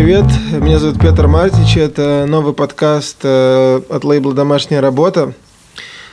привет! 0.00 0.26
Меня 0.52 0.78
зовут 0.78 1.00
Петр 1.00 1.26
Мартич. 1.26 1.76
Это 1.76 2.24
новый 2.28 2.54
подкаст 2.54 3.16
э, 3.24 3.80
от 3.88 4.04
лейбла 4.04 4.32
«Домашняя 4.32 4.80
работа». 4.80 5.34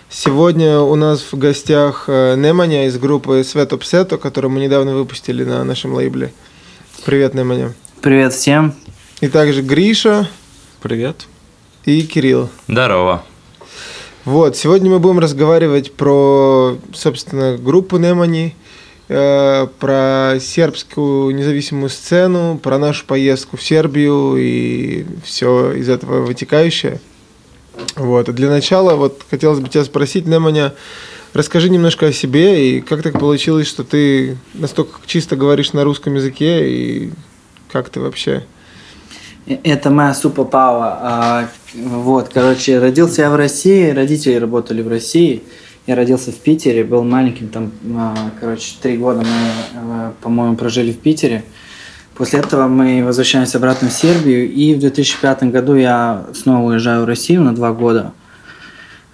Сегодня 0.09 0.79
у 0.79 0.95
нас 0.95 1.21
в 1.31 1.38
гостях 1.38 2.05
э, 2.07 2.33
Неманя 2.36 2.87
из 2.87 2.97
группы 2.97 3.43
Светоп 3.43 3.83
Сето, 3.83 4.18
которую 4.18 4.51
мы 4.51 4.59
недавно 4.59 4.95
выпустили 4.95 5.43
на 5.43 5.63
нашем 5.63 5.93
лейбле. 5.93 6.33
Привет, 7.05 7.36
Неманя. 7.36 7.75
Привет 8.01 8.33
всем. 8.33 8.73
И 9.21 9.27
также 9.27 9.61
Гриша. 9.61 10.27
Привет. 10.81 11.27
И 11.86 12.02
Кирилл. 12.07 12.49
Здорово. 12.67 13.24
Вот, 14.24 14.57
сегодня 14.57 14.89
мы 14.89 14.97
будем 14.97 15.19
разговаривать 15.19 15.93
про, 15.93 16.75
собственно, 16.91 17.55
группу 17.55 17.97
Немани, 17.97 18.55
про 19.07 20.37
сербскую 20.41 21.36
независимую 21.36 21.89
сцену, 21.89 22.59
про 22.61 22.79
нашу 22.79 23.05
поездку 23.05 23.57
в 23.57 23.63
Сербию 23.63 24.36
и 24.37 25.05
все 25.23 25.73
из 25.73 25.89
этого 25.89 26.25
вытекающее. 26.25 27.00
Вот, 27.96 28.29
и 28.29 28.32
для 28.32 28.49
начала 28.49 28.96
вот 28.96 29.23
хотелось 29.29 29.60
бы 29.60 29.69
тебя 29.69 29.83
спросить, 29.83 30.25
Неманя, 30.25 30.73
расскажи 31.33 31.69
немножко 31.69 32.08
о 32.08 32.13
себе 32.13 32.77
и 32.77 32.81
как 32.81 33.03
так 33.03 33.19
получилось, 33.19 33.67
что 33.67 33.83
ты 33.83 34.38
настолько 34.53 34.99
чисто 35.05 35.35
говоришь 35.35 35.73
на 35.73 35.83
русском 35.83 36.16
языке 36.16 36.69
и 36.69 37.11
как 37.72 37.89
ты 37.89 37.99
вообще? 37.99 38.45
Это 39.45 39.91
моя 39.91 40.13
суперпауэр. 40.13 40.94
А, 41.02 41.49
вот, 41.75 42.30
короче, 42.33 42.80
родился 42.80 43.23
я 43.23 43.30
в 43.30 43.35
России, 43.35 43.91
родители 43.91 44.35
работали 44.35 44.81
в 44.81 44.88
России. 44.88 45.43
Я 45.88 45.95
родился 45.95 46.31
в 46.31 46.38
Питере, 46.38 46.83
был 46.83 47.03
маленьким, 47.03 47.50
там, 47.50 47.72
а, 47.95 48.16
короче, 48.39 48.75
три 48.81 48.97
года 48.97 49.19
мы, 49.19 49.25
а, 49.75 50.14
по-моему, 50.19 50.55
прожили 50.55 50.92
в 50.92 50.97
Питере. 50.97 51.44
После 52.16 52.39
этого 52.39 52.67
мы 52.67 53.03
возвращаемся 53.05 53.59
обратно 53.59 53.89
в 53.89 53.94
Сербию, 53.94 54.52
и 54.52 54.73
в 54.73 54.80
2005 54.80 55.52
году 55.52 55.75
я 55.75 56.25
снова 56.33 56.72
уезжаю 56.72 57.03
в 57.03 57.05
Россию 57.05 57.42
на 57.44 57.53
два 57.53 57.72
года. 57.72 58.14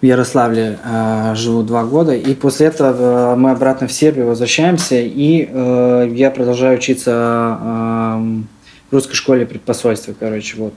В 0.02 0.06
Ярославле 0.06 0.80
э, 0.84 1.34
живу 1.36 1.62
два 1.64 1.84
года, 1.84 2.16
и 2.16 2.34
после 2.34 2.68
этого 2.68 3.36
мы 3.36 3.52
обратно 3.52 3.88
в 3.88 3.92
Сербию 3.92 4.28
возвращаемся, 4.28 4.96
и 4.96 5.50
э, 5.52 6.10
я 6.14 6.32
продолжаю 6.32 6.78
учиться 6.78 7.12
э, 7.12 8.42
в 8.90 8.94
русской 8.94 9.16
школе 9.16 9.46
предпосольства, 9.46 10.14
короче, 10.18 10.56
вот. 10.58 10.74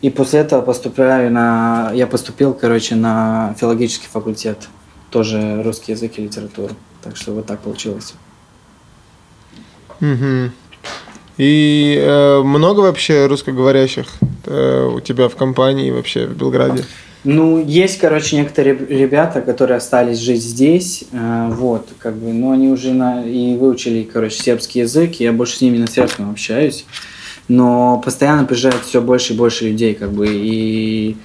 И 0.00 0.10
после 0.10 0.40
этого 0.40 0.62
поступаю 0.62 1.30
на... 1.30 1.90
Я 1.94 2.06
поступил, 2.06 2.54
короче, 2.54 2.94
на 2.94 3.54
филологический 3.58 4.08
факультет. 4.08 4.68
Тоже 5.10 5.62
русский 5.62 5.92
язык 5.92 6.12
и 6.16 6.22
литературу. 6.22 6.74
Так 7.02 7.16
что 7.16 7.32
вот 7.32 7.46
так 7.46 7.60
получилось. 7.60 8.14
Угу. 10.00 10.50
И 11.38 11.96
э, 11.98 12.42
много 12.42 12.80
вообще 12.80 13.26
русскоговорящих 13.26 14.06
э, 14.46 14.90
у 14.94 15.00
тебя 15.00 15.28
в 15.28 15.36
компании 15.36 15.90
вообще 15.90 16.26
в 16.26 16.36
Белграде? 16.36 16.84
Ну, 17.24 17.62
есть, 17.62 17.98
короче, 17.98 18.36
некоторые 18.36 18.76
ребята, 18.76 19.42
которые 19.42 19.78
остались 19.78 20.18
жить 20.18 20.42
здесь, 20.42 21.04
э, 21.12 21.48
вот, 21.50 21.88
как 21.98 22.14
бы, 22.16 22.32
но 22.32 22.52
они 22.52 22.68
уже 22.68 22.92
на, 22.92 23.24
и 23.24 23.56
выучили, 23.56 24.02
короче, 24.04 24.42
сербский 24.42 24.80
язык, 24.80 25.14
я 25.14 25.32
больше 25.32 25.56
с 25.56 25.60
ними 25.60 25.78
на 25.78 25.88
сербском 25.88 26.30
общаюсь 26.30 26.86
но 27.48 28.00
постоянно 28.04 28.44
приезжает 28.44 28.84
все 28.84 29.00
больше 29.00 29.32
и 29.32 29.36
больше 29.36 29.66
людей, 29.66 29.94
как 29.94 30.12
бы, 30.12 30.26
и 30.28 31.16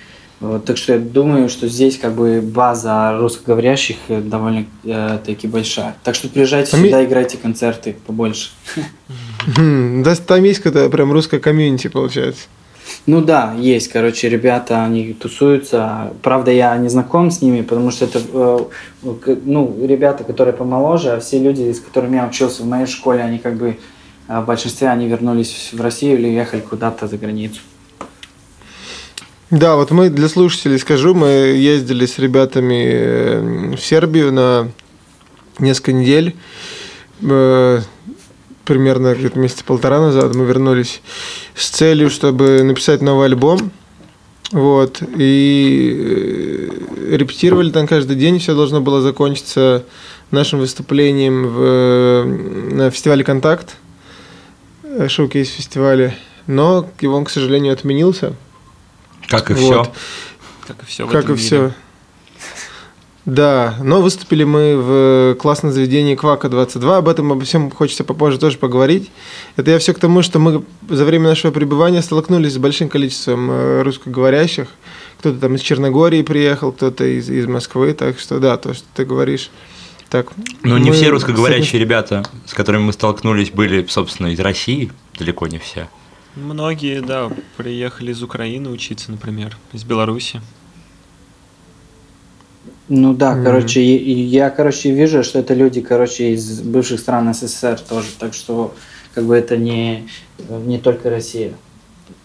вот, 0.42 0.66
так 0.66 0.76
что 0.76 0.94
я 0.94 1.00
думаю, 1.00 1.50
что 1.50 1.68
здесь 1.68 2.00
как 2.00 2.14
бы 2.14 2.42
база 2.42 3.16
русскоговорящих 3.20 3.98
довольно 4.10 4.66
э, 4.84 5.20
таки 5.24 5.48
большая. 5.48 5.96
Так 6.04 6.16
что 6.16 6.30
приезжайте 6.30 6.72
там 6.72 6.84
сюда, 6.84 7.06
играйте 7.06 7.38
концерты 7.38 7.96
побольше. 8.08 8.50
Да, 9.56 10.16
там 10.16 10.44
есть 10.44 10.60
какая-то 10.60 10.90
прям 10.90 11.12
русская 11.12 11.40
комьюнити, 11.40 11.90
получается. 11.90 12.44
Ну 13.06 13.22
да, 13.22 13.54
есть, 13.58 13.90
короче, 13.90 14.30
ребята, 14.30 14.84
они 14.84 15.14
тусуются. 15.14 16.12
Правда, 16.24 16.52
я 16.52 16.76
не 16.78 16.90
знаком 16.90 17.30
с 17.30 17.42
ними, 17.42 17.62
потому 17.62 17.92
что 17.92 18.06
это, 18.06 18.22
э, 18.34 19.36
ну, 19.46 19.76
ребята, 19.84 20.24
которые 20.24 20.54
помоложе, 20.54 21.12
а 21.12 21.20
все 21.20 21.38
люди, 21.38 21.72
с 21.72 21.80
которыми 21.80 22.16
я 22.16 22.26
учился 22.26 22.64
в 22.64 22.68
моей 22.68 22.88
школе, 22.88 23.22
они 23.22 23.38
как 23.38 23.56
бы 23.56 23.78
в 24.28 24.42
большинстве 24.46 24.90
они 24.90 25.08
вернулись 25.08 25.70
в 25.72 25.82
Россию 25.82 26.18
или 26.18 26.30
ехали 26.30 26.62
куда-то 26.62 27.08
за 27.08 27.18
границу. 27.18 27.62
Да, 29.52 29.76
вот 29.76 29.92
мы 29.92 30.10
для 30.10 30.30
слушателей 30.30 30.80
скажу, 30.80 31.14
мы 31.14 31.28
ездили 31.28 32.06
с 32.06 32.18
ребятами 32.18 32.86
э, 32.90 33.76
в 33.76 33.82
Сербию 33.82 34.32
на 34.32 34.72
несколько 35.60 35.92
недель. 35.92 36.38
Э, 37.22 37.82
примерно 38.64 39.14
где-то 39.14 39.38
месяца 39.38 39.66
полтора 39.66 40.00
назад 40.00 40.36
мы 40.36 40.46
вернулись 40.46 41.02
с 41.54 41.68
целью, 41.68 42.10
чтобы 42.10 42.64
написать 42.64 43.02
новый 43.02 43.26
альбом. 43.26 43.72
Вот. 44.54 45.04
И 45.18 45.98
э, 46.00 47.18
репетировали 47.18 47.72
там 47.72 47.88
каждый 47.88 48.16
день. 48.16 48.40
Все 48.40 48.56
должно 48.56 48.80
было 48.80 49.02
закончиться 49.02 49.84
нашим 50.32 50.60
выступлением 50.60 51.48
в, 51.48 52.74
на 52.74 52.90
фестивале 52.90 53.26
«Контакт» 53.26 53.76
шоу-кейс-фестивале, 55.10 56.16
но 56.48 56.90
его, 57.02 57.22
к 57.22 57.30
сожалению, 57.30 57.74
отменился. 57.74 58.34
Как 59.32 59.50
и 59.50 59.54
вот. 59.54 59.62
все. 59.62 59.94
Как 60.68 60.84
и 60.84 60.86
все. 60.86 61.08
Как 61.08 61.30
и 61.30 61.36
все. 61.36 61.74
Да, 63.26 63.76
но 63.82 64.02
выступили 64.02 64.44
мы 64.44 64.76
в 64.76 65.36
классном 65.36 65.72
заведении 65.72 66.16
Квака 66.16 66.50
22. 66.50 66.98
Об 66.98 67.08
этом 67.08 67.32
обо 67.32 67.46
всем 67.46 67.70
хочется 67.70 68.04
попозже 68.04 68.40
тоже 68.40 68.58
поговорить. 68.58 69.12
Это 69.58 69.72
я 69.72 69.80
все 69.80 69.94
к 69.94 70.00
тому, 70.00 70.24
что 70.24 70.40
мы 70.40 70.64
за 70.90 71.06
время 71.06 71.30
нашего 71.30 71.52
пребывания 71.52 72.02
столкнулись 72.02 72.54
с 72.54 72.58
большим 72.58 72.90
количеством 72.90 73.50
э, 73.52 73.84
русскоговорящих. 73.84 74.68
Кто-то 75.20 75.40
там 75.40 75.56
из 75.56 75.62
Черногории 75.62 76.24
приехал, 76.24 76.72
кто-то 76.72 77.06
из, 77.06 77.30
из 77.30 77.46
Москвы. 77.46 77.94
Так 77.94 78.20
что 78.20 78.40
да, 78.40 78.58
то, 78.58 78.74
что 78.74 78.86
ты 78.96 79.06
говоришь, 79.06 79.52
так, 80.10 80.28
Но 80.64 80.80
не 80.80 80.92
все 80.92 81.10
русскоговорящие 81.10 81.80
ребята, 81.80 82.24
с 82.48 82.54
которыми 82.54 82.82
мы 82.82 82.94
столкнулись, 82.94 83.52
были, 83.52 83.86
собственно, 83.88 84.34
из 84.34 84.40
России, 84.40 84.92
далеко 85.18 85.48
не 85.48 85.60
все. 85.60 85.88
Многие, 86.36 87.02
да, 87.02 87.30
приехали 87.58 88.12
из 88.12 88.24
Украины 88.24 88.70
учиться, 88.70 89.12
например, 89.12 89.58
из 89.74 89.84
Беларуси. 89.84 90.42
Ну 92.88 93.14
да, 93.14 93.34
mm-hmm. 93.34 93.44
короче, 93.44 93.96
я, 93.96 94.50
короче, 94.50 94.92
вижу, 94.92 95.24
что 95.24 95.40
это 95.40 95.54
люди, 95.54 95.82
короче, 95.82 96.34
из 96.34 96.62
бывших 96.62 97.00
стран 97.00 97.34
СССР 97.34 97.80
тоже, 97.80 98.08
так 98.18 98.34
что, 98.34 98.74
как 99.14 99.26
бы, 99.26 99.36
это 99.36 99.58
не, 99.58 100.08
не 100.50 100.78
только 100.78 101.10
Россия. 101.10 101.54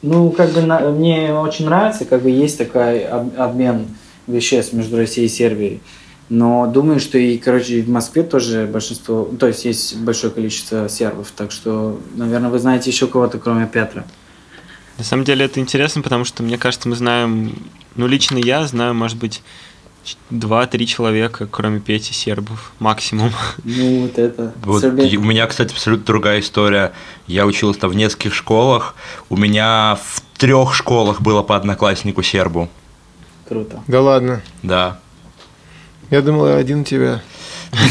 Ну, 0.03 0.31
как 0.31 0.50
бы, 0.50 0.62
на, 0.62 0.91
мне 0.91 1.33
очень 1.34 1.66
нравится, 1.66 2.05
как 2.05 2.22
бы, 2.22 2.31
есть 2.31 2.59
такой 2.59 3.05
обмен 3.05 3.87
веществ 4.27 4.72
между 4.72 4.97
Россией 4.97 5.27
и 5.27 5.31
Сербией. 5.31 5.81
Но 6.28 6.66
думаю, 6.66 6.98
что 6.98 7.19
и, 7.19 7.38
короче, 7.38 7.82
в 7.82 7.88
Москве 7.88 8.22
тоже 8.25 8.66
большинство, 8.66 9.25
то 9.38 9.47
есть 9.47 9.64
есть 9.64 9.97
большое 9.97 10.32
количество 10.32 10.88
сербов, 10.88 11.31
так 11.31 11.53
что, 11.53 12.00
наверное, 12.16 12.50
вы 12.50 12.59
знаете 12.59 12.91
еще 12.91 13.06
кого-то, 13.06 13.38
кроме 13.38 13.66
Петра. 13.66 14.04
На 14.98 15.04
самом 15.04 15.25
деле 15.25 15.44
это 15.44 15.60
интересно, 15.60 16.03
потому 16.03 16.25
что, 16.25 16.42
мне 16.42 16.59
кажется, 16.59 16.88
мы 16.88 16.97
знаем, 16.97 17.54
ну, 17.94 18.06
лично 18.06 18.38
я 18.38 18.66
знаю, 18.66 18.94
может 18.94 19.19
быть, 19.19 19.42
два-три 20.31 20.86
человека, 20.86 21.47
кроме 21.50 21.81
Пети, 21.81 22.12
сербов, 22.12 22.72
максимум. 22.78 23.32
Ну, 23.65 24.03
вот 24.03 24.19
это. 24.19 24.53
Вот 24.62 24.82
у 24.84 24.91
меня, 24.91 25.47
кстати, 25.47 25.72
абсолютно 25.72 26.06
другая 26.06 26.41
история. 26.41 26.92
Я 27.26 27.47
учился 27.47 27.81
там 27.81 27.91
в 27.91 27.94
нескольких 27.94 28.34
школах. 28.34 28.94
У 29.28 29.36
меня 29.36 29.98
в 30.03 30.22
трех 30.38 30.75
школах 30.75 31.20
было 31.20 31.42
по 31.42 31.56
однокласснику 31.56 32.22
сербу. 32.22 32.69
Круто. 33.48 33.83
Да 33.86 34.01
ладно? 34.01 34.42
Да. 34.62 35.01
Я 36.10 36.22
думал, 36.22 36.47
один 36.47 36.80
у 36.80 36.84
тебя. 36.84 37.20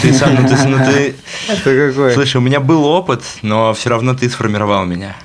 Ты 0.02 0.14
сам, 0.14 0.36
ну 0.36 0.48
ты, 0.48 0.68
ну 0.68 0.78
ты... 0.78 1.16
Ты 1.64 1.92
какой? 1.92 2.14
Слушай, 2.14 2.38
у 2.38 2.42
меня 2.42 2.60
был 2.60 2.86
опыт, 2.86 3.22
но 3.42 3.74
все 3.74 3.90
равно 3.90 4.16
ты 4.16 4.30
сформировал 4.30 4.86
меня. 4.86 5.16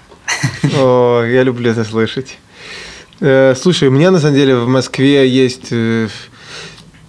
О, 0.76 1.22
я 1.22 1.42
люблю 1.44 1.70
это 1.70 1.84
слышать. 1.84 2.38
Э, 3.20 3.54
слушай, 3.56 3.88
у 3.88 3.90
меня 3.90 4.10
на 4.10 4.18
самом 4.18 4.34
деле 4.34 4.56
в 4.56 4.66
Москве 4.66 5.28
есть 5.28 5.68
э, 5.70 6.08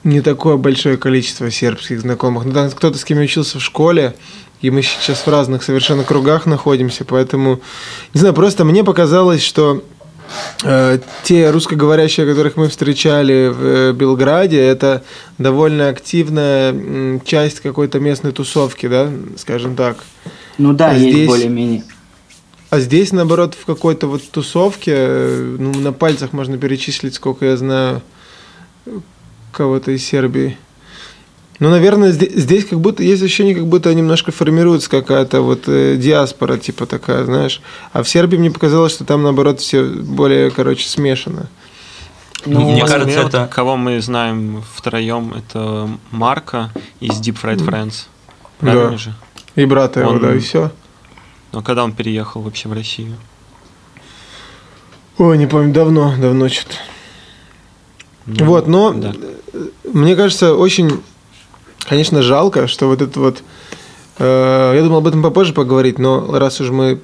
не 0.03 0.21
такое 0.21 0.57
большое 0.57 0.97
количество 0.97 1.49
сербских 1.49 2.01
знакомых. 2.01 2.45
Ну, 2.45 2.53
там 2.53 2.69
кто-то 2.69 2.97
с 2.97 3.03
кем 3.03 3.17
я 3.17 3.23
учился 3.23 3.59
в 3.59 3.63
школе, 3.63 4.15
и 4.61 4.69
мы 4.69 4.83
сейчас 4.83 5.25
в 5.25 5.27
разных 5.27 5.63
совершенно 5.63 6.03
кругах 6.03 6.45
находимся, 6.45 7.05
поэтому, 7.05 7.59
не 8.13 8.19
знаю, 8.19 8.35
просто 8.35 8.65
мне 8.65 8.83
показалось, 8.83 9.43
что 9.43 9.83
те 11.23 11.49
русскоговорящие, 11.49 12.25
которых 12.25 12.57
мы 12.57 12.69
встречали 12.69 13.47
в 13.47 13.63
э, 13.63 13.93
Белграде, 13.93 14.59
это 14.59 15.03
довольно 15.37 15.89
активная 15.89 17.19
часть 17.25 17.59
какой-то 17.59 17.99
местной 17.99 18.31
тусовки, 18.31 18.87
да, 18.87 19.09
скажем 19.37 19.75
так. 19.75 19.97
Ну 20.57 20.73
да, 20.73 20.91
а 20.91 20.93
есть 20.93 21.15
здесь... 21.15 21.27
более-менее. 21.27 21.83
А 22.69 22.79
здесь, 22.79 23.11
наоборот, 23.11 23.55
в 23.55 23.65
какой-то 23.65 24.07
вот 24.07 24.21
тусовке, 24.29 24.93
э, 24.95 25.55
ну, 25.59 25.73
на 25.73 25.91
пальцах 25.91 26.31
можно 26.31 26.57
перечислить, 26.57 27.15
сколько 27.15 27.45
я 27.45 27.57
знаю 27.57 28.01
кого-то 29.51 29.91
из 29.91 30.05
Сербии. 30.05 30.57
Ну, 31.61 31.69
наверное, 31.69 32.11
здесь, 32.11 32.33
здесь 32.33 32.65
как 32.65 32.79
будто 32.79 33.03
есть 33.03 33.21
ощущение, 33.21 33.53
как 33.53 33.67
будто 33.67 33.93
немножко 33.93 34.31
формируется 34.31 34.89
какая-то 34.89 35.41
вот 35.41 35.65
э, 35.67 35.95
диаспора, 35.95 36.57
типа 36.57 36.87
такая, 36.87 37.23
знаешь. 37.23 37.61
А 37.93 38.01
в 38.01 38.09
Сербии 38.09 38.35
мне 38.35 38.49
показалось, 38.49 38.91
что 38.93 39.05
там, 39.05 39.21
наоборот, 39.21 39.59
все 39.59 39.83
более, 39.83 40.49
короче, 40.49 40.89
смешано. 40.89 41.49
Ну, 42.47 42.71
Мне 42.71 42.83
кажется, 42.83 43.21
вот 43.21 43.35
это- 43.35 43.47
кого 43.47 43.77
мы 43.77 44.01
знаем 44.01 44.63
втроем, 44.73 45.35
это 45.35 45.87
Марка 46.09 46.71
из 46.99 47.21
Deep 47.21 47.37
Fried 47.39 47.59
Friends. 47.63 48.05
Да. 48.59 48.71
Правильно 48.71 48.97
же? 48.97 49.13
И 49.55 49.63
брата 49.65 49.99
его, 49.99 50.13
Он- 50.13 50.19
да, 50.19 50.33
и 50.33 50.39
все. 50.39 50.71
Но 51.51 51.61
когда 51.61 51.83
он 51.83 51.91
переехал 51.93 52.41
вообще 52.41 52.69
в 52.69 52.73
Россию? 52.73 53.17
Ой, 55.19 55.37
не 55.37 55.45
помню, 55.45 55.71
давно, 55.71 56.15
давно 56.17 56.49
что-то. 56.49 56.73
Ну, 58.25 58.45
Вот, 58.45 58.67
но 58.67 58.93
да. 58.93 59.13
э, 59.53 59.67
мне 59.93 60.15
кажется, 60.15 60.55
очень, 60.55 61.01
конечно, 61.87 62.21
жалко, 62.21 62.67
что 62.67 62.87
вот 62.87 63.01
это 63.01 63.19
вот... 63.19 63.43
э, 64.19 64.73
я 64.75 64.81
думал 64.81 64.97
об 64.97 65.07
этом 65.07 65.21
попозже 65.21 65.53
поговорить, 65.53 65.99
но 65.99 66.37
раз 66.37 66.61
уж 66.61 66.69
мы 66.69 66.99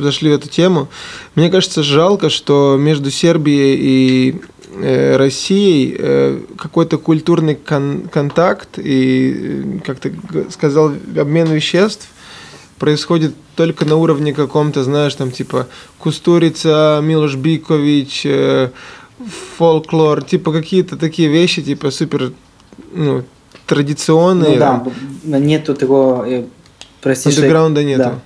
зашли 0.00 0.30
в 0.30 0.34
эту 0.34 0.48
тему, 0.48 0.88
мне 1.34 1.50
кажется, 1.50 1.82
жалко, 1.82 2.30
что 2.30 2.76
между 2.78 3.10
Сербией 3.10 3.76
и 3.80 4.40
э, 4.76 5.16
Россией 5.16 5.96
э, 5.98 6.40
какой-то 6.56 6.98
культурный 6.98 7.54
кон- 7.54 8.08
контакт 8.12 8.78
и, 8.78 9.34
э, 9.36 9.78
как 9.84 10.00
ты 10.00 10.14
сказал, 10.50 10.92
обмен 11.16 11.48
веществ 11.52 12.08
происходит 12.78 13.34
только 13.56 13.84
на 13.84 13.96
уровне 13.96 14.34
каком-то, 14.34 14.82
знаешь, 14.82 15.14
там 15.14 15.30
типа 15.30 15.68
Кустурица, 15.98 17.00
Милош 17.02 17.36
Бикович, 17.36 18.22
э, 18.26 18.70
фолклор, 19.56 20.22
типа 20.24 20.52
какие-то 20.52 20.96
такие 20.96 21.28
вещи, 21.28 21.62
типа 21.62 21.90
супер, 21.90 22.32
ну, 22.92 23.24
традиционные. 23.66 24.58
Ну 24.58 24.92
да, 25.24 25.38
нету 25.38 25.74
такого, 25.74 26.24
э, 26.26 26.30
я- 26.40 26.44
Андеграунда 27.42 27.84
нету. 27.84 28.02
Да. 28.02 28.18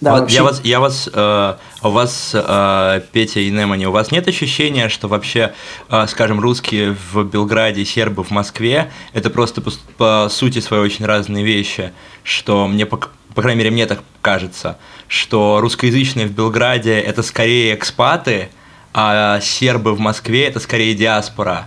Да, 0.00 0.12
Вот 0.12 0.20
вообще- 0.20 0.36
Я 0.36 0.42
вас, 0.44 0.60
я 0.62 0.80
вас, 0.80 1.10
э, 1.12 1.54
у 1.82 1.90
вас, 1.90 2.30
э, 2.32 3.00
Петя 3.10 3.40
и 3.40 3.50
Немани, 3.50 3.84
у 3.86 3.90
вас 3.90 4.12
нет 4.12 4.28
ощущения, 4.28 4.88
что 4.88 5.08
вообще, 5.08 5.54
э, 5.90 6.06
скажем, 6.06 6.38
русские 6.38 6.96
в 7.12 7.24
Белграде, 7.24 7.84
сербы 7.84 8.22
в 8.22 8.30
Москве, 8.30 8.92
это 9.12 9.28
просто 9.28 9.60
по, 9.60 9.72
по 9.96 10.28
сути 10.30 10.60
своей 10.60 10.84
очень 10.84 11.04
разные 11.04 11.44
вещи, 11.44 11.92
что 12.22 12.68
мне, 12.68 12.86
по, 12.86 13.00
по 13.34 13.42
крайней 13.42 13.58
мере, 13.58 13.70
мне 13.72 13.86
так 13.86 14.02
кажется, 14.22 14.78
что 15.08 15.58
русскоязычные 15.60 16.28
в 16.28 16.32
Белграде 16.32 16.96
это 17.00 17.24
скорее 17.24 17.74
экспаты, 17.74 18.50
а 18.94 19.40
сербы 19.40 19.94
в 19.94 19.98
Москве 19.98 20.44
это 20.44 20.60
скорее 20.60 20.94
диаспора. 20.94 21.66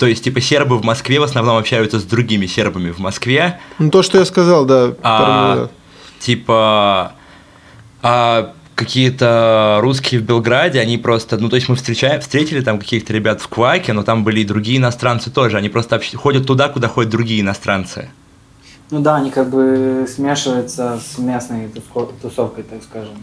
То 0.00 0.06
есть, 0.06 0.24
типа, 0.24 0.40
сербы 0.40 0.78
в 0.78 0.82
Москве 0.82 1.20
в 1.20 1.24
основном 1.24 1.58
общаются 1.58 2.00
с 2.00 2.04
другими 2.04 2.46
сербами 2.46 2.90
в 2.90 3.00
Москве, 3.00 3.60
Ну, 3.78 3.90
то, 3.90 4.02
что 4.02 4.16
я 4.16 4.24
сказал, 4.24 4.64
да. 4.64 4.92
пару 4.92 4.94
а, 5.02 5.70
типа 6.20 7.12
а 8.00 8.54
какие-то 8.74 9.78
русские 9.82 10.22
в 10.22 10.24
Белграде, 10.24 10.80
они 10.80 10.96
просто, 10.96 11.36
ну 11.36 11.50
то 11.50 11.56
есть 11.56 11.68
мы 11.68 11.76
встречаем, 11.76 12.18
встретили 12.22 12.62
там 12.62 12.78
каких-то 12.78 13.12
ребят 13.12 13.42
в 13.42 13.48
Кваке, 13.48 13.92
но 13.92 14.02
там 14.02 14.24
были 14.24 14.40
и 14.40 14.44
другие 14.44 14.78
иностранцы 14.78 15.30
тоже, 15.30 15.58
они 15.58 15.68
просто 15.68 15.96
общ- 15.96 16.16
ходят 16.16 16.46
туда, 16.46 16.70
куда 16.70 16.88
ходят 16.88 17.10
другие 17.10 17.42
иностранцы. 17.42 18.08
Ну 18.90 19.00
да, 19.00 19.16
они 19.16 19.30
как 19.30 19.50
бы 19.50 20.06
смешиваются 20.08 20.98
с 20.98 21.18
местной 21.18 21.68
тусовкой, 22.22 22.64
так 22.64 22.82
скажем. 22.82 23.22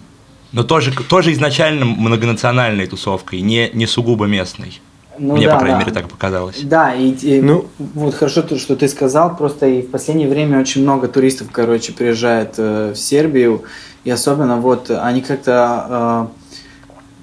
Но 0.52 0.64
тоже, 0.64 0.92
тоже 0.92 1.34
изначально 1.34 1.86
многонациональной 1.86 2.86
тусовкой, 2.86 3.42
не, 3.42 3.72
не 3.74 3.88
сугубо 3.88 4.28
местной. 4.28 4.80
Ну 5.20 5.36
Мне, 5.36 5.48
да, 5.48 5.54
по 5.54 5.60
крайней 5.60 5.80
да. 5.80 5.84
мере, 5.86 5.94
так 5.94 6.10
показалось. 6.10 6.62
Да, 6.64 6.94
и, 6.94 7.12
и 7.12 7.42
Ну. 7.42 7.66
вот 7.78 8.14
хорошо, 8.14 8.42
то, 8.42 8.58
что 8.58 8.76
ты 8.76 8.88
сказал, 8.88 9.36
просто 9.36 9.68
и 9.68 9.82
в 9.82 9.90
последнее 9.90 10.30
время 10.30 10.60
очень 10.60 10.84
много 10.84 11.08
туристов, 11.08 11.48
короче, 11.52 11.94
приезжает 11.94 12.56
э, 12.58 12.94
в 12.94 12.98
Сербию, 12.98 13.64
и 14.04 14.12
особенно 14.12 14.58
вот 14.58 14.92
они 14.92 15.22
как-то 15.22 16.30
э, 16.32 16.48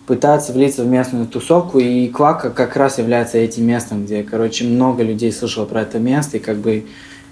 пытаются 0.06 0.52
влиться 0.52 0.82
в 0.82 0.86
местную 0.86 1.26
тусовку, 1.26 1.78
и 1.78 2.08
Квака 2.08 2.50
как 2.50 2.76
раз 2.76 2.98
является 2.98 3.38
этим 3.38 3.66
местом, 3.66 4.04
где, 4.04 4.22
короче, 4.22 4.64
много 4.64 5.02
людей 5.02 5.32
слышало 5.32 5.64
про 5.64 5.82
это 5.82 5.98
место, 5.98 6.36
и 6.36 6.40
как 6.40 6.56
бы 6.58 6.86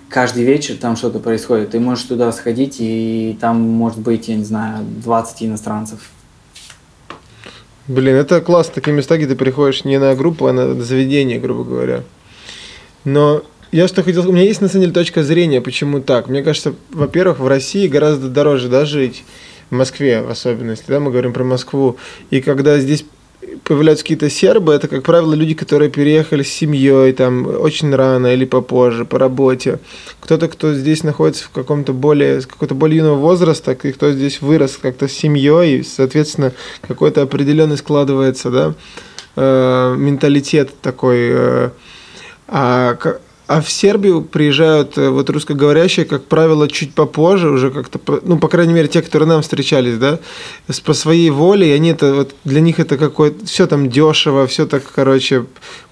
каждый 0.08 0.44
вечер 0.44 0.76
там 0.76 0.96
что-то 0.96 1.18
происходит. 1.18 1.70
Ты 1.70 1.80
можешь 1.80 2.04
туда 2.04 2.30
сходить, 2.32 2.76
и 2.78 3.36
там 3.40 3.60
может 3.60 3.98
быть, 3.98 4.28
я 4.28 4.36
не 4.36 4.44
знаю, 4.44 4.84
20 5.02 5.42
иностранцев. 5.44 6.10
Блин, 7.88 8.14
это 8.14 8.40
классно, 8.40 8.74
такие 8.74 8.92
места, 8.92 9.16
где 9.16 9.26
ты 9.26 9.34
приходишь 9.34 9.84
не 9.84 9.98
на 9.98 10.14
группу, 10.14 10.46
а 10.46 10.52
на 10.52 10.80
заведение, 10.80 11.38
грубо 11.38 11.64
говоря. 11.64 12.04
Но 13.04 13.42
я 13.72 13.88
что 13.88 14.02
хотел... 14.02 14.28
У 14.28 14.32
меня 14.32 14.44
есть, 14.44 14.60
на 14.60 14.68
самом 14.68 14.82
деле, 14.82 14.92
точка 14.92 15.24
зрения, 15.24 15.60
почему 15.60 16.00
так. 16.00 16.28
Мне 16.28 16.42
кажется, 16.42 16.74
во-первых, 16.90 17.40
в 17.40 17.46
России 17.48 17.88
гораздо 17.88 18.28
дороже 18.28 18.68
да, 18.68 18.84
жить, 18.84 19.24
в 19.70 19.74
Москве 19.74 20.22
в 20.22 20.30
особенности, 20.30 20.84
да, 20.88 21.00
мы 21.00 21.10
говорим 21.10 21.32
про 21.32 21.42
Москву. 21.42 21.96
И 22.30 22.40
когда 22.40 22.78
здесь 22.78 23.04
появляются 23.64 24.04
какие-то 24.04 24.30
сербы, 24.30 24.72
это, 24.72 24.88
как 24.88 25.02
правило, 25.02 25.34
люди, 25.34 25.54
которые 25.54 25.90
переехали 25.90 26.42
с 26.42 26.52
семьей, 26.52 27.12
там, 27.12 27.46
очень 27.46 27.94
рано 27.94 28.32
или 28.32 28.44
попозже, 28.44 29.04
по 29.04 29.18
работе. 29.18 29.78
Кто-то, 30.20 30.48
кто 30.48 30.74
здесь 30.74 31.02
находится 31.02 31.44
в 31.44 31.50
каком-то 31.50 31.92
более, 31.92 32.40
с 32.40 32.46
какого-то 32.46 32.74
более 32.74 32.98
юного 32.98 33.16
возраста, 33.16 33.72
и 33.72 33.92
кто 33.92 34.12
здесь 34.12 34.40
вырос 34.40 34.78
как-то 34.80 35.08
с 35.08 35.12
семьей, 35.12 35.84
соответственно, 35.84 36.52
какой-то 36.86 37.22
определенный 37.22 37.76
складывается, 37.76 38.50
да, 38.50 38.74
э, 39.36 39.94
менталитет 39.96 40.70
такой. 40.80 41.30
э, 41.30 41.70
а, 42.54 42.96
а 43.46 43.60
в 43.60 43.70
Сербию 43.70 44.22
приезжают 44.22 44.96
э, 44.96 45.10
вот 45.10 45.28
русскоговорящие, 45.30 46.06
как 46.06 46.24
правило, 46.24 46.68
чуть 46.68 46.94
попозже, 46.94 47.50
уже 47.50 47.70
как-то, 47.70 47.98
по- 47.98 48.20
ну, 48.22 48.38
по 48.38 48.48
крайней 48.48 48.72
мере, 48.72 48.88
те, 48.88 49.02
которые 49.02 49.28
нам 49.28 49.42
встречались, 49.42 49.98
да, 49.98 50.18
с, 50.68 50.80
по 50.80 50.94
своей 50.94 51.30
воле, 51.30 51.68
и 51.68 51.72
они 51.72 51.90
это, 51.90 52.14
вот, 52.14 52.34
для 52.44 52.60
них 52.60 52.78
это 52.78 52.96
какое-то, 52.96 53.44
все 53.44 53.66
там 53.66 53.88
дешево, 53.90 54.46
все 54.46 54.66
так, 54.66 54.84
короче, 54.94 55.44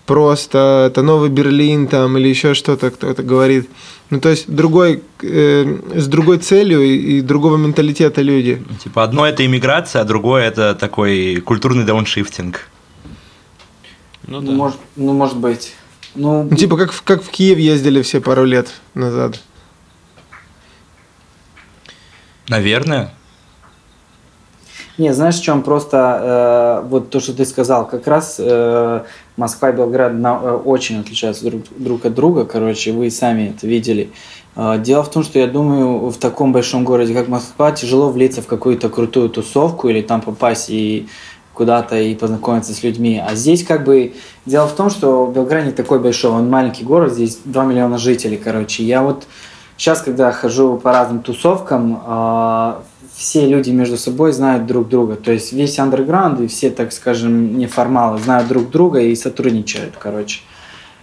просто, 0.07 0.87
это 0.91 1.03
Новый 1.03 1.29
Берлин 1.29 1.87
там, 1.87 2.17
или 2.19 2.29
еще 2.29 2.55
что-то, 2.55 2.91
кто-то 2.91 3.23
говорит. 3.23 3.69
Ну, 4.11 4.21
то 4.21 4.29
есть, 4.29 4.51
другой, 4.51 5.03
э, 5.23 5.79
с 5.95 6.07
другой 6.09 6.39
целью 6.39 6.81
и, 6.83 7.19
и 7.19 7.21
другого 7.21 7.57
менталитета 7.57 8.23
люди. 8.23 8.63
Типа 8.83 9.05
одно 9.05 9.27
это 9.27 9.45
иммиграция, 9.47 10.03
а 10.03 10.05
другое 10.05 10.45
это 10.49 10.75
такой 10.75 11.37
культурный 11.45 11.85
дауншифтинг. 11.85 12.69
Ну 14.27 14.41
Ну, 14.41 14.47
да. 14.47 14.53
может, 14.53 14.79
ну, 14.97 15.13
может 15.13 15.37
быть. 15.37 15.75
Ну, 16.15 16.43
Ну, 16.45 16.57
типа, 16.57 16.77
как, 16.77 16.93
в- 16.93 17.03
как 17.03 17.23
в 17.23 17.29
Киев 17.31 17.59
ездили 17.59 18.03
все 18.03 18.21
пару 18.21 18.45
лет 18.45 18.69
назад. 18.95 19.41
Наверное. 22.49 23.11
Не, 24.99 25.15
знаешь, 25.15 25.37
в 25.39 25.43
чем 25.43 25.63
просто 25.63 26.81
э, 26.83 26.89
вот 26.89 27.09
то, 27.11 27.21
что 27.21 27.33
ты 27.33 27.47
сказал, 27.47 27.87
как 27.89 28.07
раз 28.07 28.37
э, 28.39 29.03
Москва 29.37 29.71
и 29.71 29.73
Белград 29.73 30.13
на- 30.15 30.41
э, 30.43 30.51
очень 30.57 31.01
отличаются 31.01 31.45
друг, 31.47 31.63
друг 31.79 32.05
от 32.05 32.15
друга, 32.15 32.45
короче, 32.45 32.93
вы 32.93 33.11
сами 33.11 33.55
это 33.57 33.67
видели. 33.67 34.11
Э, 34.57 34.77
дело 34.79 35.03
в 35.03 35.11
том, 35.11 35.23
что 35.23 35.39
я 35.39 35.47
думаю, 35.47 36.11
в 36.11 36.19
таком 36.19 36.53
большом 36.53 36.85
городе, 36.85 37.15
как 37.15 37.29
Москва, 37.29 37.73
тяжело 37.73 38.11
влиться 38.11 38.43
в 38.43 38.47
какую-то 38.47 38.91
крутую 38.91 39.31
тусовку 39.31 39.89
или 39.89 40.03
там 40.03 40.21
попасть 40.21 40.69
и 40.69 41.09
куда-то 41.61 41.95
и 42.01 42.15
познакомиться 42.15 42.73
с 42.73 42.83
людьми. 42.83 43.23
А 43.23 43.35
здесь 43.35 43.65
как 43.65 43.85
бы 43.85 44.15
дело 44.47 44.67
в 44.67 44.73
том, 44.73 44.89
что 44.89 45.31
Белград 45.35 45.67
не 45.67 45.73
такой 45.73 45.99
большой, 45.99 46.31
он 46.31 46.49
маленький 46.49 46.85
город, 46.85 47.13
здесь 47.13 47.39
2 47.45 47.65
миллиона 47.67 47.99
жителей, 47.99 48.39
короче. 48.43 48.83
Я 48.83 49.03
вот 49.03 49.27
сейчас, 49.77 50.01
когда 50.01 50.33
хожу 50.33 50.79
по 50.79 50.91
разным 50.91 51.21
тусовкам, 51.21 52.03
а, 52.07 52.83
все 53.15 53.47
люди 53.47 53.69
между 53.69 53.99
собой 53.99 54.33
знают 54.33 54.65
друг 54.65 54.89
друга. 54.89 55.17
То 55.17 55.33
есть 55.33 55.53
весь 55.53 55.79
андерграунд 55.79 56.41
и 56.41 56.47
все, 56.47 56.71
так 56.71 56.95
скажем, 56.95 57.59
неформалы 57.59 58.19
знают 58.19 58.49
друг 58.49 58.71
друга 58.71 59.01
и 59.01 59.15
сотрудничают, 59.15 59.97
короче. 59.99 60.41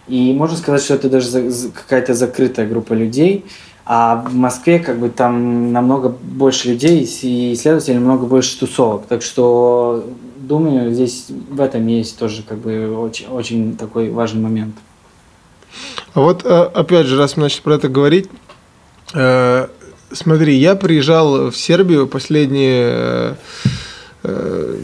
И 0.07 0.33
можно 0.33 0.57
сказать, 0.57 0.81
что 0.81 0.95
это 0.95 1.07
даже 1.07 1.69
какая-то 1.71 2.15
закрытая 2.15 2.67
группа 2.67 2.93
людей. 2.93 3.45
А 3.85 4.25
в 4.27 4.33
Москве 4.33 4.79
как 4.79 4.97
бы 4.97 5.09
там 5.09 5.71
намного 5.71 6.09
больше 6.09 6.69
людей 6.69 7.07
и, 7.21 7.55
следовательно, 7.55 8.01
много 8.01 8.25
больше 8.25 8.59
тусовок. 8.59 9.05
Так 9.07 9.21
что, 9.21 10.03
думаю, 10.47 10.93
здесь 10.93 11.25
в 11.29 11.59
этом 11.59 11.85
есть 11.87 12.17
тоже 12.17 12.43
как 12.43 12.59
бы 12.59 12.95
очень, 12.97 13.27
очень 13.27 13.77
такой 13.77 14.09
важный 14.09 14.41
момент. 14.41 14.75
А 16.13 16.21
вот, 16.21 16.41
а, 16.45 16.71
опять 16.73 17.05
же, 17.05 17.17
раз 17.17 17.37
мы 17.37 17.43
начали 17.43 17.61
про 17.61 17.75
это 17.75 17.89
говорить, 17.89 18.29
э, 19.13 19.67
смотри, 20.11 20.55
я 20.55 20.75
приезжал 20.75 21.51
в 21.51 21.57
Сербию 21.57 22.07
последние 22.07 22.85
э, 22.89 23.35
э, 24.23 24.77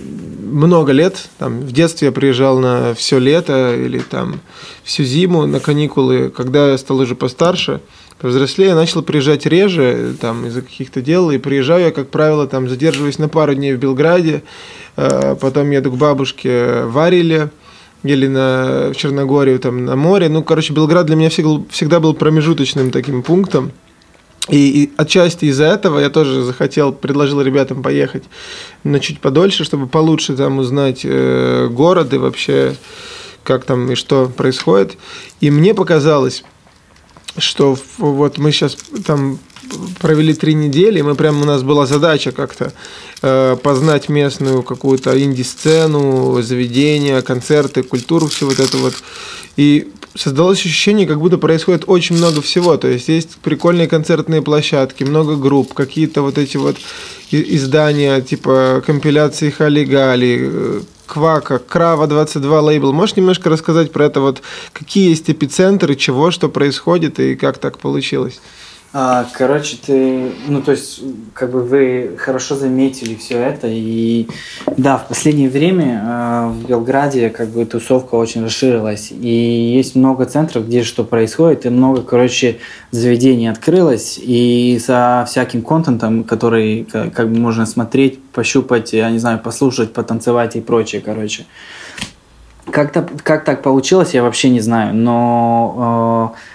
много 0.52 0.92
лет. 0.92 1.30
Там, 1.40 1.62
в 1.62 1.72
детстве 1.72 2.08
я 2.08 2.12
приезжал 2.12 2.60
на 2.60 2.94
все 2.94 3.18
лето 3.20 3.76
или 3.76 4.00
там 4.00 4.42
всю 4.84 5.04
зиму 5.04 5.46
на 5.46 5.60
каникулы. 5.60 6.30
Когда 6.30 6.72
я 6.72 6.78
стал 6.78 7.00
уже 7.00 7.16
постарше, 7.16 7.82
повзрослее, 8.20 8.70
я 8.70 8.76
начал 8.76 9.02
приезжать 9.02 9.46
реже 9.46 10.16
там, 10.20 10.46
из-за 10.48 10.62
каких-то 10.62 11.02
дел. 11.02 11.32
И 11.32 11.38
приезжаю 11.38 11.86
я, 11.86 11.92
как 11.92 12.10
правило, 12.10 12.48
там 12.48 12.70
задерживаюсь 12.70 13.20
на 13.20 13.30
пару 13.30 13.54
дней 13.56 13.74
в 13.74 13.80
Белграде, 13.80 14.44
э, 14.96 15.36
потом 15.40 15.72
еду 15.72 15.92
к 15.92 15.98
бабушке 15.98 16.84
в 16.84 16.98
Ариле, 17.00 17.50
или 18.04 18.28
на, 18.28 18.92
в 18.92 18.96
Черногорию, 18.96 19.60
там, 19.60 19.86
на 19.86 19.96
море. 19.96 20.30
Ну, 20.30 20.44
короче, 20.44 20.74
Белград 20.74 21.06
для 21.06 21.16
меня 21.16 21.30
всегда, 21.30 22.00
был 22.00 22.14
промежуточным 22.14 22.92
таким 22.92 23.24
пунктом. 23.24 23.72
И, 24.50 24.84
и 24.84 24.92
отчасти 24.98 25.46
из-за 25.46 25.66
этого 25.66 26.00
я 26.00 26.10
тоже 26.10 26.44
захотел, 26.44 26.92
предложил 26.92 27.42
ребятам 27.42 27.82
поехать 27.82 28.24
на 28.84 29.00
чуть 29.00 29.22
подольше, 29.22 29.64
чтобы 29.64 29.88
получше 29.88 30.36
там 30.36 30.60
узнать 30.60 31.02
э, 31.06 31.70
город 31.72 32.14
и 32.14 32.18
вообще 32.18 32.76
как 33.44 33.64
там 33.64 33.90
и 33.90 33.96
что 33.96 34.26
происходит. 34.28 34.98
И 35.40 35.50
мне 35.50 35.74
показалось, 35.74 36.44
что 37.38 37.78
вот 37.98 38.38
мы 38.38 38.52
сейчас 38.52 38.78
там 39.06 39.40
провели 40.00 40.34
три 40.34 40.54
недели, 40.54 41.02
мы 41.02 41.16
прям 41.16 41.42
у 41.42 41.46
нас 41.46 41.64
была 41.64 41.86
задача 41.86 42.32
как-то 42.32 42.74
э, 43.22 43.58
познать 43.62 44.10
местную 44.10 44.64
какую-то 44.64 45.22
инди-сцену, 45.22 46.42
заведения, 46.42 47.22
концерты, 47.22 47.84
культуру, 47.84 48.28
все 48.28 48.46
вот 48.46 48.60
это 48.60 48.78
вот. 48.78 48.96
И 49.58 49.90
создалось 50.16 50.60
ощущение, 50.60 51.08
как 51.08 51.20
будто 51.20 51.38
происходит 51.38 51.84
очень 51.88 52.18
много 52.18 52.42
всего. 52.42 52.78
То 52.78 52.88
есть 52.88 53.08
есть 53.08 53.38
прикольные 53.38 53.88
концертные 53.88 54.42
площадки, 54.42 55.04
много 55.04 55.36
групп, 55.36 55.74
какие-то 55.74 56.22
вот 56.22 56.38
эти 56.38 56.58
вот 56.58 56.78
издания, 57.32 58.22
типа 58.22 58.84
компиляции 58.86 59.50
Хали-Гали, 59.50 60.40
э, 60.42 60.82
Квака, 61.14 61.60
Крава 61.60 62.08
22 62.08 62.62
лейбл. 62.62 62.92
Можешь 62.92 63.16
немножко 63.18 63.52
рассказать 63.52 63.92
про 63.92 64.06
это, 64.06 64.20
вот 64.20 64.42
какие 64.74 65.10
есть 65.10 65.30
эпицентры, 65.30 65.96
чего, 65.96 66.32
что 66.32 66.50
происходит 66.50 67.20
и 67.20 67.36
как 67.36 67.60
так 67.60 67.78
получилось? 67.78 68.42
А, 68.96 69.26
короче, 69.34 69.78
ты, 69.84 70.32
ну, 70.48 70.62
то 70.62 70.70
есть, 70.70 71.02
как 71.34 71.50
бы 71.50 71.64
вы 71.64 72.16
хорошо 72.16 72.56
заметили 72.56 73.16
все 73.16 73.40
это, 73.40 73.68
и 73.68 74.28
да, 74.78 74.98
в 74.98 75.08
последнее 75.08 75.50
время 75.50 76.04
э, 76.06 76.48
в 76.50 76.68
Белграде 76.68 77.32
как 77.32 77.50
бы 77.50 77.66
тусовка 77.66 78.14
очень 78.14 78.46
расширилась, 78.46 79.12
и 79.12 79.74
есть 79.76 79.96
много 79.96 80.26
центров, 80.26 80.68
где 80.68 80.84
что 80.84 81.04
происходит, 81.04 81.66
и 81.66 81.70
много, 81.70 82.04
короче, 82.04 82.60
заведений 82.92 83.48
открылось, 83.48 84.20
и 84.22 84.80
со 84.80 85.26
всяким 85.28 85.64
контентом, 85.64 86.24
который 86.24 86.84
как, 86.84 87.16
как 87.16 87.32
бы 87.32 87.40
можно 87.40 87.66
смотреть, 87.66 88.22
пощупать, 88.22 88.94
я 88.94 89.10
не 89.10 89.18
знаю, 89.18 89.40
послушать, 89.40 89.92
потанцевать 89.92 90.56
и 90.56 90.62
прочее, 90.62 91.02
короче. 91.04 91.48
Как, 92.70 92.94
как 93.24 93.44
так 93.44 93.64
получилось, 93.64 94.14
я 94.14 94.22
вообще 94.22 94.50
не 94.52 94.60
знаю, 94.60 94.94
но... 94.94 96.36
Э, 96.38 96.53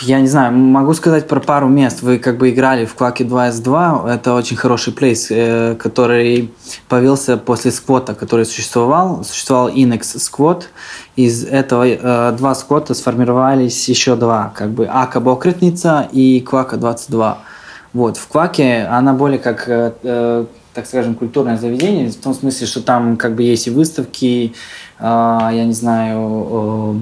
я 0.00 0.20
не 0.20 0.28
знаю, 0.28 0.52
могу 0.52 0.94
сказать 0.94 1.28
про 1.28 1.40
пару 1.40 1.68
мест. 1.68 2.02
Вы 2.02 2.18
как 2.18 2.38
бы 2.38 2.50
играли 2.50 2.84
в 2.84 2.96
Quacky 2.96 3.28
2S2. 3.28 4.10
Это 4.10 4.34
очень 4.34 4.56
хороший 4.56 4.92
плейс, 4.92 5.28
э, 5.30 5.76
который 5.76 6.52
появился 6.88 7.36
после 7.36 7.70
сквота, 7.70 8.14
который 8.14 8.46
существовал. 8.46 9.24
Существовал 9.24 9.68
Inex 9.68 10.00
Squat. 10.16 10.64
Из 11.16 11.44
этого 11.44 11.86
э, 11.86 12.32
два 12.36 12.54
сквота 12.54 12.94
сформировались 12.94 13.88
еще 13.88 14.16
два. 14.16 14.52
Как 14.54 14.70
бы 14.70 14.86
Ака 14.90 15.20
Бокритница 15.20 16.08
и 16.12 16.40
Квака 16.40 16.76
22. 16.76 17.38
Вот. 17.92 18.16
В 18.16 18.28
Кваке 18.28 18.86
она 18.90 19.12
более 19.12 19.38
как 19.38 19.64
э, 19.66 20.44
так 20.74 20.86
скажем, 20.86 21.16
культурное 21.16 21.56
заведение, 21.56 22.08
в 22.08 22.16
том 22.16 22.34
смысле, 22.34 22.66
что 22.68 22.80
там 22.80 23.16
как 23.16 23.34
бы 23.34 23.42
есть 23.42 23.66
и 23.66 23.70
выставки, 23.70 24.54
я 25.00 25.64
не 25.64 25.72
знаю, 25.72 26.48
Э, 26.58 26.94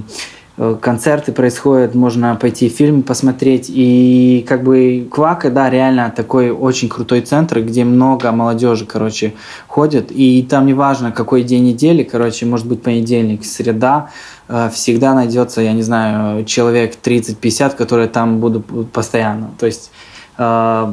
концерты 0.57 1.33
происходят, 1.33 1.95
можно 1.95 2.35
пойти 2.37 2.69
фильм 2.69 3.03
посмотреть. 3.03 3.67
И 3.69 4.45
как 4.49 4.63
бы 4.63 5.07
Квака, 5.11 5.51
да, 5.51 5.69
реально 5.69 6.13
такой 6.15 6.51
очень 6.51 6.89
крутой 6.89 7.21
центр, 7.21 7.61
где 7.61 7.85
много 7.85 8.33
молодежи, 8.33 8.87
короче, 8.87 9.35
ходит. 9.67 10.11
И 10.11 10.43
там 10.49 10.67
неважно, 10.67 11.13
какой 11.13 11.43
день 11.43 11.65
недели, 11.65 12.03
короче, 12.03 12.47
может 12.47 12.67
быть 12.67 12.83
понедельник, 12.83 13.45
среда, 13.45 14.11
э, 14.49 14.71
всегда 14.73 15.15
найдется, 15.15 15.61
я 15.61 15.73
не 15.73 15.83
знаю, 15.83 16.45
человек 16.47 16.95
30-50, 17.03 17.77
которые 17.77 18.09
там 18.09 18.41
будут 18.41 18.91
постоянно. 18.93 19.51
То 19.59 19.67
есть 19.67 19.91
э, 20.39 20.93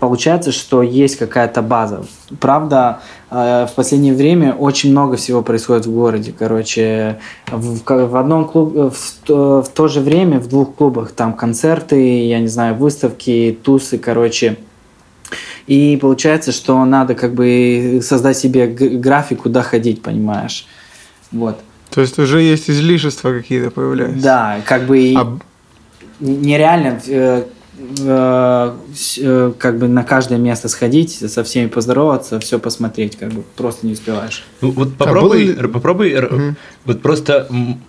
получается, 0.00 0.50
что 0.50 0.82
есть 0.82 1.16
какая-то 1.16 1.62
база. 1.62 2.04
Правда, 2.40 3.00
э, 3.30 3.66
в 3.70 3.74
последнее 3.76 4.14
время 4.14 4.54
очень 4.54 4.90
много 4.90 5.16
всего 5.16 5.42
происходит 5.42 5.86
в 5.86 5.92
городе. 5.92 6.34
Короче, 6.36 7.20
в, 7.50 7.82
в 7.84 8.16
одном 8.16 8.46
клубе, 8.46 8.90
в, 8.90 9.62
в 9.62 9.68
то 9.68 9.88
же 9.88 10.00
время 10.00 10.40
в 10.40 10.48
двух 10.48 10.74
клубах 10.74 11.12
там 11.12 11.34
концерты, 11.34 12.26
я 12.26 12.40
не 12.40 12.48
знаю, 12.48 12.74
выставки, 12.74 13.56
тусы, 13.62 13.98
короче. 13.98 14.56
И 15.66 15.98
получается, 16.00 16.50
что 16.50 16.84
надо 16.84 17.14
как 17.14 17.34
бы 17.34 18.00
создать 18.02 18.36
себе 18.36 18.66
график, 18.66 19.42
куда 19.42 19.62
ходить, 19.62 20.02
понимаешь? 20.02 20.66
Вот. 21.30 21.60
То 21.90 22.00
есть 22.00 22.18
уже 22.18 22.40
есть 22.40 22.70
излишества 22.70 23.32
какие-то 23.32 23.70
появляются. 23.70 24.22
Да, 24.22 24.60
как 24.64 24.86
бы 24.86 25.14
а... 25.16 25.38
нереально 26.20 27.00
э, 28.00 28.72
Э, 29.18 29.52
как 29.56 29.78
бы 29.78 29.86
на 29.86 30.02
каждое 30.02 30.38
место 30.38 30.68
сходить, 30.68 31.12
со 31.12 31.44
всеми 31.44 31.68
поздороваться, 31.68 32.40
все 32.40 32.58
посмотреть, 32.58 33.16
как 33.16 33.32
бы 33.32 33.42
просто 33.56 33.86
не 33.86 33.92
успеваешь. 33.92 34.44
Ну, 34.60 34.70
вот 34.72 34.96
попробуй, 34.96 35.54
а 35.54 35.68
попробуй, 35.68 36.18
угу. 36.18 36.56
вот 36.84 37.02
просто 37.02 37.46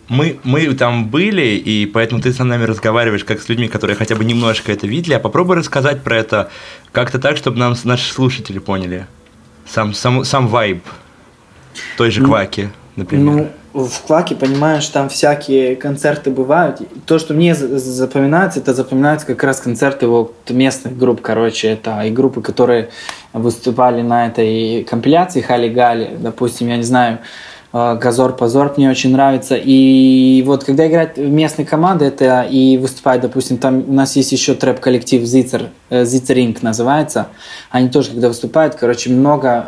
мы, 0.07 0.39
мы 0.43 0.73
там 0.75 1.09
были, 1.09 1.55
и 1.55 1.87
поэтому 1.87 2.21
ты 2.21 2.31
с 2.31 2.37
нами 2.37 2.65
разговариваешь 2.65 3.23
как 3.23 3.41
с 3.41 3.49
людьми, 3.49 3.67
которые 3.67 3.97
хотя 3.97 4.15
бы 4.15 4.23
немножко 4.23 4.71
это 4.71 4.85
видели, 4.85 5.15
а 5.15 5.19
попробуй 5.19 5.55
рассказать 5.55 6.03
про 6.03 6.17
это 6.17 6.51
как-то 6.91 7.17
так, 7.17 7.35
чтобы 7.37 7.57
нам 7.57 7.75
наши 7.83 8.13
слушатели 8.13 8.59
поняли. 8.59 9.07
Сам, 9.67 9.93
сам, 9.93 10.23
сам 10.23 10.47
вайб 10.47 10.83
той 11.97 12.11
же 12.11 12.23
Кваки, 12.23 12.69
например. 12.95 13.49
Ну, 13.73 13.85
в 13.85 14.05
Кваке, 14.05 14.35
понимаешь, 14.35 14.85
там 14.87 15.07
всякие 15.07 15.75
концерты 15.75 16.29
бывают. 16.29 16.81
То, 17.05 17.19
что 17.19 17.33
мне 17.33 17.55
запоминается, 17.55 18.59
это 18.59 18.73
запоминаются 18.73 19.25
как 19.27 19.43
раз 19.43 19.61
концерты 19.61 20.07
вот 20.07 20.35
местных 20.49 20.97
групп, 20.97 21.21
короче, 21.21 21.69
это 21.69 22.01
и 22.01 22.11
группы, 22.11 22.41
которые 22.41 22.89
выступали 23.33 24.01
на 24.01 24.27
этой 24.27 24.83
компиляции 24.83 25.41
Хали 25.41 25.69
Гали, 25.69 26.17
допустим, 26.19 26.67
я 26.67 26.77
не 26.77 26.83
знаю, 26.83 27.19
Газор 27.73 28.35
Позор 28.35 28.73
мне 28.75 28.89
очень 28.89 29.13
нравится. 29.13 29.55
И 29.55 30.43
вот 30.45 30.63
когда 30.65 30.87
играют 30.87 31.17
местные 31.17 31.65
команды, 31.65 32.05
это 32.05 32.41
и 32.41 32.77
выступают, 32.77 33.21
допустим, 33.21 33.57
там 33.57 33.85
у 33.87 33.93
нас 33.93 34.15
есть 34.17 34.31
еще 34.33 34.55
трэп-коллектив 34.55 35.23
Зицер, 35.23 35.69
э, 35.89 36.03
Зицеринг 36.03 36.61
называется. 36.63 37.27
Они 37.69 37.87
тоже, 37.87 38.09
когда 38.11 38.27
выступают, 38.27 38.75
короче, 38.75 39.09
много 39.09 39.65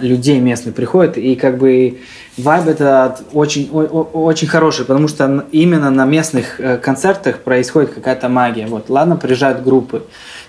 э, 0.00 0.04
людей 0.04 0.40
местных 0.40 0.74
приходит, 0.74 1.16
и 1.16 1.34
как 1.34 1.56
бы 1.56 2.00
вайб 2.36 2.66
это 2.66 3.18
очень, 3.32 3.70
очень 3.70 4.48
хороший, 4.48 4.84
потому 4.84 5.08
что 5.08 5.46
именно 5.52 5.90
на 5.90 6.04
местных 6.04 6.60
э, 6.60 6.76
концертах 6.76 7.38
происходит 7.38 7.94
какая-то 7.94 8.28
магия. 8.28 8.66
Вот, 8.66 8.90
ладно, 8.90 9.16
приезжают 9.16 9.62
группы, 9.62 10.02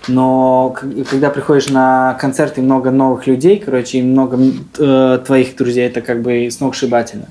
но 0.08 0.74
когда 1.10 1.30
приходишь 1.30 1.68
на 1.68 2.14
концерты 2.20 2.62
много 2.62 2.90
новых 2.90 3.26
людей, 3.26 3.58
короче, 3.58 3.98
и 3.98 4.02
много 4.02 4.38
э, 4.78 5.18
твоих 5.26 5.56
друзей, 5.56 5.86
это 5.86 6.00
как 6.00 6.22
бы 6.22 6.48
сногсшибательно. 6.50 7.28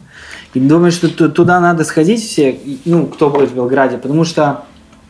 И 0.54 0.60
думаю, 0.60 0.92
что 0.92 1.30
туда 1.30 1.60
надо 1.60 1.84
сходить 1.84 2.22
все, 2.22 2.60
ну, 2.86 3.08
кто 3.08 3.30
будет 3.30 3.52
в 3.52 3.56
Белграде, 3.56 3.98
потому 3.98 4.24
что 4.24 4.66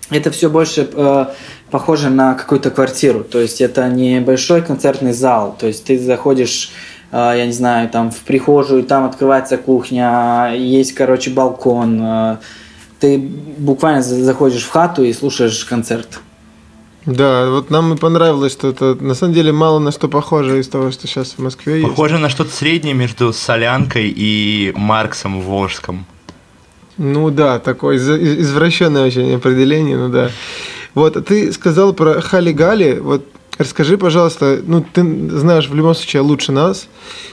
это 0.10 0.32
все 0.32 0.50
больше 0.50 0.90
э, 0.92 1.26
похоже 1.72 2.10
на 2.10 2.36
какую-то 2.36 2.70
квартиру. 2.72 3.24
То 3.24 3.40
есть 3.40 3.62
это 3.62 3.88
не 3.90 4.20
большой 4.20 4.62
концертный 4.62 5.14
зал. 5.14 5.56
То 5.58 5.68
есть 5.68 5.86
ты 5.86 6.00
заходишь, 6.00 6.72
э, 7.12 7.18
я 7.18 7.46
не 7.46 7.52
знаю, 7.52 7.90
там 7.90 8.12
в 8.12 8.20
прихожую, 8.20 8.84
там 8.84 9.06
открывается 9.06 9.58
кухня, 9.58 10.54
есть, 10.56 10.94
короче, 10.94 11.32
балкон. 11.32 12.00
Э, 12.02 12.38
ты 13.00 13.18
буквально 13.18 14.02
заходишь 14.02 14.64
в 14.64 14.70
хату 14.70 15.04
и 15.04 15.12
слушаешь 15.12 15.66
концерт. 15.66 16.20
Да, 17.06 17.50
вот 17.50 17.70
нам 17.70 17.94
и 17.94 17.98
понравилось, 17.98 18.54
что 18.54 18.70
это 18.70 18.96
на 18.96 19.14
самом 19.14 19.34
деле 19.34 19.52
мало 19.52 19.80
на 19.80 19.92
что 19.92 20.08
похоже 20.08 20.60
из 20.60 20.70
того, 20.70 20.92
что 20.92 21.08
сейчас 21.08 21.34
в 21.38 21.40
Москве 21.40 21.82
есть. 21.82 21.90
Похоже 21.90 22.18
на 22.18 22.30
что-то 22.30 22.52
среднее 22.52 22.94
между 22.94 23.34
Солянкой 23.34 24.14
и 24.16 24.72
Марксом 24.76 25.42
Волжском. 25.42 26.06
Ну 26.98 27.30
да, 27.30 27.60
такое 27.60 27.98
извращенное 27.98 29.06
очень 29.06 29.36
определение, 29.36 29.98
ну 29.98 30.10
да. 30.10 30.30
Вот, 30.94 31.18
а 31.18 31.22
ты 31.22 31.52
сказал 31.52 31.94
про 31.94 32.22
Хали-Гали, 32.22 33.00
вот 33.00 33.26
Расскажи, 33.58 33.98
пожалуйста, 33.98 34.62
ну 34.66 34.82
ты 34.82 35.04
знаешь 35.30 35.70
в 35.70 35.76
любом 35.76 35.94
случае 35.94 36.22
лучше 36.22 36.52
нас, 36.52 36.88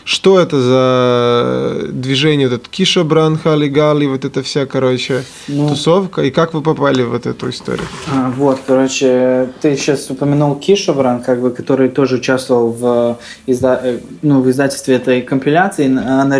что 0.04 0.38
это 0.38 0.60
за 0.60 1.88
движение, 1.92 2.48
вот 2.48 2.56
этот 2.56 2.68
Киша 2.68 3.04
Бран, 3.04 3.38
Хали 3.38 3.68
Гали, 3.68 4.06
вот 4.06 4.24
это 4.24 4.42
вся, 4.42 4.66
короче, 4.66 5.24
ну, 5.48 5.68
тусовка, 5.70 6.22
и 6.22 6.30
как 6.30 6.52
вы 6.52 6.60
попали 6.60 7.02
в 7.02 7.10
вот 7.10 7.26
эту 7.26 7.48
историю? 7.48 7.86
А, 8.12 8.30
вот, 8.36 8.60
короче, 8.66 9.48
ты 9.62 9.76
сейчас 9.76 10.10
упомянул 10.10 10.56
Киша 10.56 10.92
Бран, 10.92 11.22
как 11.22 11.40
бы, 11.40 11.50
который 11.50 11.88
тоже 11.88 12.16
участвовал 12.16 12.70
в, 12.70 13.18
изда... 13.46 13.80
Э, 13.82 13.98
ну, 14.22 14.42
в 14.42 14.50
издательстве 14.50 14.96
этой 14.96 15.22
компиляции. 15.22 15.88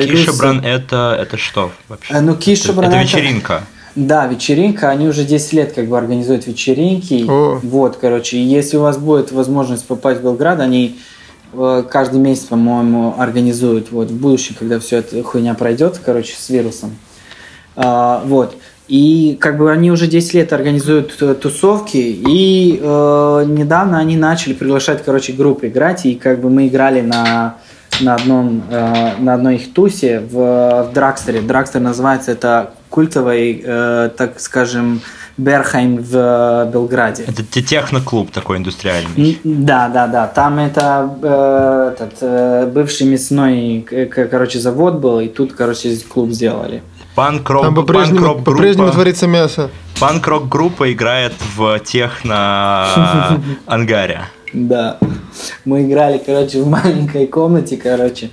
Киша 0.07 0.33
Бран 0.37 0.61
это, 0.61 1.17
это 1.21 1.37
что 1.37 1.73
вообще? 1.89 2.15
А, 2.15 2.21
ну, 2.21 2.37
Киша 2.37 2.73
Бран 2.73 2.91
это, 2.91 2.99
это 2.99 3.05
вечеринка. 3.05 3.63
Да, 3.97 4.27
вечеринка, 4.27 4.91
они 4.91 5.09
уже 5.09 5.25
10 5.25 5.53
лет 5.53 5.73
как 5.73 5.87
бы 5.87 5.99
организуют 5.99 6.47
вечеринки. 6.47 7.25
О. 7.29 7.59
Вот, 7.63 7.97
короче, 7.97 8.43
если 8.43 8.77
у 8.77 8.83
вас 8.83 8.99
будет 8.99 9.33
возможность 9.33 9.87
попасть 9.87 10.21
в 10.21 10.23
Белград, 10.23 10.61
они 10.61 10.99
э, 11.53 11.85
каждый 11.91 12.21
месяц, 12.21 12.45
по-моему, 12.45 13.15
организуют 13.19 13.91
вот 13.91 14.11
в 14.11 14.21
будущем, 14.21 14.55
когда 14.59 14.79
все 14.79 14.99
эта 14.99 15.23
хуйня 15.23 15.55
пройдет, 15.55 16.01
короче, 16.05 16.35
с 16.37 16.49
вирусом. 16.51 16.97
А, 17.77 18.23
вот. 18.27 18.57
И 18.87 19.37
как 19.41 19.57
бы 19.57 19.71
они 19.71 19.93
уже 19.93 20.09
10 20.09 20.35
лет 20.35 20.53
организуют 20.53 21.17
э, 21.21 21.35
тусовки, 21.35 21.97
и 21.97 22.81
э, 22.83 23.45
недавно 23.47 23.99
они 23.99 24.17
начали 24.17 24.53
приглашать, 24.53 25.05
короче, 25.05 25.33
группы 25.33 25.69
играть, 25.69 26.07
и 26.07 26.17
как 26.17 26.41
бы 26.41 26.51
мы 26.51 26.67
играли 26.67 27.01
на, 27.01 27.57
на, 28.01 28.17
одном, 28.17 28.65
э, 28.69 29.13
на 29.19 29.35
одной 29.35 29.57
их 29.57 29.73
тусе 29.73 30.19
в, 30.19 30.89
в 30.91 30.93
Дракстере. 30.93 31.41
Дракстер 31.41 31.81
называется, 31.81 32.33
это 32.33 32.73
культовый, 32.91 33.63
э, 33.65 34.11
так 34.17 34.39
скажем, 34.41 35.01
Берхайм 35.39 35.97
в 35.97 36.15
э, 36.15 36.71
Белграде. 36.73 37.25
Это 37.27 37.43
те- 37.45 37.63
техноклуб 37.63 38.31
такой 38.31 38.59
индустриальный. 38.59 39.39
Да, 39.45 39.89
да, 39.89 40.07
да. 40.07 40.27
Там 40.27 40.59
это 40.59 41.09
э, 41.23 41.93
этот, 41.95 42.19
э, 42.21 42.67
бывший 42.67 43.07
мясной, 43.07 43.87
короче, 44.31 44.59
завод 44.61 44.97
был, 44.97 45.21
и 45.21 45.29
тут, 45.29 45.53
короче, 45.55 45.97
клуб 46.13 46.31
сделали. 46.33 46.83
Панк-рок, 47.15 47.63
Там 47.65 47.75
по-прежнему, 47.75 48.21
панк-рок 48.21 48.45
по-прежнему 48.45 48.85
группа, 48.87 48.93
творится 48.95 49.27
мясо. 49.27 49.71
панк-рок 49.99 50.49
группа 50.49 50.93
играет 50.93 51.33
в 51.57 51.79
техно-ангаре. 51.81 54.21
Да. 54.53 54.99
Мы 55.65 55.85
играли, 55.85 56.21
короче, 56.27 56.61
в 56.61 56.67
маленькой 56.69 57.29
комнате, 57.29 57.77
короче. 57.77 58.31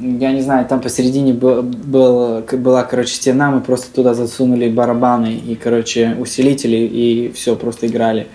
Я 0.00 0.32
не 0.32 0.40
знаю, 0.40 0.66
там 0.66 0.80
посередине 0.80 1.32
был, 1.32 1.62
была, 1.62 2.82
короче, 2.82 3.14
стена, 3.14 3.50
мы 3.50 3.60
просто 3.60 3.94
туда 3.94 4.14
засунули 4.14 4.68
барабаны 4.68 5.36
и, 5.36 5.54
короче, 5.54 6.16
усилители, 6.18 6.76
и 6.76 7.32
все, 7.32 7.54
просто 7.54 7.86
играли 7.86 8.26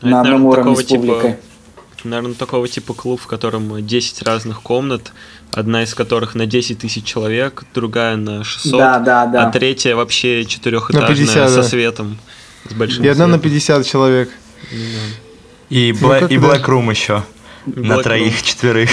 А 0.00 0.06
на 0.06 0.08
это, 0.08 0.20
одном 0.20 0.42
наверное, 0.42 0.50
уровне 0.50 0.76
такого 0.76 0.82
с 0.82 0.88
публикой. 0.88 1.36
Наверное, 2.04 2.34
такого 2.34 2.68
типа 2.68 2.94
клуб, 2.94 3.20
в 3.20 3.26
котором 3.26 3.84
10 3.84 4.22
разных 4.22 4.62
комнат, 4.62 5.12
одна 5.50 5.82
из 5.82 5.94
которых 5.94 6.34
на 6.34 6.46
10 6.46 6.78
тысяч 6.78 7.04
человек, 7.04 7.64
другая 7.74 8.16
на 8.16 8.44
600, 8.44 8.78
Да, 8.78 8.98
да, 8.98 9.26
да. 9.26 9.46
а 9.46 9.50
третья 9.50 9.96
вообще 9.96 10.44
четырехэтажная 10.44 11.08
50, 11.08 11.50
со 11.50 11.56
да. 11.56 11.62
светом. 11.62 12.18
С 12.68 12.74
большим 12.74 13.04
И 13.04 13.08
одна 13.08 13.26
на 13.26 13.38
светом. 13.38 13.50
50 13.50 13.86
человек. 13.86 14.30
И, 15.70 15.94
Ну, 16.00 16.26
и 16.26 16.38
да. 16.38 16.46
Black 16.46 16.64
Room 16.66 16.90
еще. 16.90 17.24
На 17.66 17.98
троих, 18.02 18.34
Room. 18.40 18.44
четверых. 18.44 18.90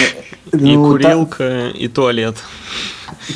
И 0.53 0.57
Ну, 0.57 0.97
та- 0.97 1.09
курилка, 1.11 1.67
и 1.69 1.87
туалет. 1.87 2.35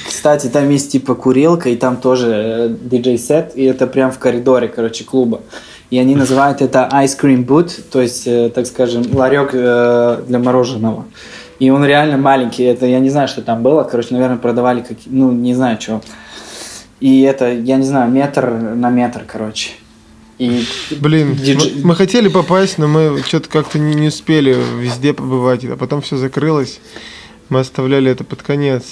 Кстати, 0.08 0.48
там 0.48 0.70
есть 0.70 0.92
типа 0.92 1.16
курилка, 1.16 1.70
и 1.70 1.76
там 1.76 1.98
тоже 1.98 2.28
э, 2.28 2.76
диджей-сет, 2.82 3.54
и 3.56 3.64
это 3.64 3.88
прям 3.88 4.12
в 4.12 4.20
коридоре, 4.20 4.68
короче, 4.68 5.04
клуба. 5.04 5.42
И 5.90 5.98
они 5.98 6.16
называют 6.16 6.62
это 6.62 6.88
ice 6.94 7.18
cream 7.20 7.46
boot, 7.46 7.72
то 7.92 8.02
есть, 8.02 8.28
э, 8.28 8.50
так 8.54 8.68
скажем, 8.68 9.04
ларек 9.14 9.50
э, 9.54 10.24
для 10.28 10.40
мороженого. 10.40 11.06
И 11.60 11.72
он 11.72 11.84
реально 11.86 12.18
маленький, 12.18 12.64
это 12.64 12.86
я 12.86 13.00
не 13.00 13.10
знаю, 13.10 13.28
что 13.28 13.42
там 13.42 13.64
было, 13.64 13.84
короче, 13.84 14.14
наверное, 14.14 14.38
продавали, 14.38 14.82
как, 14.82 14.98
ну, 15.08 15.32
не 15.32 15.54
знаю, 15.56 15.80
что. 15.82 16.02
И 17.00 17.22
это, 17.22 17.52
я 17.52 17.78
не 17.78 17.84
знаю, 17.86 18.12
метр 18.12 18.50
на 18.52 18.90
метр, 18.90 19.24
короче. 19.26 19.72
И 20.40 20.66
Блин, 20.92 21.34
Диджей- 21.34 21.82
мы, 21.82 21.90
мы 21.90 21.96
хотели 21.96 22.30
попасть, 22.30 22.78
но 22.78 22.88
мы 22.88 23.22
что-то 23.24 23.50
как-то 23.50 23.78
не, 23.78 23.94
не 23.94 24.08
успели 24.08 24.56
везде 24.80 25.14
побывать, 25.14 25.66
а 25.66 25.76
потом 25.76 26.02
все 26.02 26.16
закрылось. 26.16 26.80
Мы 27.50 27.60
оставляли 27.62 28.12
это 28.12 28.24
под 28.24 28.42
конец. 28.44 28.84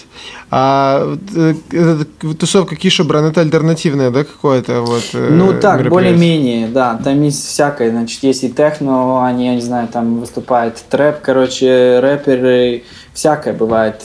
А 0.49 1.15
э, 1.35 2.03
тусовка 2.37 2.75
Кишобран 2.75 3.25
это 3.25 3.41
альтернативная, 3.41 4.09
да, 4.09 4.23
какое-то 4.23 4.81
вот 4.81 5.03
э, 5.13 5.29
Ну 5.29 5.57
так, 5.59 5.87
более-менее, 5.87 6.67
да. 6.67 6.99
Там 7.01 7.21
есть 7.21 7.45
всякое. 7.45 7.91
Значит, 7.91 8.23
есть 8.23 8.43
и 8.43 8.51
техно, 8.51 9.25
они, 9.25 9.45
я 9.45 9.55
не 9.55 9.61
знаю, 9.61 9.87
там 9.87 10.19
выступает 10.19 10.83
трэп, 10.89 11.21
короче, 11.21 11.99
рэперы, 11.99 12.83
всякое 13.13 13.53
бывает. 13.53 14.03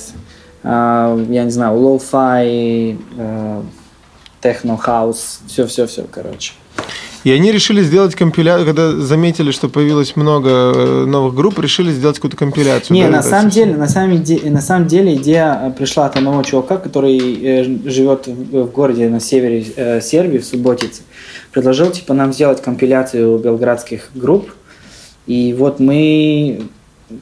А, 0.62 1.18
я 1.28 1.44
не 1.44 1.50
знаю, 1.50 1.76
lo-fi, 1.76 2.98
э, 3.16 3.62
техно-хаус, 4.42 5.40
все-все-все, 5.48 6.04
короче. 6.10 6.52
И 7.24 7.30
они 7.30 7.52
решили 7.52 7.82
сделать 7.82 8.14
компиляцию, 8.16 8.66
когда 8.66 8.92
заметили, 8.92 9.52
что 9.52 9.68
появилось 9.68 10.16
много 10.16 10.50
э, 10.50 11.04
новых 11.06 11.34
групп, 11.34 11.58
решили 11.60 11.92
сделать 11.92 12.16
какую-то 12.16 12.36
компиляцию. 12.36 12.96
Не, 12.96 13.04
да, 13.04 13.10
на 13.10 13.22
самом 13.22 13.50
деле, 13.50 13.76
на 13.76 13.88
самом, 13.88 14.22
де- 14.22 14.50
на 14.50 14.60
самом 14.60 14.88
деле 14.88 15.14
идея 15.14 15.60
э, 15.62 15.70
пришла 15.70 16.06
от 16.06 16.16
одного 16.16 16.42
чувака, 16.42 16.78
который 16.78 17.18
э, 17.18 17.64
живет 17.88 18.26
в, 18.26 18.66
городе 18.72 19.08
на 19.08 19.20
севере 19.20 20.00
Сербии, 20.00 20.38
в 20.38 20.44
Субботице. 20.44 21.02
Предложил 21.52 21.90
типа 21.90 22.12
нам 22.12 22.32
сделать 22.32 22.60
компиляцию 22.60 23.38
белградских 23.38 24.10
групп. 24.14 24.50
И 25.26 25.54
вот 25.56 25.78
мы, 25.78 26.62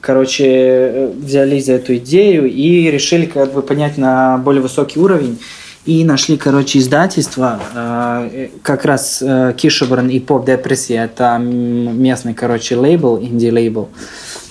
короче, 0.00 1.10
взялись 1.14 1.66
за 1.66 1.74
эту 1.74 1.96
идею 1.96 2.50
и 2.50 2.90
решили 2.90 3.26
как 3.26 3.52
бы 3.52 3.60
поднять 3.60 3.98
на 3.98 4.38
более 4.38 4.62
высокий 4.62 4.98
уровень. 4.98 5.38
И 5.86 6.04
нашли, 6.04 6.36
короче, 6.36 6.78
издательство, 6.78 7.58
э, 7.74 8.48
как 8.62 8.84
раз 8.84 9.22
э, 9.22 9.54
Кишебран 9.56 10.10
и 10.10 10.20
Поп 10.20 10.44
Депрессия, 10.44 11.04
это 11.04 11.38
местный, 11.38 12.34
короче, 12.34 12.76
лейбл, 12.76 13.18
инди-лейбл. 13.18 13.88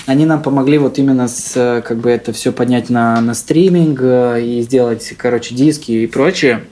Они 0.07 0.25
нам 0.25 0.41
помогли 0.41 0.79
вот 0.79 0.97
именно 0.97 1.27
с, 1.27 1.53
э, 1.55 1.83
как 1.83 1.97
бы 1.97 2.09
это 2.09 2.33
все 2.33 2.51
поднять 2.51 2.89
на, 2.89 3.21
на 3.21 3.35
стриминг 3.35 3.99
э, 4.01 4.41
и 4.41 4.61
сделать, 4.63 5.13
короче, 5.17 5.53
диски 5.53 5.91
и 5.91 6.07
прочее. 6.07 6.63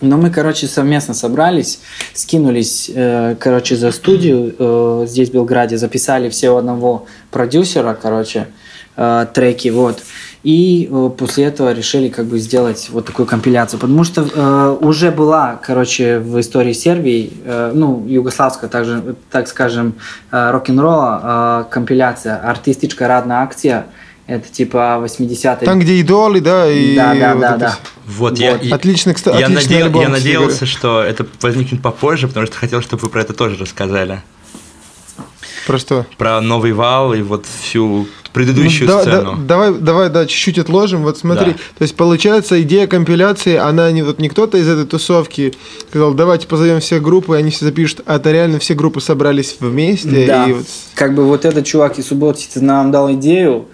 Но 0.00 0.16
мы, 0.16 0.30
короче, 0.30 0.66
совместно 0.66 1.14
собрались, 1.14 1.78
скинулись, 2.12 2.90
э, 2.92 3.36
короче, 3.38 3.76
за 3.76 3.92
студию 3.92 4.52
э, 4.58 5.04
здесь, 5.06 5.30
в 5.30 5.32
Белграде, 5.32 5.78
записали 5.78 6.28
все 6.28 6.50
у 6.50 6.56
одного 6.56 7.06
продюсера, 7.30 7.94
короче, 7.94 8.48
э, 8.96 9.26
треки, 9.32 9.68
вот. 9.68 10.02
И 10.42 10.88
э, 10.90 11.10
после 11.16 11.44
этого 11.44 11.72
решили 11.72 12.08
как 12.08 12.24
бы 12.26 12.38
сделать 12.40 12.88
вот 12.90 13.06
такую 13.06 13.26
компиляцию, 13.26 13.78
потому 13.78 14.02
что 14.02 14.22
э, 14.34 14.76
уже 14.80 15.12
была, 15.12 15.60
короче, 15.62 16.18
в 16.18 16.40
истории 16.40 16.72
Сербии, 16.72 17.32
э, 17.44 17.70
ну, 17.72 18.04
югославская, 18.08 18.68
также, 18.68 19.14
так 19.30 19.46
скажем, 19.46 19.94
э, 20.32 20.50
рок-н-ролла 20.50 21.64
э, 21.68 21.72
компиляция, 21.72 22.36
артистичка 22.38 23.06
радная 23.06 23.36
акция, 23.42 23.86
это 24.26 24.48
типа 24.48 25.00
80-е. 25.04 25.64
Там, 25.64 25.78
где 25.78 25.94
идолы, 26.00 26.40
да, 26.40 26.68
и 26.68 26.96
Да, 26.96 27.14
да, 27.14 27.32
вот 27.34 27.40
да, 27.40 27.48
это 27.50 27.58
да. 27.58 27.78
Вот, 28.06 28.38
я, 28.38 28.52
Вот. 28.52 28.62
я- 28.64 28.74
Отличный, 28.74 29.14
кстати, 29.14 29.36
я, 29.38 29.46
отличный 29.46 29.62
надеял- 29.64 29.86
альбом, 29.86 30.02
я 30.02 30.08
надеялся, 30.08 30.66
что 30.66 31.02
это 31.02 31.24
возникнет 31.40 31.82
попозже, 31.82 32.26
потому 32.26 32.46
что 32.46 32.56
хотел, 32.56 32.82
чтобы 32.82 33.02
вы 33.02 33.08
про 33.10 33.20
это 33.20 33.32
тоже 33.32 33.56
рассказали. 33.58 34.22
Про 35.68 35.78
что? 35.78 36.04
Про 36.18 36.40
новый 36.40 36.72
вал 36.72 37.14
и 37.14 37.22
вот 37.22 37.46
всю 37.60 38.08
предыдущую 38.32 38.88
Ну, 38.88 38.96
да- 38.96 39.00
сцену. 39.02 39.32
да- 39.36 39.38
давай, 39.46 39.74
давай, 39.74 40.10
да, 40.10 40.26
чуть-чуть 40.26 40.58
отложим. 40.58 41.02
Вот 41.02 41.18
смотри, 41.18 41.52
Да. 41.52 41.58
то 41.78 41.82
есть 41.82 41.94
получается 41.96 42.60
идея 42.62 42.86
компиляции, 42.86 43.56
она 43.56 43.90
не 43.92 44.02
вот 44.02 44.18
не 44.18 44.28
кто-то 44.28 44.56
из 44.58 44.68
этой 44.68 44.86
тусовки 44.86 45.54
сказал, 45.88 46.14
давайте 46.14 46.46
позовем 46.46 46.80
все 46.80 46.98
группы, 47.00 47.34
и 47.36 47.38
они 47.38 47.50
все 47.50 47.64
запишут, 47.66 48.00
а 48.06 48.16
это 48.16 48.32
реально 48.32 48.58
все 48.58 48.74
группы 48.74 49.00
собрались 49.00 49.56
вместе. 49.60 50.26
Да. 50.26 50.46
И 50.48 50.52
вот 50.52 50.64
Как 50.94 51.14
бы 51.14 51.24
вот 51.24 51.44
этот 51.44 51.64
чувак 51.66 51.98
из 51.98 52.06
Субботицы 52.08 52.60
нам 52.62 52.90
дал 52.90 53.12
идею. 53.14 53.66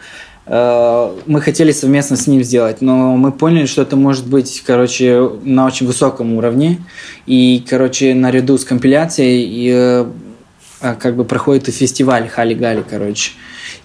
э, 0.51 1.13
Мы 1.27 1.41
хотели 1.43 1.73
совместно 1.73 2.17
с 2.17 2.27
ним 2.27 2.43
сделать, 2.43 2.81
но 2.81 3.17
мы 3.17 3.33
поняли, 3.33 3.67
что 3.67 3.83
это 3.83 3.97
может 3.97 4.27
быть, 4.27 4.63
короче, 4.67 5.31
на 5.45 5.67
очень 5.67 5.87
высоком 5.87 6.33
уровне. 6.35 6.79
И, 7.27 7.63
короче, 7.69 8.15
наряду 8.15 8.57
с 8.57 8.65
компиляцией 8.65 9.43
и, 9.45 9.71
э, 9.75 10.07
а, 10.81 10.95
как 10.95 11.17
бы 11.17 11.25
проходит 11.25 11.69
и 11.69 11.71
фестиваль 11.73 12.29
Хали-Гали, 12.29 12.83
короче. 12.89 13.33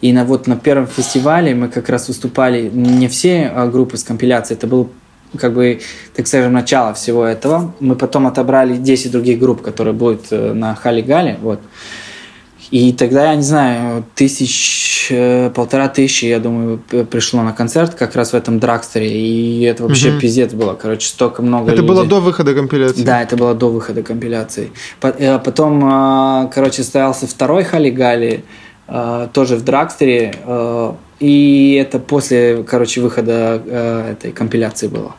И 0.02 0.14
на, 0.14 0.26
вот 0.26 0.48
на 0.48 0.56
первом 0.56 0.88
фестивале 0.88 1.56
мы 1.56 1.68
как 1.70 1.90
раз 1.90 2.08
выступали 2.08 2.70
не 2.74 3.08
все 3.08 3.52
а, 3.54 3.68
группы 3.68 3.98
с 3.98 4.04
компиляцией, 4.04 4.58
это 4.58 4.68
был 4.68 4.90
как 5.38 5.54
бы, 5.54 5.80
так 6.16 6.28
скажем, 6.28 6.54
начало 6.54 6.94
всего 6.94 7.26
этого. 7.26 7.74
Мы 7.80 7.96
потом 7.96 8.28
отобрали 8.28 8.78
10 8.78 9.12
других 9.12 9.40
групп, 9.40 9.62
которые 9.64 9.94
будут 9.94 10.28
э, 10.32 10.54
на 10.54 10.76
Хали-Гале, 10.76 11.38
вот. 11.42 11.60
И 12.72 12.92
тогда, 12.94 13.26
я 13.32 13.36
не 13.36 13.44
знаю, 13.44 14.04
тысяч, 14.16 15.08
э, 15.12 15.52
полтора 15.54 15.90
тысячи, 15.90 16.26
я 16.26 16.40
думаю, 16.40 16.80
пришло 17.12 17.44
на 17.44 17.52
концерт 17.54 17.94
как 17.94 18.16
раз 18.16 18.32
в 18.32 18.36
этом 18.36 18.60
драгстере. 18.60 19.12
И 19.12 19.62
это 19.62 19.84
вообще 19.84 20.12
Мгм. 20.12 20.20
пиздец 20.20 20.54
было. 20.54 20.74
Короче, 20.74 21.08
столько 21.08 21.42
много 21.44 21.72
это 21.72 21.84
было 21.84 21.98
людей. 22.02 22.10
до 22.10 22.20
выхода 22.22 22.56
компиляции. 22.56 23.04
Да, 23.04 23.22
это 23.22 23.38
было 23.38 23.54
до 23.54 23.70
выхода 23.70 24.02
компиляции. 24.02 24.72
Э, 25.02 25.38
Потом, 25.40 25.84
э, 25.86 26.50
короче, 26.54 26.82
состоялся 26.84 27.28
второй 27.28 27.64
Халигали, 27.64 28.44
тоже 29.34 29.56
в 29.56 29.64
Драгстере. 29.64 30.34
э, 30.46 30.94
И 31.20 31.80
это 31.82 32.00
после, 32.00 32.64
короче, 32.64 33.02
выхода 33.02 33.62
э, 33.66 34.12
этой 34.12 34.32
компиляции 34.32 34.88
было. 34.88 35.16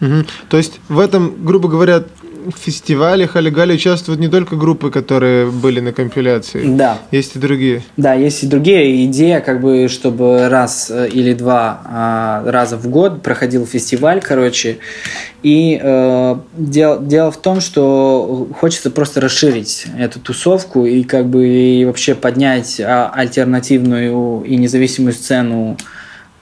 Мгм. 0.00 0.26
То 0.48 0.58
есть 0.58 0.80
в 0.88 0.98
этом, 0.98 1.34
грубо 1.44 1.68
говоря, 1.68 2.04
фестивале 2.50 3.26
Халигали 3.26 3.74
участвуют 3.74 4.20
не 4.20 4.28
только 4.28 4.56
группы, 4.56 4.90
которые 4.90 5.50
были 5.50 5.80
на 5.80 5.92
компиляции. 5.92 6.64
Да. 6.66 6.98
Есть 7.10 7.36
и 7.36 7.38
другие. 7.38 7.82
Да, 7.96 8.14
есть 8.14 8.42
и 8.42 8.46
другие. 8.46 9.04
Идея, 9.06 9.40
как 9.40 9.60
бы, 9.60 9.88
чтобы 9.88 10.48
раз 10.48 10.90
э, 10.90 11.08
или 11.08 11.34
два 11.34 11.80
а, 11.84 12.42
раза 12.50 12.76
в 12.76 12.88
год 12.88 13.22
проходил 13.22 13.66
фестиваль, 13.66 14.20
короче. 14.20 14.78
И 15.42 15.78
э, 15.80 16.36
дело, 16.56 17.02
дело 17.02 17.30
в 17.30 17.36
том, 17.36 17.60
что 17.60 18.48
хочется 18.58 18.90
просто 18.90 19.20
расширить 19.20 19.86
эту 19.98 20.18
тусовку 20.20 20.86
и 20.86 21.02
как 21.02 21.26
бы 21.26 21.46
и 21.46 21.84
вообще 21.84 22.14
поднять 22.14 22.80
а, 22.80 23.10
альтернативную 23.14 24.42
и 24.44 24.56
независимую 24.56 25.12
сцену 25.12 25.76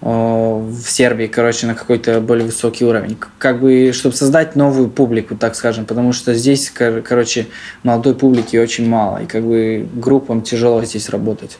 в 0.02 0.84
Сербии, 0.84 1.28
короче, 1.28 1.68
на 1.68 1.74
какой-то 1.74 2.20
более 2.20 2.46
высокий 2.46 2.84
уровень. 2.84 3.16
Как 3.38 3.60
бы, 3.60 3.92
чтобы 3.94 4.16
создать 4.16 4.56
новую 4.56 4.88
публику, 4.88 5.36
так 5.36 5.54
скажем, 5.54 5.84
потому 5.84 6.12
что 6.12 6.34
здесь, 6.34 6.70
короче, 6.70 7.46
молодой 7.84 8.16
публики 8.16 8.56
очень 8.56 8.88
мало, 8.88 9.22
и 9.22 9.26
как 9.26 9.44
бы 9.44 9.86
группам 9.94 10.42
тяжело 10.42 10.82
здесь 10.84 11.08
работать. 11.08 11.58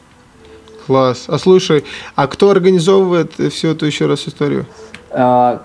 Класс. 0.87 1.27
А 1.29 1.39
слушай, 1.39 1.85
а 2.17 2.27
кто 2.27 2.51
организовывает 2.51 3.33
всю 3.53 3.69
эту 3.69 3.87
еще 3.87 4.07
раз 4.07 4.27
историю? 4.27 4.67
А, 5.11 5.63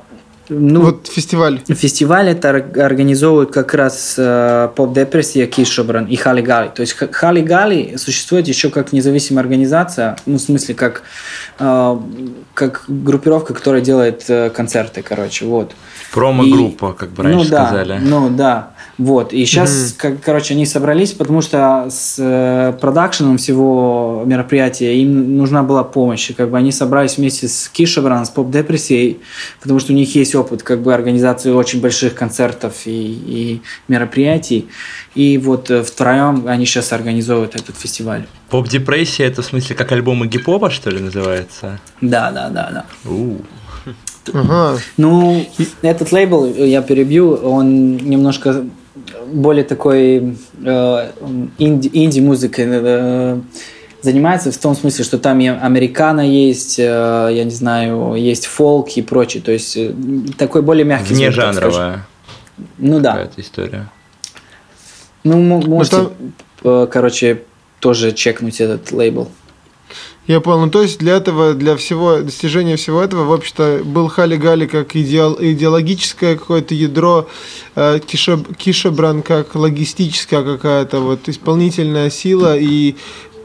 ну, 0.49 0.81
вот 0.81 1.07
фестиваль. 1.07 1.61
Фестиваль 1.67 2.29
это 2.29 2.49
организовывают 2.49 3.51
как 3.51 3.73
раз 3.73 4.15
э, 4.17 4.69
Поп 4.75 4.93
Депрессия, 4.93 5.45
Кишобран 5.45 6.05
и 6.05 6.15
Хали 6.15 6.41
Гали. 6.41 6.69
То 6.73 6.81
есть 6.81 6.93
Хали 6.93 7.41
Гали 7.41 7.95
существует 7.97 8.47
еще 8.47 8.69
как 8.69 8.93
независимая 8.93 9.43
организация, 9.43 10.17
ну, 10.25 10.37
в 10.37 10.41
смысле, 10.41 10.75
как, 10.75 11.03
э, 11.59 11.97
как 12.53 12.83
группировка, 12.87 13.53
которая 13.53 13.81
делает 13.81 14.25
э, 14.29 14.49
концерты, 14.49 15.01
короче, 15.01 15.45
вот. 15.45 15.73
Промо-группа, 16.17 16.93
как 16.93 17.11
бы 17.11 17.23
раньше 17.23 17.45
ну, 17.45 17.49
да, 17.51 17.67
сказали. 17.67 17.99
Ну 18.01 18.29
да, 18.29 18.71
вот. 18.97 19.33
И 19.33 19.45
сейчас, 19.45 19.69
mm-hmm. 19.69 19.95
как, 19.97 20.21
короче, 20.21 20.55
они 20.55 20.65
собрались, 20.65 21.13
потому 21.13 21.41
что 21.41 21.87
с 21.91 22.15
э, 22.17 22.73
продакшеном 22.81 23.37
всего 23.37 24.23
мероприятия 24.25 24.99
им 24.99 25.37
нужна 25.37 25.61
была 25.61 25.83
помощь. 25.83 26.31
И 26.31 26.33
как 26.33 26.49
бы 26.49 26.57
они 26.57 26.71
собрались 26.71 27.17
вместе 27.17 27.47
с 27.47 27.69
Кишебран, 27.69 28.25
с 28.25 28.29
Поп 28.29 28.49
Депрессией, 28.49 29.19
потому 29.61 29.79
что 29.79 29.93
у 29.93 29.95
них 29.95 30.15
есть 30.15 30.33
опыт 30.33 30.63
как 30.63 30.81
бы 30.81 30.93
организации 30.93 31.51
очень 31.51 31.79
больших 31.81 32.15
концертов 32.15 32.73
и, 32.85 32.91
и 32.91 33.61
мероприятий. 33.87 34.67
И 35.13 35.37
вот 35.37 35.69
э, 35.69 35.83
втроем 35.83 36.47
они 36.47 36.65
сейчас 36.65 36.91
организовывают 36.93 37.55
этот 37.55 37.77
фестиваль. 37.77 38.25
Поп-депрессия 38.49 39.25
это 39.25 39.43
в 39.43 39.45
смысле 39.45 39.75
как 39.75 39.91
альбомы 39.91 40.25
гип-попа, 40.25 40.71
что 40.71 40.89
ли, 40.89 40.99
называется? 40.99 41.79
Да, 42.01 42.31
да, 42.31 42.49
да, 42.49 42.69
да. 42.71 42.85
У-у. 43.09 43.41
Ага. 44.33 44.79
Ну, 44.97 45.45
этот 45.81 46.11
лейбл, 46.11 46.45
я 46.45 46.81
перебью, 46.81 47.33
он 47.33 47.97
немножко 47.97 48.63
более 49.27 49.63
такой 49.63 50.37
э, 50.63 51.11
инди, 51.57 51.89
инди-музыкой 51.93 52.65
э, 52.67 53.39
занимается 54.01 54.51
в 54.51 54.57
том 54.57 54.75
смысле, 54.75 55.03
что 55.03 55.17
там 55.17 55.39
и 55.39 55.47
американо 55.47 56.21
есть, 56.21 56.79
э, 56.79 56.83
я 57.31 57.43
не 57.43 57.51
знаю, 57.51 58.15
есть 58.15 58.45
фолк 58.45 58.89
и 58.91 59.01
прочее. 59.01 59.43
То 59.43 59.51
есть 59.51 59.75
э, 59.77 59.93
такой 60.37 60.61
более 60.61 60.85
мягкий 60.85 61.13
Вне 61.13 61.31
жанровая. 61.31 62.05
Ну 62.77 62.99
да. 62.99 63.11
Какая-то 63.11 63.41
история. 63.41 63.89
Ну, 65.23 65.37
можете, 65.37 65.97
ну, 65.97 66.11
там... 66.63 66.87
короче, 66.87 67.43
тоже 67.79 68.13
чекнуть 68.13 68.61
этот 68.61 68.91
лейбл. 68.91 69.29
Я 70.27 70.41
понял. 70.41 70.65
Ну, 70.65 70.69
то 70.69 70.81
есть 70.81 70.99
для 70.99 71.15
этого, 71.15 71.53
для 71.53 71.77
всего, 71.77 72.17
достижения 72.17 72.75
всего 72.75 73.01
этого, 73.01 73.23
в 73.23 73.31
общем-то, 73.31 73.81
был 73.85 74.09
Хали-Гали 74.09 74.67
как 74.67 74.95
идеал, 74.95 75.37
идеологическое 75.39 76.35
какое-то 76.35 76.75
ядро, 76.75 77.29
э, 77.75 77.99
Киша, 78.05 78.37
Кишебран 78.57 79.21
как 79.21 79.55
логистическая 79.55 80.43
какая-то 80.43 80.99
вот 80.99 81.29
исполнительная 81.29 82.09
сила 82.09 82.57
и 82.57 82.95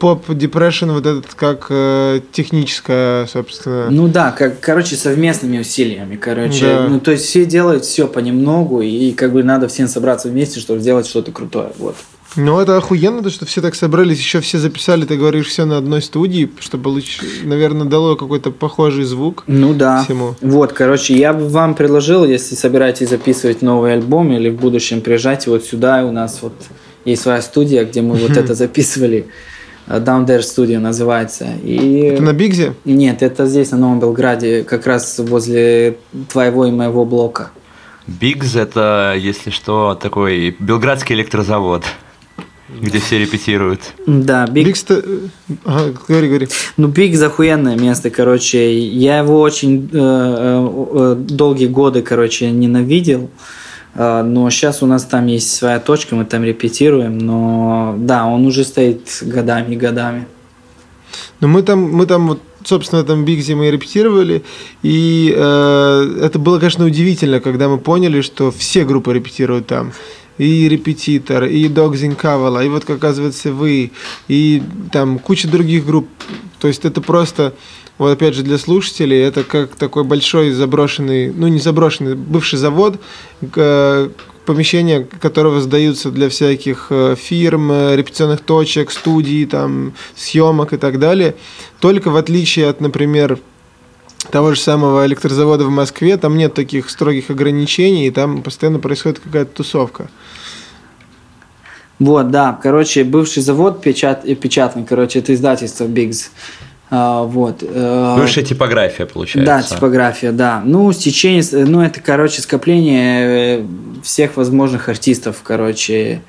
поп 0.02 0.34
депрессион 0.34 0.90
вот 0.90 1.06
этот 1.06 1.32
как 1.34 1.66
э, 1.70 2.20
техническая, 2.32 3.26
собственно. 3.26 3.88
Ну 3.88 4.08
да, 4.08 4.32
как, 4.32 4.58
короче, 4.58 4.96
совместными 4.96 5.60
усилиями, 5.60 6.16
короче. 6.16 6.64
Да. 6.64 6.88
Ну, 6.88 6.98
то 6.98 7.12
есть 7.12 7.26
все 7.26 7.44
делают 7.44 7.84
все 7.84 8.08
понемногу, 8.08 8.80
и 8.80 9.12
как 9.12 9.32
бы 9.32 9.44
надо 9.44 9.68
всем 9.68 9.86
собраться 9.86 10.28
вместе, 10.28 10.58
чтобы 10.58 10.80
сделать 10.80 11.06
что-то 11.06 11.30
крутое. 11.30 11.70
Вот. 11.78 11.94
Ну, 12.36 12.60
это 12.60 12.76
охуенно, 12.76 13.22
то, 13.22 13.30
что 13.30 13.46
все 13.46 13.60
так 13.60 13.74
собрались, 13.74 14.18
еще 14.18 14.40
все 14.40 14.58
записали, 14.58 15.04
ты 15.04 15.16
говоришь, 15.16 15.48
все 15.48 15.64
на 15.64 15.78
одной 15.78 16.02
студии, 16.02 16.50
чтобы, 16.60 16.88
лучше, 16.88 17.22
наверное, 17.44 17.86
дало 17.86 18.16
какой-то 18.16 18.50
похожий 18.50 19.04
звук. 19.04 19.44
Ну 19.46 19.74
да. 19.74 20.02
Всему. 20.04 20.34
Вот, 20.40 20.72
короче, 20.72 21.14
я 21.14 21.32
бы 21.32 21.48
вам 21.48 21.74
предложил, 21.74 22.24
если 22.24 22.54
собираетесь 22.54 23.10
записывать 23.10 23.62
новый 23.62 23.94
альбом 23.94 24.32
или 24.32 24.48
в 24.48 24.56
будущем 24.56 25.00
приезжайте 25.00 25.50
вот 25.50 25.64
сюда, 25.64 26.04
у 26.04 26.12
нас 26.12 26.38
вот 26.42 26.54
есть 27.04 27.22
своя 27.22 27.42
студия, 27.42 27.84
где 27.84 28.02
мы 28.02 28.16
вот 28.16 28.36
это 28.36 28.54
записывали. 28.54 29.26
Down 29.88 30.26
There 30.26 30.40
Studio 30.40 30.78
называется. 30.78 31.48
И... 31.64 32.12
Это 32.14 32.22
на 32.22 32.32
Бигзе? 32.32 32.74
Нет, 32.84 33.22
это 33.22 33.46
здесь, 33.46 33.72
на 33.72 33.78
Новом 33.78 33.98
Белграде, 34.00 34.62
как 34.62 34.86
раз 34.86 35.18
возле 35.18 35.98
твоего 36.30 36.66
и 36.66 36.70
моего 36.70 37.04
блока. 37.04 37.50
Бигз 38.06 38.56
это, 38.56 39.14
если 39.18 39.50
что, 39.50 39.98
такой 40.00 40.56
белградский 40.58 41.14
электрозавод 41.14 41.84
где 42.80 42.98
все 42.98 43.18
репетируют. 43.18 43.80
Да, 44.06 44.46
Биг... 44.46 44.66
Биг... 44.66 44.76
Ага, 45.64 45.94
говори, 46.08 46.28
говори. 46.28 46.48
Ну, 46.76 46.88
Биг 46.88 47.16
захуенное 47.16 47.76
место, 47.76 48.10
короче. 48.10 48.78
Я 48.78 49.18
его 49.18 49.40
очень 49.40 49.88
э, 49.92 49.96
э, 49.96 50.68
э, 50.94 51.14
долгие 51.18 51.66
годы, 51.66 52.02
короче, 52.02 52.50
ненавидел. 52.50 53.30
Э, 53.94 54.22
но 54.22 54.48
сейчас 54.50 54.82
у 54.82 54.86
нас 54.86 55.04
там 55.04 55.26
есть 55.26 55.54
своя 55.54 55.80
точка, 55.80 56.14
мы 56.14 56.24
там 56.24 56.44
репетируем. 56.44 57.18
Но 57.18 57.94
да, 57.98 58.26
он 58.26 58.46
уже 58.46 58.64
стоит 58.64 59.18
годами 59.22 59.74
и 59.74 59.76
годами. 59.76 60.26
Ну, 61.40 61.48
мы 61.48 61.62
там, 61.62 61.80
мы 61.80 62.06
там 62.06 62.28
вот 62.28 62.40
собственно, 62.64 63.02
там 63.02 63.24
Бигзе 63.24 63.56
мы 63.56 63.70
репетировали, 63.72 64.44
и 64.84 65.34
э, 65.36 66.18
это 66.22 66.38
было, 66.38 66.58
конечно, 66.60 66.84
удивительно, 66.84 67.40
когда 67.40 67.68
мы 67.68 67.78
поняли, 67.78 68.20
что 68.20 68.52
все 68.52 68.84
группы 68.84 69.12
репетируют 69.12 69.66
там 69.66 69.92
и 70.42 70.68
репетитор, 70.68 71.44
и 71.44 71.68
Догзин 71.68 72.16
Кавала, 72.16 72.64
и 72.64 72.68
вот, 72.68 72.84
как 72.84 72.96
оказывается, 72.96 73.52
вы, 73.52 73.92
и 74.28 74.62
там 74.90 75.18
куча 75.18 75.48
других 75.48 75.86
групп. 75.86 76.08
То 76.58 76.68
есть 76.68 76.84
это 76.84 77.00
просто, 77.00 77.54
вот 77.98 78.10
опять 78.10 78.34
же, 78.34 78.42
для 78.42 78.58
слушателей, 78.58 79.20
это 79.20 79.44
как 79.44 79.76
такой 79.76 80.04
большой 80.04 80.50
заброшенный, 80.50 81.32
ну 81.32 81.48
не 81.48 81.60
заброшенный, 81.60 82.16
бывший 82.16 82.58
завод, 82.58 83.00
помещения 84.44 85.06
которого 85.20 85.60
сдаются 85.60 86.10
для 86.10 86.28
всяких 86.28 86.88
э, 86.90 87.14
фирм, 87.16 87.70
э, 87.70 87.96
репетиционных 87.96 88.40
точек, 88.40 88.90
студий, 88.90 89.46
там, 89.46 89.92
съемок 90.16 90.72
и 90.72 90.76
так 90.76 90.98
далее. 90.98 91.36
Только 91.78 92.10
в 92.10 92.16
отличие 92.16 92.68
от, 92.68 92.80
например, 92.80 93.38
того 94.30 94.54
же 94.54 94.60
самого 94.60 95.04
электрозавода 95.06 95.64
в 95.64 95.70
Москве, 95.70 96.16
там 96.16 96.36
нет 96.36 96.54
таких 96.54 96.90
строгих 96.90 97.30
ограничений, 97.30 98.06
и 98.06 98.10
там 98.10 98.42
постоянно 98.42 98.78
происходит 98.78 99.18
какая-то 99.20 99.52
тусовка. 99.52 100.08
Вот, 101.98 102.30
да, 102.30 102.58
короче, 102.60 103.04
бывший 103.04 103.42
завод 103.42 103.80
печат, 103.80 104.24
печатный, 104.40 104.84
короче, 104.84 105.20
это 105.20 105.34
издательство 105.34 105.84
Бигз. 105.84 106.30
А, 106.90 107.22
вот. 107.22 107.62
Э, 107.62 108.16
Бывшая 108.18 108.44
типография, 108.44 109.06
получается. 109.06 109.46
Да, 109.46 109.62
типография, 109.62 110.32
да. 110.32 110.60
Ну, 110.64 110.92
стечение, 110.92 111.42
ну, 111.52 111.80
это, 111.80 112.00
короче, 112.00 112.42
скопление 112.42 113.60
э, 113.60 113.64
всех 114.02 114.36
возможных 114.36 114.88
артистов, 114.88 115.40
короче, 115.42 116.20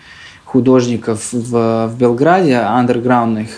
художников 0.45 1.33
в, 1.33 1.87
в 1.87 1.97
Белграде, 1.97 2.55
андерграундных. 2.55 3.49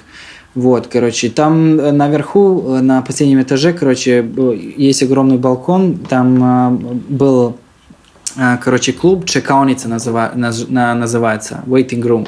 Вот, 0.55 0.87
короче, 0.87 1.29
там 1.29 1.77
э, 1.79 1.91
наверху, 1.91 2.63
э, 2.65 2.81
на 2.81 3.01
последнем 3.01 3.41
этаже, 3.41 3.73
короче, 3.73 4.25
есть 4.77 5.03
огромный 5.03 5.37
балкон, 5.37 5.97
там 5.97 6.43
э, 6.43 6.93
был, 7.09 7.57
короче, 8.63 8.93
клуб, 8.93 9.25
чекауница 9.25 9.89
называ, 9.89 10.31
называется, 10.33 11.61
waiting 11.67 12.01
room. 12.01 12.27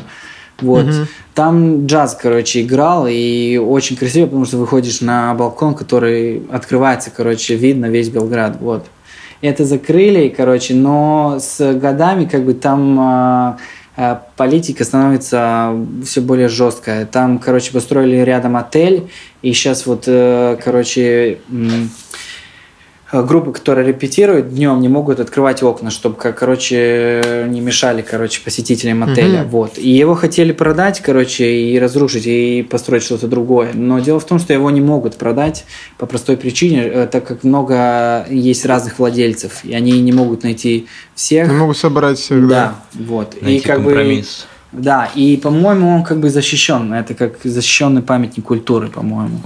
Вот. 0.60 0.86
Mm-hmm. 0.86 1.08
Там 1.36 1.86
джаз, 1.86 2.18
короче, 2.22 2.64
играл, 2.64 3.08
и 3.10 3.58
очень 3.58 3.96
красиво, 3.96 4.26
потому 4.26 4.44
что 4.44 4.58
выходишь 4.58 5.00
на 5.00 5.34
балкон, 5.34 5.74
который 5.74 6.44
открывается, 6.52 7.12
короче, 7.16 7.56
видно 7.56 7.86
весь 7.86 8.10
Белград, 8.10 8.58
вот. 8.60 8.88
Это 9.40 9.66
закрыли, 9.66 10.30
короче, 10.36 10.74
но 10.74 11.38
с 11.40 11.74
годами, 11.76 12.26
как 12.26 12.44
бы, 12.44 12.56
там 12.56 13.00
Э, 13.00 13.58
политика 14.36 14.84
становится 14.84 15.76
все 16.06 16.22
более 16.22 16.50
жесткая. 16.50 17.06
Там, 17.06 17.40
короче, 17.40 17.72
построили 17.72 18.18
рядом 18.18 18.56
отель, 18.56 19.10
и 19.42 19.54
сейчас 19.54 19.88
вот, 19.88 20.04
э, 20.08 20.58
короче, 20.64 21.02
э, 21.02 21.38
группы, 23.12 23.52
которые 23.54 23.88
репетируют 23.88 24.50
днем, 24.54 24.82
не 24.82 24.90
могут 24.90 25.20
открывать 25.20 25.64
окна, 25.64 25.90
чтобы, 25.92 26.16
короче, 26.16 27.46
не 27.48 27.62
мешали, 27.62 28.02
короче, 28.02 28.42
посетителям 28.44 29.04
отеля. 29.04 29.42
Мгм. 29.42 29.50
Вот. 29.50 29.78
И 29.78 29.90
его 29.90 30.16
хотели 30.16 30.52
продать, 30.52 31.00
короче, 31.02 31.46
и 31.46 31.80
разрушить, 31.80 32.26
и 32.28 32.64
построить 32.70 33.04
что-то 33.04 33.28
другое. 33.28 33.72
Но 33.74 34.00
дело 34.00 34.20
в 34.20 34.26
том, 34.26 34.40
что 34.40 34.54
его 34.54 34.70
не 34.72 34.82
могут 34.82 35.16
продать 35.16 35.66
по 35.98 36.06
простой 36.06 36.36
причине, 36.38 36.84
э, 36.84 37.08
так 37.08 37.26
как 37.26 37.44
много 37.44 38.26
есть 38.30 38.66
разных 38.66 39.00
владельцев, 39.00 39.64
и 39.64 39.74
они 39.74 40.00
не 40.02 40.12
могут 40.12 40.44
найти 40.44 40.88
всех. 41.16 41.48
Не 41.48 41.56
могу 41.56 41.74
собрать 41.74 42.18
всех, 42.20 42.48
да. 42.48 42.76
Да, 42.94 43.04
вот. 43.06 43.42
Найти 43.42 43.58
и 43.58 43.62
как 43.62 43.80
бы 43.84 43.92
компромисс. 43.94 44.48
да, 44.72 45.10
и, 45.16 45.38
по-моему, 45.38 45.96
он 45.96 46.04
как 46.04 46.20
бы 46.20 46.30
защищен. 46.30 46.94
Это 46.94 47.14
как 47.14 47.36
защищенный 47.44 48.02
памятник 48.02 48.44
культуры, 48.46 48.90
по-моему. 48.90 49.40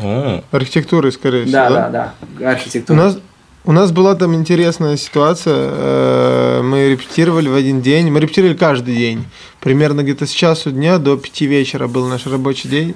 Архитектуры, 0.52 1.12
скорее 1.12 1.43
всего, 1.43 1.52
Да, 1.54 1.69
да? 1.69 1.89
да, 1.89 2.13
да. 2.39 2.45
У 2.45 2.50
Архитектура. 2.50 2.97
нас, 2.97 3.19
у 3.63 3.71
нас 3.71 3.91
была 3.91 4.15
там 4.15 4.34
интересная 4.34 4.97
ситуация. 4.97 5.69
э, 5.71 6.62
Мы 6.63 6.89
репетировали 6.89 7.47
в 7.47 7.54
один 7.54 7.82
день. 7.82 8.10
Мы 8.10 8.19
репетировали 8.19 8.56
каждый 8.56 8.95
день. 8.95 9.26
Примерно 9.60 10.02
где-то 10.02 10.26
с 10.26 10.32
часу 10.32 10.71
дня 10.71 10.97
до 10.97 11.15
пяти 11.17 11.45
вечера 11.45 11.88
был 11.88 12.08
наш 12.08 12.26
рабочий 12.26 12.69
день. 12.69 12.95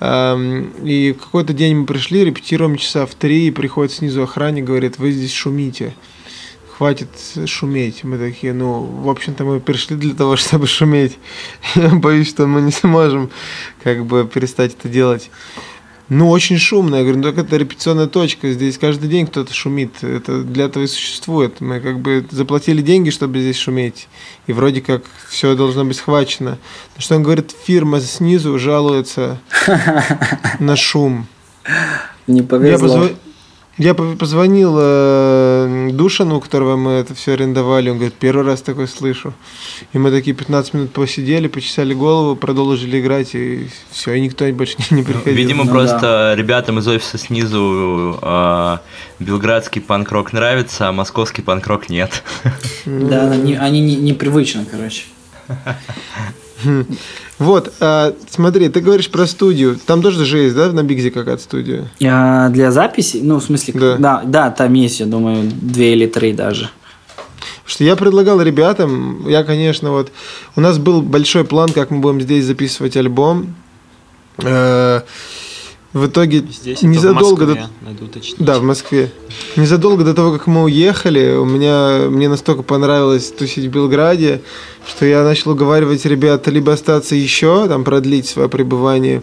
Эм, 0.00 0.70
И 0.84 1.12
в 1.12 1.24
какой-то 1.24 1.52
день 1.52 1.74
мы 1.78 1.86
пришли, 1.86 2.24
репетируем 2.24 2.76
часа 2.76 3.06
в 3.06 3.14
три, 3.14 3.48
и 3.48 3.50
приходит 3.50 3.92
снизу 3.92 4.22
охранник, 4.22 4.64
говорит, 4.64 4.98
вы 4.98 5.10
здесь 5.10 5.32
шумите. 5.32 5.94
Хватит 6.76 7.08
шуметь. 7.46 8.04
Мы 8.04 8.18
такие, 8.18 8.52
ну, 8.52 8.80
в 8.82 9.08
общем-то, 9.10 9.42
мы 9.42 9.58
пришли 9.58 9.96
для 9.96 10.14
того, 10.14 10.36
чтобы 10.36 10.68
шуметь. 10.68 11.18
Я 11.74 11.88
боюсь, 11.88 12.28
что 12.28 12.46
мы 12.46 12.60
не 12.60 12.70
сможем 12.70 13.30
как 13.82 14.06
бы 14.06 14.30
перестать 14.32 14.74
это 14.78 14.88
делать. 14.88 15.28
Ну, 16.08 16.30
очень 16.30 16.58
шумно. 16.58 16.96
Я 16.96 17.02
говорю, 17.02 17.18
ну, 17.18 17.22
так 17.24 17.38
это 17.38 17.56
репетиционная 17.56 18.06
точка. 18.06 18.50
Здесь 18.50 18.78
каждый 18.78 19.10
день 19.10 19.26
кто-то 19.26 19.52
шумит. 19.52 20.02
Это 20.02 20.42
для 20.42 20.64
этого 20.64 20.84
и 20.84 20.86
существует. 20.86 21.60
Мы 21.60 21.80
как 21.80 22.00
бы 22.00 22.24
заплатили 22.30 22.80
деньги, 22.80 23.10
чтобы 23.10 23.40
здесь 23.40 23.58
шуметь. 23.58 24.08
И 24.46 24.52
вроде 24.52 24.80
как 24.80 25.02
все 25.28 25.54
должно 25.54 25.84
быть 25.84 25.96
схвачено. 25.96 26.58
Но 26.96 27.02
что 27.02 27.16
он 27.16 27.22
говорит, 27.22 27.54
фирма 27.64 28.00
снизу 28.00 28.58
жалуется 28.58 29.38
на 30.58 30.76
шум. 30.76 31.26
Не 32.26 32.38
Я, 32.38 32.44
повезло. 32.44 33.10
Я 33.78 33.94
по- 33.94 34.16
позвонил 34.16 34.76
э, 34.78 35.90
Душану, 35.92 36.36
у 36.36 36.40
которого 36.40 36.76
мы 36.76 36.92
это 36.92 37.14
все 37.14 37.32
арендовали. 37.32 37.90
Он 37.90 37.96
говорит, 37.96 38.14
первый 38.14 38.44
раз 38.44 38.60
такое 38.62 38.86
слышу. 38.86 39.32
И 39.92 39.98
мы 39.98 40.10
такие 40.10 40.34
15 40.34 40.74
минут 40.74 40.92
посидели, 40.92 41.48
почесали 41.48 41.94
голову, 41.94 42.36
продолжили 42.36 43.00
играть, 43.00 43.34
и 43.34 43.68
все, 43.90 44.14
и 44.14 44.20
никто 44.20 44.46
больше 44.52 44.76
не, 44.90 44.96
не 44.98 45.02
приходил. 45.02 45.32
Видимо, 45.34 45.64
Ну 45.64 45.70
просто 45.70 46.34
ребятам 46.36 46.78
из 46.80 46.88
офиса 46.88 47.18
снизу 47.18 48.18
э, 48.20 48.78
белградский 49.20 49.80
панк-рок 49.80 50.32
нравится, 50.32 50.88
а 50.88 50.92
московский 50.92 51.42
панк-рок 51.42 51.88
нет. 51.88 52.22
Да, 52.84 53.30
они, 53.30 53.54
они 53.54 53.80
не, 53.80 53.96
непривычно, 53.96 54.64
короче. 54.70 55.04
Вот, 57.38 57.72
а, 57.80 58.14
смотри, 58.30 58.68
ты 58.68 58.80
говоришь 58.80 59.10
про 59.10 59.26
студию. 59.26 59.78
Там 59.86 60.02
тоже 60.02 60.24
же 60.24 60.38
есть, 60.38 60.56
да, 60.56 60.72
на 60.72 60.82
Бигзе 60.82 61.10
какая-то 61.10 61.42
студия? 61.42 61.88
А 62.04 62.48
для 62.48 62.72
записи, 62.72 63.20
ну, 63.22 63.38
в 63.38 63.44
смысле, 63.44 63.74
Да. 63.74 63.96
да. 63.96 64.22
да, 64.24 64.50
там 64.50 64.72
есть, 64.74 64.98
я 65.00 65.06
думаю, 65.06 65.44
две 65.44 65.92
или 65.92 66.06
три 66.06 66.32
даже. 66.32 66.68
Что 67.64 67.84
я 67.84 67.96
предлагал 67.96 68.40
ребятам, 68.42 69.28
я, 69.28 69.44
конечно, 69.44 69.90
вот, 69.92 70.10
у 70.56 70.60
нас 70.60 70.78
был 70.78 71.02
большой 71.02 71.44
план, 71.44 71.68
как 71.70 71.90
мы 71.90 72.00
будем 72.00 72.20
здесь 72.20 72.44
записывать 72.44 72.96
альбом. 72.96 73.54
Э, 74.38 75.02
В 75.98 76.06
итоге 76.06 76.44
Здесь 76.48 76.82
незадолго 76.82 77.42
в 77.42 77.46
до, 77.46 77.54
Москве, 77.54 77.68
надо 77.80 78.04
уточнить. 78.04 78.36
Да, 78.38 78.58
в 78.60 78.62
Москве. 78.62 79.10
Незадолго 79.56 80.04
до 80.04 80.14
того, 80.14 80.32
как 80.32 80.46
мы 80.46 80.62
уехали, 80.62 81.34
у 81.34 81.44
меня 81.44 82.08
мне 82.08 82.28
настолько 82.28 82.62
понравилось 82.62 83.32
тусить 83.32 83.64
в 83.64 83.68
Белграде, 83.68 84.40
что 84.86 85.04
я 85.06 85.24
начал 85.24 85.50
уговаривать 85.50 86.04
ребят 86.04 86.46
либо 86.46 86.72
остаться 86.72 87.16
еще, 87.16 87.66
там 87.66 87.82
продлить 87.82 88.28
свое 88.28 88.48
пребывание, 88.48 89.22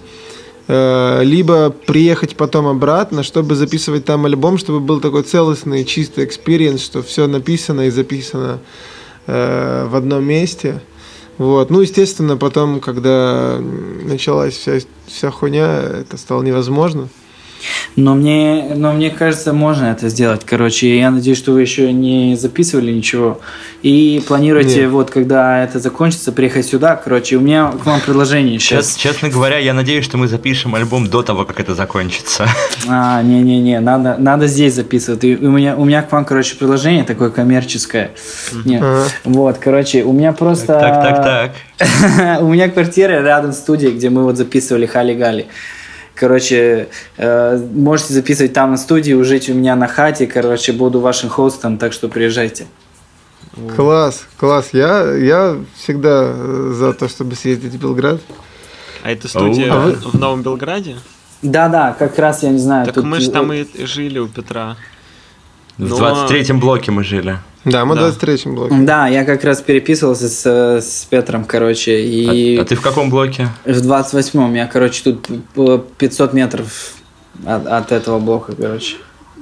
э, 0.67 1.21
либо 1.23 1.69
приехать 1.69 2.35
потом 2.35 2.67
обратно, 2.67 3.23
чтобы 3.23 3.55
записывать 3.55 4.03
там 4.03 4.25
альбом, 4.25 4.57
чтобы 4.57 4.81
был 4.81 4.99
такой 4.99 5.23
целостный, 5.23 5.85
чистый 5.85 6.25
experience, 6.25 6.83
что 6.83 7.03
все 7.03 7.27
написано 7.27 7.87
и 7.87 7.89
записано 7.89 8.59
э, 9.27 9.87
в 9.89 9.95
одном 9.95 10.25
месте. 10.25 10.81
Вот. 11.37 11.69
Ну, 11.69 11.81
естественно, 11.81 12.37
потом, 12.37 12.79
когда 12.79 13.59
началась 13.59 14.53
вся, 14.53 14.79
вся 15.07 15.31
хуйня, 15.31 15.81
это 15.81 16.17
стало 16.17 16.43
невозможно. 16.43 17.09
Но 17.95 18.15
мне, 18.15 18.65
но 18.75 18.93
мне 18.93 19.09
кажется, 19.09 19.53
можно 19.53 19.85
это 19.85 20.09
сделать, 20.09 20.41
короче. 20.45 20.97
Я 20.97 21.11
надеюсь, 21.11 21.37
что 21.37 21.51
вы 21.51 21.61
еще 21.61 21.91
не 21.91 22.35
записывали 22.35 22.91
ничего. 22.91 23.39
И 23.81 24.23
планируете, 24.27 24.81
Нет. 24.81 24.91
вот, 24.91 25.11
когда 25.11 25.63
это 25.63 25.79
закончится, 25.79 26.31
приехать 26.31 26.65
сюда, 26.65 26.95
короче. 26.95 27.37
У 27.37 27.41
меня 27.41 27.71
к 27.71 27.85
вам 27.85 28.01
предложение 28.01 28.59
сейчас. 28.59 28.95
честно 28.95 29.29
говоря, 29.29 29.57
я 29.57 29.73
надеюсь, 29.73 30.05
что 30.05 30.17
мы 30.17 30.27
запишем 30.27 30.75
альбом 30.75 31.07
до 31.07 31.21
того, 31.21 31.45
как 31.45 31.59
это 31.59 31.75
закончится. 31.75 32.47
А, 32.87 33.21
не-не-не, 33.23 33.79
надо, 33.79 34.15
надо 34.19 34.47
здесь 34.47 34.75
записывать. 34.75 35.23
И 35.23 35.35
у 35.35 35.49
меня, 35.49 35.75
у 35.75 35.85
меня 35.85 36.03
к 36.03 36.11
вам, 36.11 36.23
короче, 36.23 36.55
предложение 36.55 37.03
такое 37.03 37.29
коммерческое. 37.29 38.11
Не, 38.63 38.77
Ага. 38.77 39.05
Вот, 39.23 39.57
короче, 39.57 40.03
у 40.03 40.13
меня 40.13 40.33
просто... 40.33 40.79
Так, 40.79 41.01
так, 41.01 41.23
так. 41.23 42.41
У 42.41 42.53
меня 42.53 42.69
квартира 42.69 43.21
рядом 43.21 43.51
с 43.51 43.57
студией, 43.57 43.93
где 43.93 44.09
мы 44.09 44.23
вот 44.23 44.37
записывали 44.37 44.85
Хали-Гали. 44.85 45.47
Короче, 46.15 46.87
э, 47.17 47.57
можете 47.73 48.13
записывать 48.13 48.53
там 48.53 48.71
на 48.71 48.77
студии, 48.77 49.21
жить 49.23 49.49
у 49.49 49.53
меня 49.53 49.75
на 49.75 49.87
хате. 49.87 50.27
Короче, 50.27 50.71
буду 50.71 50.99
вашим 51.01 51.29
хостом, 51.29 51.77
так 51.77 51.93
что 51.93 52.07
приезжайте. 52.09 52.65
Класс, 53.75 54.25
класс. 54.37 54.69
Я, 54.73 55.13
я 55.15 55.57
всегда 55.75 56.31
э, 56.33 56.71
за 56.75 56.93
то, 56.93 57.07
чтобы 57.07 57.35
съездить 57.35 57.73
в 57.73 57.79
Белград. 57.79 58.21
А 59.03 59.11
это 59.11 59.27
студия 59.27 59.71
А 59.73 59.79
вы- 59.79 59.91
в 59.93 60.13
Новом 60.15 60.41
Белграде? 60.41 60.95
Да-да, 61.41 61.95
как 61.97 62.17
раз 62.17 62.43
я 62.43 62.49
не 62.49 62.57
знаю. 62.59 62.85
Так 62.85 62.95
тут- 62.95 63.03
мы 63.05 63.19
же 63.19 63.29
там 63.29 63.51
и 63.53 63.65
жили 63.85 64.19
у 64.19 64.27
Петра. 64.27 64.77
В 65.77 65.87
Но- 65.87 65.97
23-м 65.97 66.59
блоке 66.59 66.91
мы 66.91 67.03
жили. 67.03 67.37
Да, 67.65 67.83
мы 67.85 67.95
Да. 67.95 68.11
в 68.11 68.17
23-м 68.17 68.55
блоке. 68.55 68.75
Да, 68.81 69.07
я 69.07 69.25
как 69.25 69.43
раз 69.43 69.61
переписывался 69.61 70.29
с, 70.29 70.45
с 70.81 71.05
Петром, 71.09 71.45
короче, 71.45 71.99
и 72.01 72.57
А, 72.57 72.61
а 72.61 72.65
ты 72.65 72.75
в 72.75 72.81
каком 72.81 73.09
блоке? 73.09 73.49
в 73.65 73.69
28-м 73.69 74.53
я, 74.53 74.67
короче, 74.67 75.03
тут 75.03 75.27
п- 75.55 75.81
500 75.97 76.33
метров 76.33 76.93
от, 77.45 77.65
от 77.67 77.91
этого 77.91 78.19
блока, 78.19 78.53
короче. 78.55 78.95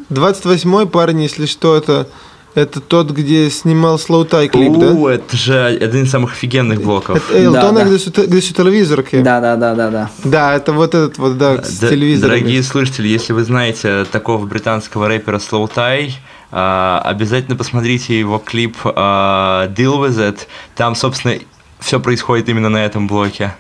28-й 0.09 0.88
парень, 0.88 1.21
если 1.23 1.45
что, 1.45 1.75
это, 1.75 2.07
это 2.55 2.79
тот, 2.81 3.12
где 3.12 3.49
снимал 3.49 3.97
Слоутай 3.97 4.47
клип, 4.47 4.77
да? 4.77 5.12
Это 5.13 5.36
же 5.36 5.65
один 5.65 6.03
из 6.03 6.12
самых 6.12 6.33
офигенных 6.33 6.81
блоков. 6.81 7.17
Это 7.29 7.39
Элтона, 7.43 7.79
Да, 7.79 7.86
да. 7.86 7.95
где, 7.95 8.25
где 8.27 8.41
су 8.41 8.53
телевизорки. 8.53 9.21
Да-да-да-да-да. 9.21 10.09
Да, 10.23 10.55
это 10.55 10.71
вот 10.73 10.93
этот 10.93 11.17
вот, 11.17 11.38
да, 11.38 11.63
с 11.63 11.79
телевизором. 11.79 12.29
Дорогие 12.38 12.62
слушатели, 12.63 13.07
если 13.07 13.33
вы 13.33 13.43
знаете 13.43 14.05
такого 14.12 14.45
британского 14.45 15.07
рэпера 15.07 15.39
Slow 15.39 15.69
Tie, 15.73 16.12
обязательно 16.55 17.55
посмотрите 17.55 18.17
его 18.19 18.37
клип 18.37 18.77
а, 18.85 19.67
Deal 19.75 19.99
With 20.07 20.17
It. 20.19 20.37
Там, 20.75 20.95
собственно, 20.95 21.35
все 21.79 21.99
происходит 21.99 22.49
именно 22.49 22.69
на 22.69 22.85
этом 22.85 23.07
блоке. 23.07 23.53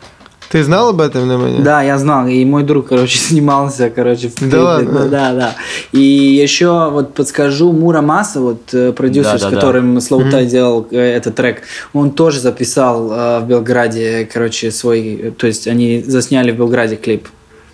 Ты 0.49 0.63
знал 0.63 0.89
об 0.89 1.01
этом, 1.01 1.27
Немanja? 1.27 1.63
Да, 1.63 1.81
я 1.81 1.97
знал, 1.97 2.27
и 2.27 2.45
мой 2.45 2.61
друг, 2.63 2.89
короче, 2.89 3.17
снимался, 3.29 3.89
короче, 3.89 4.29
в 4.29 4.35
клипе. 4.35 4.57
ладно? 4.57 5.07
Да, 5.09 5.33
да. 5.33 5.55
И 5.93 5.99
еще 5.99 6.91
вот 6.91 7.15
подскажу, 7.15 7.71
Мура 7.71 8.01
Маса, 8.01 8.39
вот 8.39 8.71
э, 8.71 8.91
продюсер, 8.91 9.31
Да, 9.31 9.37
с 9.39 9.41
да, 9.41 9.49
да. 9.49 9.55
которым 9.55 9.99
Слоутай 9.99 10.45
делал 10.45 10.87
э, 10.91 10.99
этот 10.99 11.33
трек, 11.33 11.63
он 11.93 12.11
тоже 12.11 12.39
записал 12.39 13.11
э, 13.11 13.39
в 13.39 13.47
Белграде, 13.47 14.29
короче, 14.31 14.69
свой, 14.69 15.15
э, 15.15 15.31
то 15.31 15.47
есть 15.47 15.67
они 15.67 16.03
засняли 16.03 16.51
в 16.51 16.57
Белграде 16.57 16.97
клип. 16.97 17.27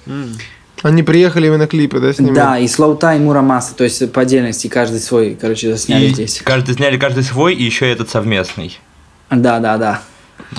М. 0.07 0.37
Они 0.81 1.03
приехали 1.03 1.47
именно 1.47 1.67
клипы, 1.67 1.99
да, 1.99 2.13
снимать? 2.13 2.33
Да, 2.35 2.57
и 2.57 2.67
Слоутай, 2.67 3.17
и 3.17 3.19
Мура 3.19 3.41
Маса, 3.41 3.75
то 3.75 3.83
есть 3.83 4.11
по 4.13 4.21
отдельности 4.21 4.67
каждый 4.67 4.99
свой, 5.01 5.37
короче, 5.39 5.69
засняли 5.71 6.05
И 6.05 6.13
здесь. 6.13 6.41
каждый 6.43 6.75
сняли 6.75 6.97
каждый 6.97 7.23
свой, 7.23 7.53
и 7.53 7.63
еще 7.63 7.91
этот 7.91 8.09
совместный. 8.09 8.79
Да, 9.29 9.59
да, 9.59 9.77
да. 9.77 10.01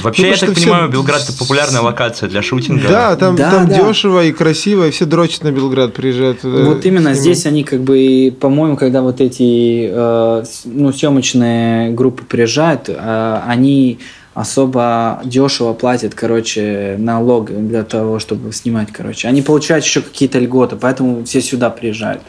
Вообще, 0.03 0.23
Ну, 0.23 0.29
я 0.29 0.37
так 0.37 0.55
понимаю, 0.55 0.85
всё- 0.85 0.93
Белград 0.93 1.23
это 1.23 1.33
популярная 1.37 1.81
локация 1.81 2.29
для 2.29 2.43
шутинга. 2.43 2.87
Да, 2.87 3.17
там, 3.17 3.35
Да, 3.35 3.51
там 3.51 3.67
да. 3.69 3.89
дешево 3.89 4.23
и 4.25 4.31
красиво, 4.31 4.87
и 4.87 4.91
все 4.91 5.07
дрочат 5.07 5.43
на 5.43 5.51
Белград, 5.53 5.95
приезжают 5.95 6.43
туда. 6.43 6.65
Вот 6.65 6.85
именно 6.85 7.15
снимать. 7.15 7.19
здесь 7.19 7.47
они 7.47 7.65
как 7.65 7.81
бы, 7.81 8.33
по-моему, 8.39 8.77
когда 8.77 9.01
вот 9.03 9.21
эти 9.23 9.89
э, 9.91 10.45
ну, 10.67 10.93
съемочные 10.93 11.91
группы 11.93 12.25
приезжают, 12.25 12.89
э, 12.89 13.41
они 13.49 13.99
особо 14.40 15.20
дешево 15.24 15.72
платят, 15.74 16.14
короче, 16.14 16.96
налог 16.98 17.50
для 17.50 17.85
того, 17.85 18.18
чтобы 18.18 18.53
снимать, 18.53 18.92
короче. 18.92 19.29
Они 19.29 19.42
получают 19.42 19.85
еще 19.85 20.00
какие-то 20.00 20.38
льготы, 20.38 20.76
поэтому 20.76 21.24
все 21.24 21.40
сюда 21.40 21.70
приезжают. 21.70 22.22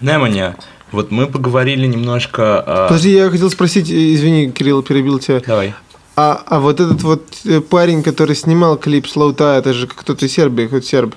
Неманя, 0.00 0.56
вот 0.92 1.10
мы 1.10 1.26
поговорили 1.26 1.86
немножко... 1.86 2.62
а, 2.66 2.88
Подожди, 2.88 3.12
я 3.12 3.30
хотел 3.30 3.50
спросить, 3.50 3.90
э, 3.90 4.14
извини, 4.14 4.50
Кирилл, 4.50 4.82
перебил 4.82 5.18
тебя. 5.18 5.40
Давай. 5.46 5.74
А, 6.16 6.42
а 6.46 6.60
вот 6.60 6.80
этот 6.80 7.02
вот 7.02 7.22
э, 7.44 7.60
парень, 7.60 8.02
который 8.02 8.34
снимал 8.34 8.76
клип 8.76 9.06
Слоута, 9.06 9.56
это 9.56 9.72
же 9.72 9.86
кто-то 9.86 10.26
из 10.26 10.32
Сербии, 10.32 10.66
хоть 10.66 10.86
серб. 10.86 11.14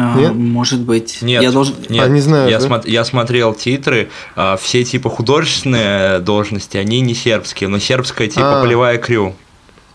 А, 0.00 0.16
Нет? 0.16 0.32
Может 0.32 0.82
быть. 0.82 1.22
Нет, 1.22 1.42
Я 1.42 1.50
должен... 1.50 1.74
нет. 1.88 2.04
А, 2.04 2.08
не 2.08 2.20
знаю, 2.20 2.48
Я, 2.48 2.60
да? 2.60 2.66
смо- 2.68 2.88
я 2.88 3.04
смотрел 3.04 3.52
титры, 3.52 4.10
а, 4.36 4.56
все 4.56 4.84
типа 4.84 5.10
художественные 5.10 6.20
должности, 6.20 6.76
они 6.76 7.00
не 7.00 7.14
сербские, 7.16 7.68
но 7.68 7.80
сербская 7.80 8.28
типа 8.28 8.60
А. 8.60 8.62
полевая 8.62 8.98
crew. 8.98 9.34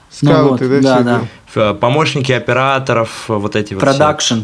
Скауты, 0.10 0.66
Ну 0.66 0.74
вот, 0.76 0.82
да, 0.84 1.00
да, 1.00 1.20
да. 1.56 1.72
Ф- 1.74 1.80
Помощники 1.80 2.34
операторов, 2.34 3.30
вот 3.30 3.56
эти 3.56 3.74
вот. 3.76 3.80
все. 3.82 3.92
Продакшн. 3.92 4.40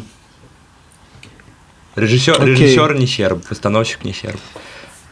Режиссер, 1.95 2.35
Окей. 2.41 2.47
режиссер 2.55 2.95
не 2.97 3.05
серб, 3.07 3.45
постановщик 3.45 4.05
не 4.05 4.13
серб. 4.13 4.39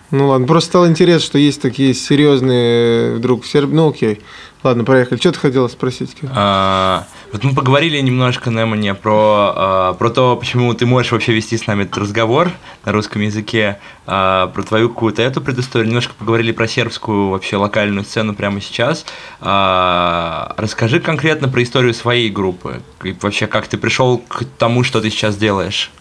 Ну 0.10 0.30
ладно, 0.30 0.48
просто 0.48 0.70
стало 0.70 0.88
интересно, 0.88 1.26
что 1.26 1.38
есть 1.38 1.62
такие 1.62 1.93
серьезные 1.93 3.15
вдруг 3.15 3.46
серб... 3.46 3.70
Ну 3.72 3.89
окей. 3.89 4.22
Ладно, 4.63 4.84
проехали. 4.84 5.20
Что 5.20 5.32
ты 5.32 5.39
хотела 5.39 5.67
спросить? 5.67 6.15
А, 6.34 7.06
вот 7.32 7.43
мы 7.43 7.54
поговорили 7.54 8.00
немножко, 8.00 8.50
Немане, 8.50 8.96
про, 8.96 9.54
а, 9.56 9.93
про 9.93 10.10
то, 10.10 10.36
почему 10.36 10.74
ты 10.74 10.86
можешь 10.86 11.12
вообще 11.12 11.34
вести 11.34 11.58
с 11.58 11.67
нами 11.67 11.84
этот 11.84 11.98
разговор 11.98 12.52
на 12.84 12.91
русском 12.91 13.22
языке, 13.22 13.80
а, 14.08 14.48
про 14.48 14.63
твою 14.63 14.89
какую-то 14.89 15.22
эту 15.22 15.41
предысторию. 15.41 15.88
Немножко 15.88 16.15
поговорили 16.15 16.52
про 16.52 16.67
сербскую 16.67 17.30
вообще 17.30 17.58
локальную 17.58 18.04
сцену 18.04 18.34
прямо 18.34 18.60
сейчас. 18.60 19.06
А, 19.41 20.54
расскажи 20.58 21.00
конкретно 21.02 21.50
про 21.50 21.62
историю 21.62 21.93
своей 21.93 22.30
группы. 22.30 22.82
И 23.04 23.15
вообще, 23.22 23.46
как 23.46 23.67
ты 23.67 23.78
пришел 23.78 24.17
к 24.17 24.43
тому, 24.58 24.84
что 24.84 25.02
ты 25.02 25.10
сейчас 25.10 25.38
делаешь? 25.38 25.91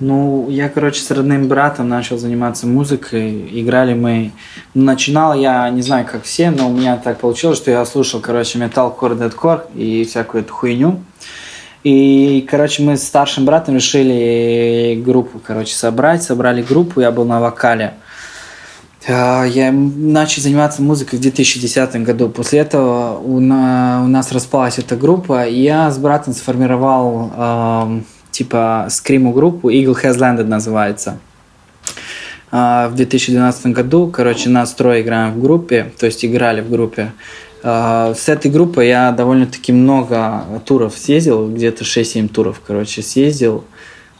Ну, 0.00 0.48
я, 0.50 0.68
короче, 0.68 1.00
с 1.00 1.10
родным 1.12 1.46
братом 1.46 1.88
начал 1.88 2.18
заниматься 2.18 2.66
музыкой. 2.66 3.48
Играли 3.60 3.94
мы... 3.94 4.32
Начинал 4.74 5.34
я, 5.34 5.68
не 5.70 5.82
знаю, 5.82 6.04
как 6.10 6.24
все, 6.24 6.50
но 6.50 6.68
у 6.68 6.72
меня 6.72 6.96
так 6.96 7.18
получилось, 7.18 7.58
что 7.58 7.70
я 7.70 7.84
слушал, 7.84 8.20
короче, 8.20 8.58
металкор, 8.58 9.14
дедкор 9.14 9.66
и 9.74 10.04
всякую 10.04 10.42
эту 10.42 10.52
хуйню. 10.52 11.00
И, 11.84 12.44
короче, 12.50 12.82
мы 12.82 12.96
с 12.96 13.04
старшим 13.06 13.44
братом 13.44 13.76
решили 13.76 15.00
группу, 15.04 15.38
короче, 15.38 15.74
собрать. 15.74 16.22
Собрали 16.22 16.62
группу, 16.62 17.00
я 17.00 17.12
был 17.12 17.24
на 17.24 17.40
вокале. 17.40 17.94
А, 19.06 19.44
Я 19.44 19.70
начал 19.70 20.42
заниматься 20.42 20.82
музыкой 20.82 21.18
в 21.18 21.22
2010 21.22 21.96
году. 22.04 22.30
После 22.30 22.58
этого 22.60 23.18
у, 23.18 23.38
на- 23.38 24.02
у 24.02 24.08
нас 24.08 24.32
распалась 24.32 24.78
эта 24.78 24.96
группа, 24.96 25.46
и 25.46 25.60
я 25.62 25.90
с 25.90 25.98
братом 25.98 26.32
сформировал 26.32 27.30
типа 28.34 28.86
скриму 28.90 29.32
группу 29.32 29.70
Eagle 29.70 29.96
Has 30.02 30.18
Landed 30.18 30.44
называется. 30.44 31.18
А, 32.50 32.88
в 32.88 32.94
2012 32.94 33.66
году, 33.68 34.08
короче, 34.08 34.48
нас 34.48 34.74
трое 34.74 35.02
играем 35.02 35.32
в 35.34 35.40
группе, 35.40 35.92
то 35.98 36.06
есть 36.06 36.24
играли 36.24 36.60
в 36.60 36.70
группе. 36.70 37.12
А, 37.62 38.12
С 38.14 38.28
этой 38.28 38.50
группой 38.50 38.88
я 38.88 39.12
довольно-таки 39.12 39.72
много 39.72 40.44
туров 40.64 40.96
съездил, 40.96 41.48
где-то 41.48 41.84
6-7 41.84 42.28
туров, 42.28 42.60
короче, 42.64 43.02
съездил. 43.02 43.64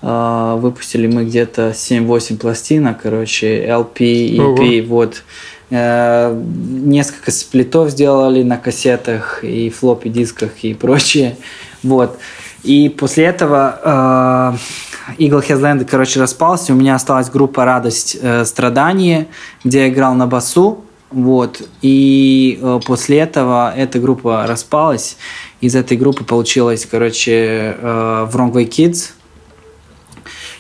А, 0.01 0.57
Выпустили 0.57 1.07
мы 1.07 1.25
где-то 1.25 1.71
7-8 1.71 2.39
пластинок, 2.39 3.03
короче, 3.03 3.67
LP, 3.67 4.37
EP, 4.37 4.87
вот. 4.87 5.23
Э, 5.71 6.33
Несколько 6.35 7.31
сплитов 7.31 7.91
сделали 7.91 8.43
на 8.43 8.59
кассетах 8.59 9.43
и 9.43 9.71
флоппи 9.71 10.09
дисках 10.09 10.51
и 10.63 10.75
прочее. 10.75 11.37
Вот. 11.83 12.19
И 12.65 12.89
после 12.89 13.25
этого 13.25 14.57
э, 15.09 15.19
Eagle 15.19 15.47
Has 15.47 15.61
Landed, 15.61 15.85
короче, 15.85 16.19
распался. 16.19 16.73
У 16.73 16.77
меня 16.77 16.95
осталась 16.95 17.29
группа 17.29 17.65
«Радость 17.65 18.17
э, 18.21 18.45
страдания», 18.45 19.27
где 19.63 19.81
я 19.81 19.89
играл 19.89 20.15
на 20.15 20.27
басу. 20.27 20.85
Вот. 21.11 21.63
И 21.83 22.59
э, 22.61 22.81
после 22.87 23.19
этого 23.19 23.73
эта 23.77 23.99
группа 23.99 24.47
распалась. 24.47 25.17
Из 25.61 25.77
этой 25.77 25.97
группы 25.97 26.25
получилось, 26.25 26.87
короче, 26.91 27.77
э, 27.79 28.29
Wrong 28.33 28.53
Way 28.53 28.69
Kids. 28.69 29.11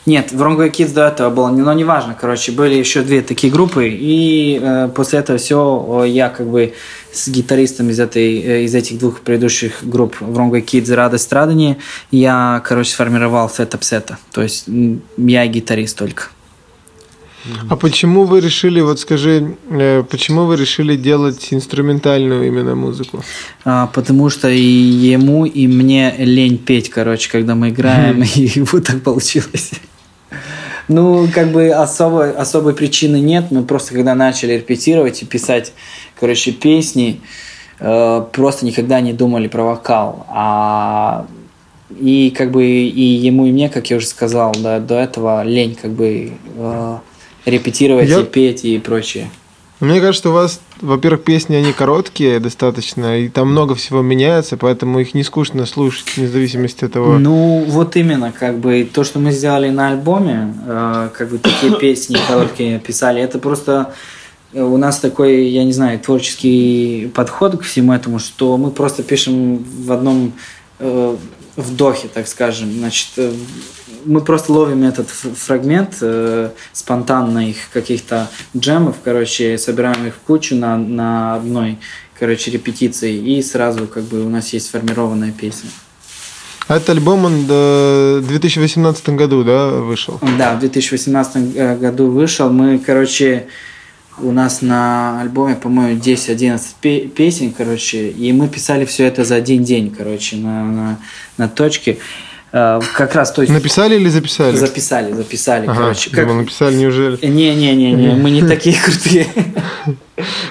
Нет, 0.07 0.33
в 0.33 0.43
Wrong 0.43 0.59
Way 0.59 0.71
Kids 0.71 0.93
до 0.93 1.07
этого 1.07 1.31
было, 1.31 1.49
но 1.49 1.73
неважно, 1.73 2.17
короче, 2.19 2.53
были 2.53 2.75
еще 2.75 3.03
две 3.03 3.23
такие 3.23 3.51
группы, 3.51 3.89
и 3.89 4.61
э, 4.63 4.89
после 4.95 5.21
этого 5.21 5.39
все 5.39 6.05
я 6.05 6.29
как 6.29 6.47
бы 6.47 6.75
с 7.11 7.29
гитаристом 7.29 7.89
из, 7.89 7.99
этой, 7.99 8.39
э, 8.41 8.65
из 8.65 8.75
этих 8.75 8.99
двух 8.99 9.21
предыдущих 9.21 9.79
групп 9.83 10.17
Wrong 10.21 10.51
Way 10.51 10.65
Kids 10.65 10.93
и 10.93 10.95
Радость 10.95 11.25
Страдания 11.25 11.79
я, 12.11 12.63
короче, 12.67 12.91
сформировал 12.91 13.49
сетап 13.49 13.83
сета, 13.83 14.19
то 14.31 14.43
есть 14.43 14.67
я 15.17 15.47
гитарист 15.47 15.97
только. 15.99 16.29
А 17.69 17.77
почему 17.77 18.25
вы 18.25 18.41
решили, 18.41 18.81
вот 18.81 19.01
скажи, 19.01 19.57
э, 19.71 20.03
почему 20.11 20.45
вы 20.45 20.57
решили 20.57 20.97
делать 20.97 21.49
инструментальную 21.51 22.47
именно 22.47 22.75
музыку? 22.75 23.23
А, 23.65 23.87
потому 23.89 24.31
что 24.31 24.49
и 24.49 24.61
ему, 24.61 25.45
и 25.45 25.67
мне 25.67 26.15
лень 26.19 26.59
петь, 26.59 26.89
короче, 26.89 27.31
когда 27.31 27.55
мы 27.55 27.69
играем, 27.71 28.23
и 28.35 28.61
вот 28.61 28.85
так 28.85 29.03
получилось. 29.03 29.73
Ну, 30.89 31.27
как 31.35 31.51
бы 31.53 31.71
особой, 31.71 32.33
особой 32.33 32.75
причины 32.75 33.21
нет. 33.21 33.47
Мы 33.51 33.63
просто 33.65 33.95
когда 33.95 34.15
начали 34.15 34.53
репетировать 34.55 35.23
и 35.23 35.27
писать, 35.27 35.73
короче, 36.19 36.53
песни, 36.53 37.21
э, 37.81 38.25
просто 38.33 38.67
никогда 38.67 39.01
не 39.01 39.13
думали 39.13 39.49
про 39.49 39.63
вокал. 39.65 40.27
А 40.29 41.27
и 41.91 42.31
как 42.37 42.51
бы 42.51 42.65
и 42.67 43.03
ему, 43.03 43.47
и 43.47 43.53
мне, 43.53 43.69
как 43.69 43.91
я 43.91 43.97
уже 43.97 44.07
сказал, 44.07 44.53
да, 44.59 44.81
до 44.81 44.97
этого 44.97 45.43
лень 45.45 45.77
как 45.81 45.93
бы 45.93 46.33
э, 46.57 46.99
репетировать 47.47 48.09
Я- 48.09 48.21
и 48.21 48.25
петь 48.25 48.65
и 48.65 48.79
прочее. 48.79 49.31
Мне 49.85 50.01
кажется, 50.01 50.31
у 50.31 50.33
вас, 50.33 50.61
во-первых, 50.81 51.25
песни, 51.25 51.57
они 51.57 51.73
короткие 51.73 52.41
достаточно, 52.41 53.21
и 53.21 53.29
там 53.29 53.51
много 53.51 53.75
всего 53.75 54.03
меняется, 54.03 54.57
поэтому 54.57 54.99
их 54.99 55.15
не 55.15 55.23
скучно 55.23 55.67
слушать, 55.67 56.17
вне 56.17 56.27
зависимости 56.27 56.85
от 56.85 56.93
того. 56.93 57.19
Ну, 57.19 57.65
вот 57.69 57.95
именно, 57.97 58.33
как 58.33 58.59
бы 58.59 58.89
то, 58.91 59.05
что 59.05 59.19
мы 59.19 59.31
сделали 59.31 59.69
на 59.69 59.89
альбоме, 59.89 60.55
э, 60.67 61.11
как 61.13 61.31
бы 61.31 61.39
такие 61.39 61.77
песни 61.81 62.17
короткие 62.27 62.79
писали, 62.79 63.21
это 63.21 63.39
просто 63.39 63.93
э, 64.53 64.63
у 64.63 64.77
нас 64.79 64.99
такой, 65.01 65.49
я 65.49 65.65
не 65.65 65.73
знаю, 65.73 66.01
творческий 66.01 67.11
подход 67.15 67.59
к 67.59 67.63
всему 67.63 67.93
этому, 67.93 68.19
что 68.19 68.57
мы 68.57 68.71
просто 68.71 69.03
пишем 69.03 69.59
в 69.59 69.93
одном 69.93 70.33
э, 70.79 71.17
вдохе, 71.57 72.09
так 72.13 72.27
скажем. 72.27 72.73
Значит, 72.73 73.09
э, 73.17 73.33
мы 74.05 74.21
просто 74.21 74.53
ловим 74.53 74.85
этот 74.85 75.09
фрагмент 75.09 75.99
э, 76.01 76.51
спонтанно 76.73 77.51
их 77.51 77.57
каких-то 77.73 78.31
джемов, 78.57 78.97
короче, 79.03 79.59
собираем 79.59 80.07
их 80.07 80.15
в 80.15 80.19
кучу 80.19 80.55
на, 80.55 80.77
на 80.77 81.37
одной, 81.37 81.79
короче, 82.19 82.51
репетиции, 82.51 83.17
и 83.17 83.43
сразу 83.43 83.87
как 83.87 84.05
бы 84.05 84.25
у 84.25 84.29
нас 84.29 84.53
есть 84.53 84.67
сформированная 84.67 85.33
песня. 85.33 85.71
А 86.67 86.77
этот 86.77 86.91
альбом, 86.91 87.27
он 87.27 87.47
э, 87.49 88.21
в 88.21 88.29
2018 88.29 89.11
году, 89.11 89.45
да, 89.45 89.69
вышел? 89.69 90.19
Да, 90.39 90.55
в 90.55 90.61
2018 90.61 91.57
э, 91.57 91.77
году 91.77 92.11
вышел. 92.11 92.51
Мы, 92.51 92.79
короче, 92.79 93.47
у 94.19 94.33
нас 94.33 94.63
на 94.63 95.21
альбоме, 95.21 95.57
по-моему, 95.57 96.01
10-11 96.01 96.61
пе- 96.81 97.09
песен, 97.09 97.53
короче, 97.53 98.09
и 98.09 98.33
мы 98.33 98.49
писали 98.49 98.85
все 98.85 99.05
это 99.05 99.25
за 99.25 99.35
один 99.35 99.63
день, 99.63 99.95
короче, 99.95 100.37
на, 100.37 100.65
на, 100.65 100.99
на 101.37 101.49
точке. 101.49 101.99
Э, 102.57 102.81
Как 102.95 103.17
раз, 103.17 103.33
то 103.33 103.43
есть... 103.43 103.53
Написали 103.53 103.97
или 103.97 104.09
записали? 104.09 104.57
Записали, 104.57 105.13
записали, 105.13 105.67
Ага, 105.67 105.75
короче. 105.75 106.11
Как... 106.11 106.25
думал, 106.29 106.43
написали, 106.43 106.77
неужели? 106.77 107.19
Не-не-не, 107.27 108.15
мы 108.15 108.31
не 108.31 108.43
такие 108.43 108.77
крутые. 108.81 109.27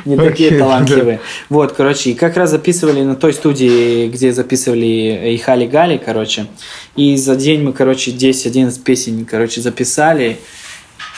Не 0.03 0.17
такие 0.17 0.51
талантливые. 0.57 1.21
Вот, 1.47 1.71
короче, 1.71 2.09
и 2.09 2.13
как 2.13 2.35
раз 2.35 2.49
записывали 2.49 3.01
на 3.01 3.15
той 3.15 3.31
студии, 3.33 4.09
где 4.09 4.33
записывали 4.33 5.31
и 5.33 5.37
Хали 5.37 5.65
Гали, 5.65 5.97
короче. 5.97 6.47
И 6.97 7.15
за 7.15 7.37
день 7.37 7.61
мы, 7.63 7.71
короче, 7.71 8.11
10-11 8.11 8.81
песен, 8.83 9.25
короче, 9.25 9.61
записали. 9.61 10.37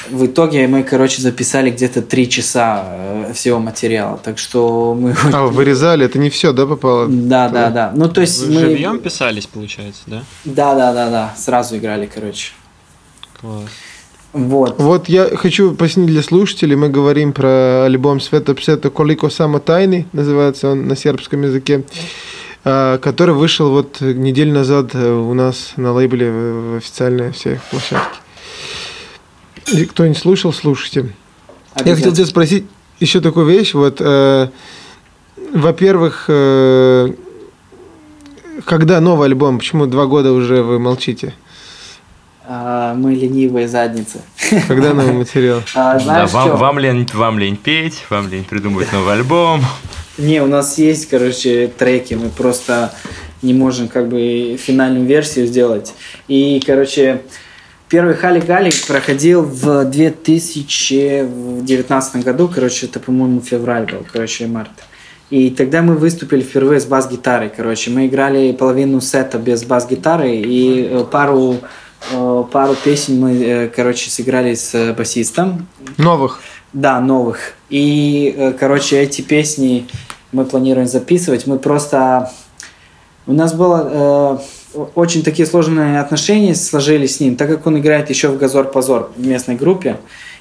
В 0.10 0.26
итоге 0.26 0.68
мы, 0.68 0.84
короче, 0.84 1.22
записали 1.22 1.70
где-то 1.70 2.02
3 2.02 2.30
часа 2.30 2.84
э, 2.88 3.34
всего 3.34 3.60
материала. 3.60 4.18
Так 4.18 4.38
что 4.38 4.96
мы... 5.00 5.16
А, 5.34 5.46
вырезали, 5.46 6.06
это 6.06 6.20
не 6.20 6.30
все, 6.30 6.54
да, 6.54 6.66
попало? 6.66 7.08
Да, 7.08 7.50
да, 7.50 7.70
да. 7.70 7.92
Ну, 7.96 8.10
то 8.10 8.22
есть 8.22 8.42
Вы 8.46 8.54
мы... 8.54 8.60
живьем 8.60 9.00
писались, 9.00 9.48
получается, 9.48 10.02
да? 10.08 10.24
Да, 10.44 10.76
да, 10.76 10.94
да, 10.94 11.10
да. 11.10 11.34
Сразу 11.38 11.78
играли, 11.78 12.10
короче. 12.14 12.52
Класс. 13.40 13.70
Вот. 14.34 14.76
Вот 14.80 15.08
я 15.08 15.36
хочу 15.38 15.74
пояснить 15.74 16.08
для 16.08 16.22
слушателей, 16.22 16.76
мы 16.76 16.90
говорим 16.90 17.32
про 17.32 17.86
альбом 17.86 18.20
Света 18.20 18.54
Псета 18.54 18.90
Колико 18.90 19.30
Само 19.30 19.60
Тайны, 19.60 20.08
называется 20.12 20.72
он 20.72 20.88
на 20.88 20.98
сербском 20.98 21.44
языке, 21.44 21.86
а, 22.66 22.98
который 22.98 23.34
вышел 23.34 23.70
вот 23.70 24.02
неделю 24.02 24.54
назад 24.54 24.90
э, 24.94 25.10
у 25.10 25.34
нас 25.34 25.72
на 25.78 25.94
лейбле 25.94 26.32
в 26.32 26.76
в 26.76 26.78
официальной 26.78 27.32
всей 27.32 27.60
площадке. 27.72 28.20
Кто 29.90 30.06
не 30.06 30.14
слушал, 30.16 30.54
слушайте. 30.54 31.10
Я 31.84 31.96
хотел 31.96 32.14
тебя 32.14 32.26
спросить 32.26 32.66
еще 33.00 33.20
такую 33.20 33.46
вещь. 33.48 33.74
Вот, 33.74 33.98
э, 34.00 34.50
во-первых, 35.54 36.26
э, 36.28 37.12
когда 38.66 39.02
новый 39.02 39.28
альбом? 39.28 39.58
Почему 39.58 39.86
два 39.86 40.06
года 40.06 40.32
уже 40.32 40.62
вы 40.62 40.80
молчите? 40.80 41.34
А, 42.48 42.94
мы 42.94 43.16
ленивые 43.16 43.68
задницы. 43.68 44.22
Когда 44.68 44.94
новый 44.94 45.14
материал? 45.18 45.62
А, 45.74 45.94
Да, 45.96 46.00
знаешь, 46.00 46.32
вам, 46.32 46.50
чё? 46.50 46.58
вам, 46.58 46.80
лень, 46.80 47.10
вам 47.14 47.40
лень 47.40 47.58
петь, 47.58 48.06
вам 48.10 48.30
лень 48.30 48.44
придумывать 48.44 48.94
новый 48.94 49.14
альбом. 49.14 49.62
Не, 50.18 50.42
у 50.42 50.48
нас 50.48 50.78
есть, 50.78 51.10
короче, 51.10 51.68
треки, 51.68 52.14
мы 52.14 52.30
просто 52.30 52.94
не 53.42 53.54
можем 53.54 53.88
как 53.88 54.08
бы 54.08 54.58
финальную 54.58 55.06
версию 55.06 55.48
сделать. 55.48 55.94
И, 56.28 56.62
короче, 56.66 57.22
первый 57.96 58.16
Хали 58.16 58.42
Гали 58.42 58.72
проходил 58.86 59.42
в 59.42 59.86
2019 59.86 62.26
году, 62.26 62.52
короче, 62.54 62.88
это, 62.88 63.00
по-моему, 63.00 63.40
февраль 63.40 63.90
был, 63.90 64.06
короче, 64.12 64.48
март. 64.48 64.72
И 65.30 65.50
тогда 65.50 65.82
мы 65.82 65.96
выступили 65.96 66.42
впервые 66.42 66.82
с 66.82 66.86
бас-гитарой, 66.86 67.48
короче. 67.48 67.92
Мы 67.92 68.08
играли 68.08 68.52
половину 68.52 69.00
сета 69.00 69.38
без 69.38 69.64
бас-гитары 69.64 70.36
и 70.36 70.90
э, 70.92 71.06
пару, 71.10 71.56
э, 72.12 72.44
пару 72.52 72.76
песен 72.84 73.18
мы, 73.18 73.42
э, 73.42 73.70
короче, 73.70 74.10
сыграли 74.10 74.56
с 74.56 74.94
басистом. 74.94 75.66
Новых? 75.96 76.42
Да, 76.74 77.00
новых. 77.00 77.54
И, 77.70 78.54
короче, 78.60 79.02
эти 79.02 79.22
песни 79.22 79.88
мы 80.34 80.44
планируем 80.44 80.88
записывать. 80.88 81.48
Мы 81.48 81.60
просто... 81.60 82.30
У 83.26 83.32
нас 83.32 83.54
было 83.54 84.42
очень 84.96 85.24
такие 85.24 85.46
сложные 85.46 86.00
отношения 86.00 86.56
сложились 86.56 87.18
с 87.18 87.20
ним, 87.20 87.36
так 87.36 87.50
как 87.50 87.66
он 87.68 87.80
играет 87.80 88.10
еще 88.10 88.30
в 88.30 88.38
«Газор-позор» 88.38 89.12
в 89.16 89.26
местной 89.26 89.56
группе 89.56 89.98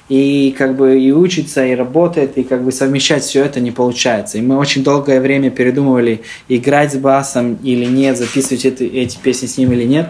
и 0.07 0.53
как 0.55 0.75
бы 0.75 0.99
и 0.99 1.11
учится, 1.11 1.65
и 1.65 1.73
работает, 1.73 2.37
и 2.37 2.43
как 2.43 2.63
бы 2.63 2.71
совмещать 2.71 3.23
все 3.23 3.43
это 3.43 3.59
не 3.59 3.71
получается. 3.71 4.37
И 4.37 4.41
мы 4.41 4.57
очень 4.57 4.83
долгое 4.83 5.19
время 5.19 5.49
передумывали, 5.49 6.21
играть 6.47 6.93
с 6.93 6.95
басом 6.95 7.55
или 7.63 7.85
нет, 7.85 8.17
записывать 8.17 8.65
это, 8.65 8.83
эти 8.83 9.17
песни 9.17 9.47
с 9.47 9.57
ним 9.57 9.71
или 9.73 9.83
нет. 9.83 10.09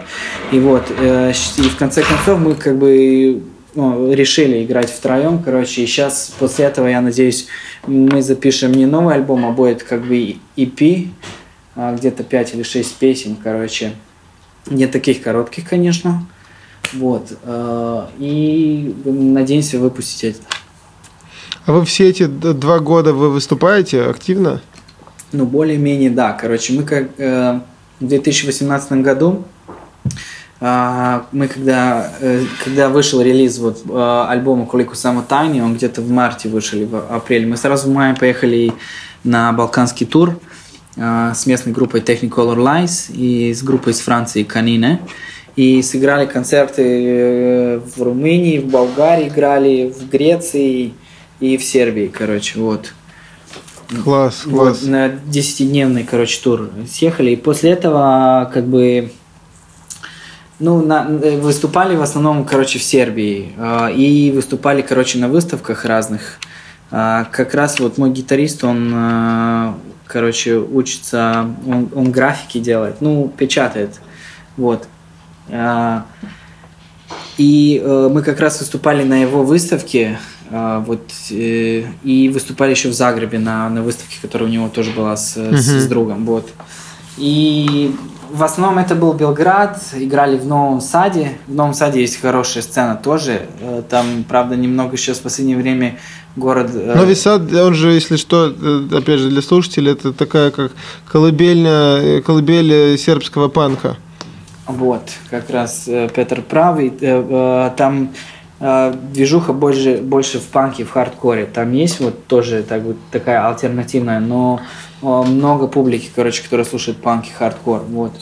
И 0.52 0.58
вот, 0.58 0.84
э, 0.98 1.32
и 1.58 1.62
в 1.62 1.76
конце 1.76 2.02
концов 2.02 2.38
мы 2.38 2.54
как 2.54 2.76
бы 2.76 3.42
ну, 3.74 4.12
решили 4.12 4.64
играть 4.64 4.90
втроем, 4.90 5.42
короче, 5.42 5.82
и 5.82 5.86
сейчас 5.86 6.32
после 6.38 6.66
этого, 6.66 6.88
я 6.88 7.00
надеюсь, 7.00 7.46
мы 7.86 8.20
запишем 8.22 8.72
не 8.72 8.86
новый 8.86 9.14
альбом, 9.14 9.46
а 9.46 9.50
будет 9.50 9.82
как 9.82 10.02
бы 10.02 10.36
EP, 10.56 11.08
а, 11.74 11.94
где-то 11.94 12.22
5 12.24 12.54
или 12.54 12.62
6 12.62 12.94
песен, 12.96 13.36
короче, 13.42 13.92
не 14.66 14.86
таких 14.86 15.22
коротких, 15.22 15.68
конечно, 15.68 16.26
вот. 16.92 17.32
Э, 17.42 18.06
и 18.18 18.94
надеемся 19.04 19.78
выпустить 19.78 20.24
это. 20.24 20.40
А 21.66 21.72
вы 21.72 21.84
все 21.84 22.08
эти 22.08 22.26
два 22.26 22.78
года 22.78 23.12
вы 23.12 23.30
выступаете 23.30 24.02
активно? 24.02 24.62
Ну, 25.32 25.46
более-менее, 25.46 26.10
да. 26.10 26.32
Короче, 26.32 26.72
мы 26.74 26.84
как 26.84 27.08
э, 27.18 27.60
в 27.98 28.06
2018 28.06 28.92
году 28.92 29.44
э, 30.60 31.20
мы 31.32 31.48
когда, 31.48 32.12
когда 32.64 32.88
вышел 32.88 33.20
релиз 33.20 33.58
вот 33.58 33.82
альбома 33.90 34.66
Кулику 34.66 34.94
Сама 34.94 35.22
Тайни, 35.22 35.60
он 35.60 35.74
где-то 35.74 36.02
в 36.02 36.10
марте 36.10 36.48
вышел, 36.48 36.78
в 36.86 37.14
апреле, 37.14 37.46
мы 37.46 37.56
сразу 37.56 37.90
в 37.90 37.92
мае 37.92 38.14
поехали 38.14 38.72
на 39.24 39.52
балканский 39.52 40.06
тур 40.06 40.38
с 40.96 41.46
местной 41.46 41.72
группой 41.72 42.00
Technicolor 42.00 42.56
Lies 42.56 43.12
и 43.14 43.52
с 43.52 43.62
группой 43.62 43.92
из 43.92 44.00
Франции 44.00 44.44
Канине. 44.44 45.00
И 45.56 45.80
сыграли 45.80 46.26
концерты 46.26 46.82
э, 46.84 47.78
в 47.78 48.02
Румынии, 48.02 48.58
в 48.58 48.66
Болгарии 48.66 49.28
играли, 49.28 49.90
в 49.90 50.10
Греции 50.10 50.92
и 51.40 51.56
в 51.56 51.64
Сербии, 51.64 52.08
короче, 52.12 52.60
вот. 52.60 52.92
Класс, 54.04 54.42
вот, 54.44 54.60
класс. 54.60 54.82
На 54.82 55.08
десятидневный, 55.08 56.04
короче, 56.04 56.42
тур 56.42 56.70
съехали. 56.90 57.30
И 57.30 57.36
после 57.36 57.70
этого, 57.70 58.50
как 58.52 58.66
бы, 58.66 59.12
ну, 60.58 60.84
на, 60.84 61.06
э, 61.08 61.40
выступали 61.40 61.96
в 61.96 62.02
основном, 62.02 62.44
короче, 62.44 62.78
в 62.78 62.82
Сербии. 62.82 63.52
Э, 63.56 63.90
и 63.90 64.30
выступали, 64.32 64.82
короче, 64.82 65.18
на 65.18 65.28
выставках 65.28 65.86
разных. 65.86 66.38
Э, 66.90 67.24
как 67.32 67.54
раз 67.54 67.80
вот 67.80 67.96
мой 67.96 68.10
гитарист, 68.10 68.62
он, 68.62 68.92
короче, 70.06 70.56
учится, 70.56 71.50
он, 71.66 71.88
он 71.94 72.10
графики 72.10 72.58
делает, 72.58 73.00
ну, 73.00 73.32
печатает. 73.36 74.00
Вот. 74.56 74.88
А, 75.50 76.06
и 77.38 77.80
э, 77.84 78.08
мы 78.12 78.22
как 78.22 78.40
раз 78.40 78.60
выступали 78.60 79.04
на 79.04 79.20
его 79.20 79.42
выставке, 79.42 80.18
а, 80.50 80.80
вот, 80.80 81.10
э, 81.30 81.84
и 82.02 82.28
выступали 82.28 82.70
еще 82.70 82.88
в 82.88 82.94
Загребе 82.94 83.38
на, 83.38 83.68
на 83.68 83.82
выставке, 83.82 84.16
которая 84.22 84.48
у 84.48 84.52
него 84.52 84.68
тоже 84.68 84.92
была 84.92 85.16
с, 85.16 85.36
uh-huh. 85.36 85.56
с, 85.56 85.84
с 85.84 85.86
другом. 85.86 86.24
Вот. 86.24 86.50
И 87.16 87.94
в 88.30 88.42
основном 88.42 88.78
это 88.78 88.94
был 88.94 89.12
Белград, 89.12 89.80
играли 89.94 90.36
в 90.36 90.46
Новом 90.46 90.80
Саде. 90.80 91.38
В 91.46 91.54
Новом 91.54 91.74
Саде 91.74 92.00
есть 92.00 92.20
хорошая 92.20 92.62
сцена 92.62 92.96
тоже. 92.96 93.46
Э, 93.60 93.82
там, 93.88 94.24
правда, 94.28 94.56
немного 94.56 94.96
сейчас 94.96 95.18
в 95.18 95.22
последнее 95.22 95.56
время 95.56 95.98
город... 96.36 96.70
Новый 96.74 97.16
Сад, 97.16 97.52
он 97.52 97.74
же, 97.74 97.92
если 97.92 98.16
что, 98.16 98.52
опять 98.92 99.20
же, 99.20 99.30
для 99.30 99.42
слушателей, 99.42 99.92
это 99.92 100.12
такая 100.12 100.50
как 100.50 100.72
колыбельная, 101.10 102.20
колыбель 102.22 102.98
сербского 102.98 103.48
панка. 103.48 103.96
Вот, 104.66 105.02
как 105.30 105.48
раз 105.50 105.84
э, 105.86 106.08
Петр 106.12 106.42
правый. 106.42 106.92
Э, 107.00 107.70
э, 107.70 107.70
там 107.76 108.10
движуха 108.58 109.52
больше, 109.52 109.98
больше 109.98 110.38
в 110.38 110.44
панке, 110.44 110.84
в 110.84 110.90
хардкоре. 110.90 111.44
Там 111.44 111.72
есть 111.72 112.00
вот 112.00 112.26
тоже 112.26 112.62
так, 112.62 112.82
вот, 112.84 112.96
такая 113.10 113.46
альтернативная, 113.46 114.18
но 114.18 114.62
много 115.02 115.66
публики, 115.66 116.10
короче, 116.14 116.42
которая 116.42 116.64
слушает 116.64 116.98
панки, 117.02 117.30
хардкор. 117.30 117.82
Вот. 117.82 118.12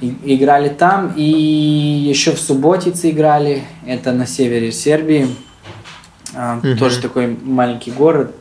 И, 0.00 0.16
играли 0.24 0.68
там, 0.68 1.12
и 1.16 1.22
еще 1.22 2.32
в 2.32 2.40
Субботице 2.40 3.10
играли, 3.10 3.64
это 3.86 4.12
на 4.12 4.26
севере 4.26 4.72
Сербии. 4.72 5.28
Угу. 6.32 6.76
Тоже 6.78 7.00
такой 7.00 7.36
маленький 7.42 7.90
город. 7.90 8.34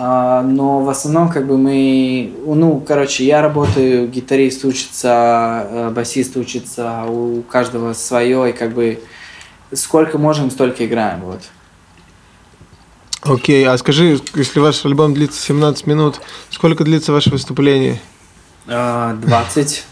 А, 0.00 0.42
но 0.42 0.80
в 0.80 0.88
основном 0.88 1.28
как 1.28 1.48
бы 1.48 1.58
мы, 1.58 2.32
ну, 2.46 2.80
короче, 2.86 3.24
я 3.24 3.42
работаю, 3.42 4.06
гитарист 4.06 4.64
учится, 4.64 5.66
э, 5.68 5.90
басист 5.90 6.36
учится, 6.36 7.02
у 7.08 7.42
каждого 7.42 7.94
свое, 7.94 8.50
и 8.50 8.52
как 8.52 8.74
бы 8.74 9.00
сколько 9.72 10.16
можем, 10.16 10.52
столько 10.52 10.86
играем, 10.86 11.22
вот. 11.22 11.40
Окей, 13.22 13.64
okay, 13.64 13.68
а 13.68 13.76
скажи, 13.78 14.20
если 14.34 14.60
ваш 14.60 14.84
альбом 14.84 15.12
длится 15.12 15.40
17 15.42 15.86
минут, 15.86 16.20
сколько 16.50 16.84
длится 16.84 17.12
ваше 17.12 17.30
выступление? 17.30 18.00
20. 18.66 19.84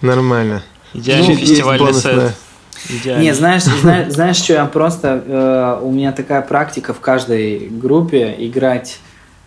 Нормально. 0.00 0.62
Идеальный 0.92 1.34
ну, 1.34 1.36
фестивальный 1.36 1.94
сет. 1.94 2.34
Идеально. 2.88 3.22
Не, 3.22 3.34
знаешь, 3.34 3.62
знаешь, 3.82 4.12
знаешь, 4.12 4.36
что 4.36 4.52
я 4.52 4.66
просто... 4.66 5.22
Э, 5.26 5.78
у 5.82 5.90
меня 5.90 6.12
такая 6.12 6.42
практика 6.42 6.92
в 6.92 7.00
каждой 7.00 7.68
группе 7.68 8.34
играть 8.38 8.98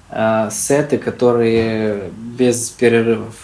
э, 0.10 0.50
сеты, 0.52 0.98
которые 0.98 2.12
без 2.16 2.70
перерывов. 2.70 3.36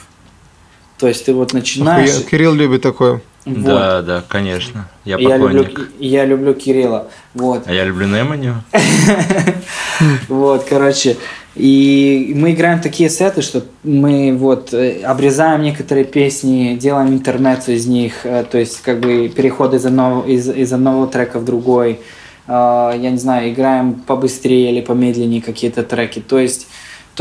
То 1.01 1.07
есть 1.07 1.25
ты 1.25 1.33
вот 1.33 1.51
начинаешь... 1.51 2.11
Охуя, 2.11 2.29
Кирилл 2.29 2.53
любит 2.53 2.83
такое. 2.83 3.21
Вот. 3.45 3.63
Да, 3.63 4.01
да, 4.03 4.23
конечно. 4.27 4.87
Я 5.03 5.17
поклонник. 5.17 5.39
Я 5.41 5.49
люблю, 5.49 5.87
я 5.97 6.25
люблю 6.25 6.53
Кирилла. 6.53 7.07
Вот. 7.33 7.63
А 7.65 7.73
я 7.73 7.85
люблю 7.85 8.05
Неманю. 8.05 8.63
Вот, 10.29 10.65
короче. 10.69 11.17
И 11.55 12.33
мы 12.35 12.53
играем 12.53 12.81
такие 12.81 13.09
сеты, 13.09 13.41
что 13.41 13.63
мы 13.83 14.35
вот 14.37 14.75
э, 14.75 15.01
обрезаем 15.01 15.63
некоторые 15.63 16.05
песни, 16.05 16.77
делаем 16.79 17.09
интернецию 17.09 17.77
из 17.77 17.87
них, 17.87 18.23
э, 18.23 18.45
то 18.49 18.57
есть 18.57 18.81
как 18.81 18.99
бы 18.99 19.27
переход 19.29 19.73
из 19.73 19.85
одного, 19.85 20.23
из, 20.23 20.49
из 20.49 20.71
одного 20.71 21.07
трека 21.07 21.39
в 21.39 21.45
другой. 21.45 21.99
Э, 22.47 22.93
я 22.95 23.09
не 23.09 23.17
знаю, 23.17 23.51
играем 23.51 23.93
побыстрее 23.95 24.71
или 24.71 24.81
помедленнее 24.81 25.41
какие-то 25.41 25.81
треки. 25.81 26.19
То 26.19 26.39
есть 26.39 26.67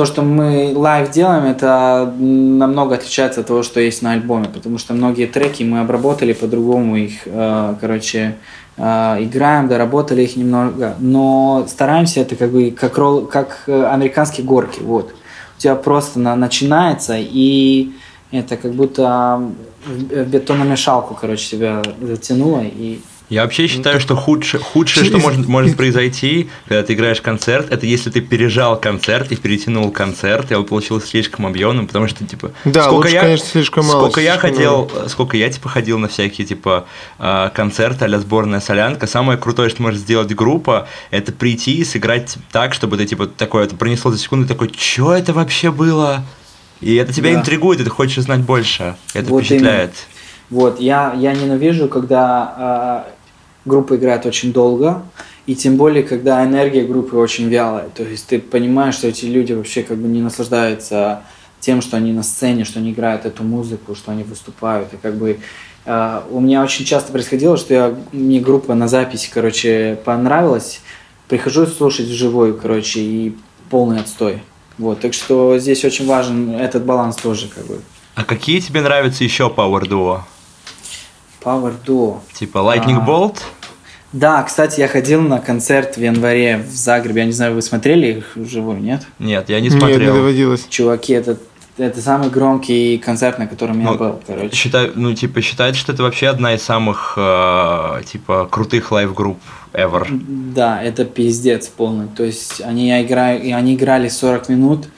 то, 0.01 0.07
что 0.07 0.23
мы 0.23 0.73
live 0.75 1.11
делаем, 1.11 1.45
это 1.45 2.11
намного 2.19 2.95
отличается 2.95 3.43
от 3.43 3.49
того, 3.49 3.63
что 3.63 3.81
есть 3.81 4.01
на 4.01 4.13
альбоме, 4.13 4.47
потому 4.47 4.79
что 4.79 4.95
многие 4.95 5.27
треки 5.27 5.63
мы 5.63 5.81
обработали 5.81 6.33
по-другому 6.33 6.97
их, 6.97 7.29
короче, 7.79 8.37
а, 8.79 9.19
играем, 9.21 9.69
доработали 9.69 10.23
их 10.23 10.37
немного, 10.37 10.95
но 11.01 11.67
стараемся 11.69 12.21
это 12.21 12.35
как 12.35 12.51
бы 12.51 12.71
как, 12.71 12.97
ролл, 12.97 13.27
как 13.27 13.65
э, 13.67 13.85
американские 13.85 14.47
горки, 14.47 14.81
вот. 14.81 15.13
У 15.59 15.61
тебя 15.61 15.75
просто 15.75 16.19
на, 16.19 16.35
начинается, 16.35 17.17
и 17.19 17.93
это 18.33 18.57
как 18.57 18.73
будто 18.73 19.43
в 19.85 20.25
бетономешалку, 20.25 21.15
короче, 21.21 21.51
тебя 21.51 21.83
затянуло, 22.01 22.63
и 22.65 23.01
я 23.31 23.45
вообще 23.45 23.69
считаю, 23.69 24.01
что 24.01 24.17
худшее, 24.17 24.61
худшее 24.61 25.07
что 25.07 25.19
может, 25.19 25.47
может 25.47 25.77
произойти, 25.77 26.51
когда 26.67 26.83
ты 26.83 26.95
играешь 26.95 27.21
концерт, 27.21 27.71
это 27.71 27.87
если 27.87 28.11
ты 28.11 28.21
пережал 28.21 28.79
концерт 28.79 29.31
и 29.31 29.37
перетянул 29.37 29.93
концерт, 29.93 30.51
и 30.51 30.55
он 30.55 30.65
получился 30.65 31.07
слишком 31.07 31.47
объемным, 31.47 31.87
потому 31.87 32.09
что, 32.09 32.27
типа, 32.27 32.51
да, 32.65 32.83
сколько 32.83 33.05
лучше, 33.05 33.15
я, 33.15 33.21
конечно, 33.21 33.47
слишком 33.47 33.87
мало. 33.87 34.01
Сколько 34.01 34.21
я 34.21 34.37
ходил, 34.37 34.91
мало. 34.93 35.09
сколько 35.09 35.37
я, 35.37 35.49
типа, 35.49 35.69
ходил 35.69 35.99
на 35.99 36.09
всякие, 36.09 36.45
типа, 36.45 36.87
а, 37.21 37.51
концерты 37.51 38.05
а 38.05 38.19
сборная 38.19 38.59
солянка, 38.59 39.07
самое 39.07 39.39
крутое, 39.39 39.71
что 39.71 39.81
может 39.83 40.01
сделать 40.01 40.35
группа, 40.35 40.89
это 41.13 41.31
прийти 41.31 41.77
и 41.77 41.85
сыграть 41.85 42.37
так, 42.51 42.75
чтобы 42.75 42.97
ты, 42.97 43.07
типа, 43.07 43.29
такое, 43.29 43.65
это 43.65 43.77
пронесло 43.77 44.11
за 44.11 44.19
секунду, 44.19 44.49
такой, 44.49 44.73
что 44.77 45.15
это 45.15 45.33
вообще 45.33 45.71
было? 45.71 46.25
И 46.81 46.97
это 46.97 47.13
тебя 47.13 47.33
да. 47.33 47.39
интригует, 47.39 47.81
и 47.81 47.85
ты 47.85 47.91
хочешь 47.91 48.19
узнать 48.19 48.41
больше. 48.41 48.97
Это 49.15 49.31
вот 49.31 49.45
впечатляет. 49.45 49.91
Именно. 49.91 50.21
Вот, 50.51 50.81
я, 50.81 51.15
я 51.17 51.33
ненавижу, 51.33 51.87
когда 51.87 53.07
э, 53.07 53.20
группа 53.65 53.97
играет 53.97 54.27
очень 54.27 54.53
долго, 54.53 55.03
и 55.47 55.55
тем 55.55 55.77
более, 55.77 56.03
когда 56.03 56.45
энергия 56.45 56.85
группы 56.85 57.17
очень 57.17 57.49
вялая. 57.49 57.89
То 57.95 58.03
есть 58.03 58.27
ты 58.27 58.39
понимаешь, 58.39 58.95
что 58.95 59.09
эти 59.09 59.27
люди 59.27 59.53
вообще 59.53 59.83
как 59.83 59.99
бы 59.99 60.09
не 60.09 60.23
наслаждаются 60.23 61.23
тем, 61.61 61.83
что 61.83 61.97
они 61.97 62.13
на 62.13 62.23
сцене, 62.23 62.65
что 62.65 62.79
они 62.79 62.93
играют 62.93 63.27
эту 63.27 63.43
музыку, 63.43 63.95
что 63.95 64.13
они 64.13 64.23
выступают. 64.23 64.93
И 64.95 64.97
как 64.97 65.17
бы 65.17 65.39
э, 65.85 66.21
у 66.31 66.41
меня 66.41 66.63
очень 66.63 66.85
часто 66.85 67.13
происходило, 67.13 67.57
что 67.57 67.75
я, 67.75 67.95
мне 68.13 68.41
группа 68.41 68.75
на 68.75 68.89
записи, 68.89 69.31
короче, 69.33 69.99
понравилась, 70.05 70.81
прихожу 71.29 71.67
слушать 71.67 72.07
вживую, 72.07 72.57
короче, 72.57 73.01
и 73.01 73.37
полный 73.69 74.01
отстой. 74.01 74.43
Вот, 74.79 75.01
так 75.01 75.13
что 75.13 75.59
здесь 75.59 75.85
очень 75.85 76.07
важен 76.07 76.53
этот 76.53 76.85
баланс 76.85 77.17
тоже, 77.17 77.49
как 77.49 77.67
бы. 77.67 77.81
А 78.15 78.25
какие 78.25 78.61
тебе 78.61 78.81
нравятся 78.81 79.25
еще 79.25 79.53
Power 79.55 79.83
Duo? 79.83 80.21
Power 81.43 81.75
Duo. 81.87 82.19
Типа 82.33 82.59
Lightning 82.59 82.99
А. 83.03 83.07
Bolt? 83.07 83.39
Да, 84.13 84.43
кстати, 84.43 84.81
я 84.81 84.89
ходил 84.89 85.23
на 85.23 85.39
концерт 85.39 85.97
в 85.97 86.01
январе 86.03 86.59
в 86.59 86.71
Загребе. 86.75 87.21
Я 87.21 87.27
не 87.27 87.33
знаю, 87.33 87.55
вы 87.55 87.63
смотрели 87.63 88.19
их 88.19 88.33
вживую, 88.35 88.81
нет? 88.81 89.03
Нет, 89.21 89.49
я 89.49 89.61
не 89.61 89.69
Нет, 89.69 89.75
не 89.75 89.79
смотрел. 89.79 90.15
доводилось. 90.17 90.67
Чуваки, 90.69 91.13
это, 91.13 91.37
это 91.79 92.01
самый 92.01 92.29
громкий 92.29 92.99
концерт, 92.99 93.39
на 93.39 93.47
котором 93.47 93.79
я 93.81 93.87
Ну, 93.93 93.97
был, 93.97 94.21
короче. 94.27 94.55
Считай, 94.55 94.91
ну, 94.97 95.15
типа, 95.15 95.41
считают, 95.43 95.77
что 95.77 95.93
это 95.93 96.03
вообще 96.03 96.27
одна 96.27 96.55
из 96.55 96.63
самых, 96.63 97.15
э, 97.17 98.03
типа, 98.11 98.49
крутых 98.51 98.91
live-групп 98.91 99.39
ever. 99.75 100.09
Да, 100.11 100.83
это 100.83 101.05
пиздец 101.05 101.69
полный. 101.69 102.09
То 102.09 102.25
есть 102.25 102.61
они, 102.63 102.91
играют, 103.03 103.45
и 103.45 103.53
они 103.53 103.75
играли 103.77 104.09
40 104.09 104.49
минут. 104.49 104.89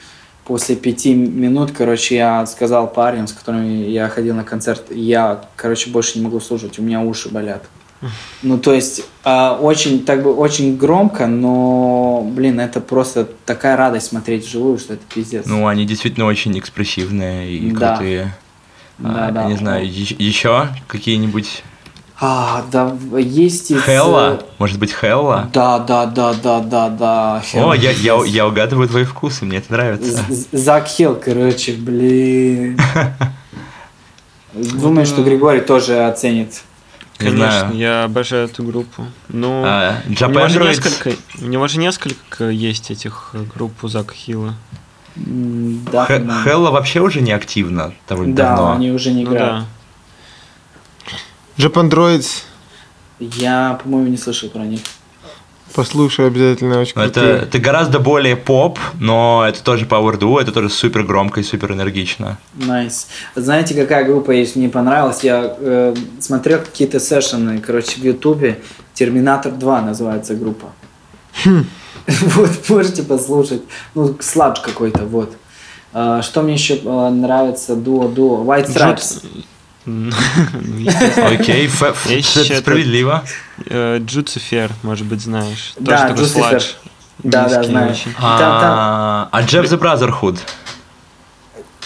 После 0.45 0.75
пяти 0.75 1.13
минут, 1.13 1.71
короче, 1.71 2.15
я 2.15 2.45
сказал 2.45 2.87
парням, 2.91 3.27
с 3.27 3.33
которыми 3.33 3.89
я 3.89 4.09
ходил 4.09 4.35
на 4.35 4.43
концерт, 4.43 4.83
я, 4.91 5.45
короче, 5.55 5.89
больше 5.89 6.19
не 6.19 6.25
могу 6.25 6.39
слушать, 6.41 6.77
у 6.79 6.81
меня 6.81 7.01
уши 7.01 7.29
болят. 7.29 7.63
Ну, 8.41 8.57
то 8.57 8.73
есть, 8.73 9.05
а, 9.23 9.57
очень, 9.61 10.03
так 10.03 10.23
бы, 10.23 10.33
очень 10.35 10.75
громко, 10.75 11.27
но, 11.27 12.21
блин, 12.35 12.59
это 12.59 12.81
просто 12.81 13.29
такая 13.45 13.77
радость 13.77 14.07
смотреть 14.07 14.45
вживую, 14.45 14.77
что 14.77 14.95
это 14.95 15.03
пиздец. 15.13 15.45
Ну, 15.45 15.67
они 15.67 15.85
действительно 15.85 16.25
очень 16.25 16.59
экспрессивные 16.59 17.49
и 17.49 17.71
Да. 17.71 17.95
крутые. 17.95 18.35
Да, 18.97 19.27
А, 19.27 19.31
да. 19.31 19.43
Не 19.45 19.55
знаю, 19.55 19.87
еще 19.87 20.67
какие-нибудь... 20.87 21.63
А, 22.25 22.63
да, 22.71 22.95
есть 23.17 23.69
из... 23.69 23.83
Хелла? 23.83 24.41
Может 24.57 24.79
быть, 24.79 24.93
Хелла? 24.93 25.49
Да, 25.51 25.79
да, 25.79 26.05
да, 26.05 26.33
да, 26.33 26.61
да, 26.61 26.87
да. 26.87 27.37
О, 27.37 27.41
Хелла, 27.41 27.73
я, 27.73 27.91
я, 27.91 28.15
пиздец. 28.15 28.33
я 28.33 28.47
угадываю 28.47 28.87
твои 28.87 29.03
вкусы, 29.03 29.43
мне 29.43 29.57
это 29.57 29.73
нравится. 29.73 30.23
Зак 30.53 30.87
Хилл, 30.87 31.15
короче, 31.15 31.73
блин. 31.73 32.79
Думаю, 34.53 35.05
что 35.05 35.21
Григорий 35.21 35.59
тоже 35.59 36.05
оценит. 36.05 36.61
Не 37.19 37.31
Конечно, 37.31 37.71
я 37.73 38.05
обожаю 38.05 38.45
эту 38.45 38.63
группу. 38.63 39.05
Ну, 39.27 39.63
А, 39.65 39.95
у, 40.07 40.09
него 40.09 40.47
же 40.47 40.61
несколько, 40.61 41.11
у 41.41 41.45
него 41.45 41.67
же 41.67 41.77
несколько 41.77 42.49
есть 42.49 42.89
этих 42.89 43.31
э, 43.33 43.43
групп 43.53 43.83
у 43.83 43.89
Зака 43.89 44.13
Хилла. 44.13 44.55
Да. 45.17 46.05
Хелла 46.45 46.71
вообще 46.71 47.01
уже 47.01 47.19
не 47.19 47.33
активна 47.33 47.93
довольно 48.07 48.33
Да, 48.33 48.55
давно. 48.55 48.71
они 48.75 48.91
уже 48.91 49.11
не 49.11 49.25
Ну 49.25 49.33
играют. 49.33 49.65
Да. 51.57 51.63
Japandroids, 51.67 52.43
Я, 53.19 53.79
по-моему, 53.83 54.09
не 54.09 54.17
слышал 54.17 54.49
про 54.49 54.61
них. 54.65 54.81
послушай 55.75 56.27
обязательно, 56.27 56.79
очень 56.79 56.93
Это, 57.01 57.19
крутые. 57.19 57.33
это 57.41 57.59
гораздо 57.59 57.99
более 57.99 58.35
поп, 58.35 58.77
но 58.99 59.43
это 59.47 59.63
тоже 59.63 59.85
Power 59.85 60.19
Duo, 60.19 60.39
это 60.41 60.51
тоже 60.51 60.69
супер 60.69 61.03
громко 61.03 61.39
и 61.39 61.43
супер 61.43 61.71
энергично. 61.73 62.37
Nice. 62.53 63.07
Знаете, 63.35 63.73
какая 63.73 64.05
группа 64.05 64.31
есть? 64.31 64.55
Мне 64.55 64.69
понравилась. 64.69 65.23
Я 65.23 65.55
э, 65.57 65.95
смотрел 66.19 66.59
какие-то 66.59 66.99
сессионы, 66.99 67.59
короче, 67.59 67.99
в 67.99 68.03
Ютубе. 68.03 68.59
Терминатор 68.93 69.51
2 69.51 69.81
называется 69.81 70.35
группа. 70.35 70.67
Вот, 72.05 72.49
можете 72.69 73.01
послушать. 73.03 73.61
Ну, 73.95 74.17
сладж 74.19 74.59
какой-то, 74.61 75.05
вот. 75.05 75.33
А, 75.93 76.21
Что 76.21 76.41
мне 76.41 76.53
еще 76.55 76.75
э, 76.75 77.09
нравится? 77.09 77.75
Дуо-дуо. 77.77 78.43
White 78.43 78.67
Stripes. 78.67 79.23
Ну. 79.85 80.11
Окей, 81.17 81.67
справедливо. 81.67 83.23
Э, 83.65 83.99
Джуцифер, 83.99 84.71
может 84.81 85.05
быть, 85.05 85.21
знаешь. 85.21 85.73
Да, 85.77 86.09
Джуцифер. 86.11 86.63
Да, 87.19 87.47
да, 87.47 87.63
знаю. 87.63 87.95
А 88.17 89.29
а 89.31 89.41
Jeff 89.43 89.63
the 89.65 89.79
Brotherhood? 89.79 90.39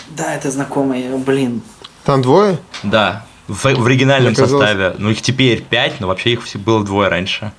Да, 0.09 0.33
это 0.33 0.49
знакомый. 0.51 1.17
Блин. 1.17 1.61
Там 2.03 2.21
двое? 2.21 2.57
Да, 2.83 3.25
в, 3.47 3.63
в 3.63 3.85
оригинальном 3.85 4.31
Мне 4.31 4.35
казалось- 4.35 4.67
составе. 4.67 4.95
Ну, 4.97 5.09
их 5.11 5.21
теперь 5.21 5.61
пять, 5.61 5.99
но 5.99 6.07
вообще 6.07 6.33
их 6.33 6.41
было 6.57 6.83
двое 6.83 7.09
раньше. 7.09 7.51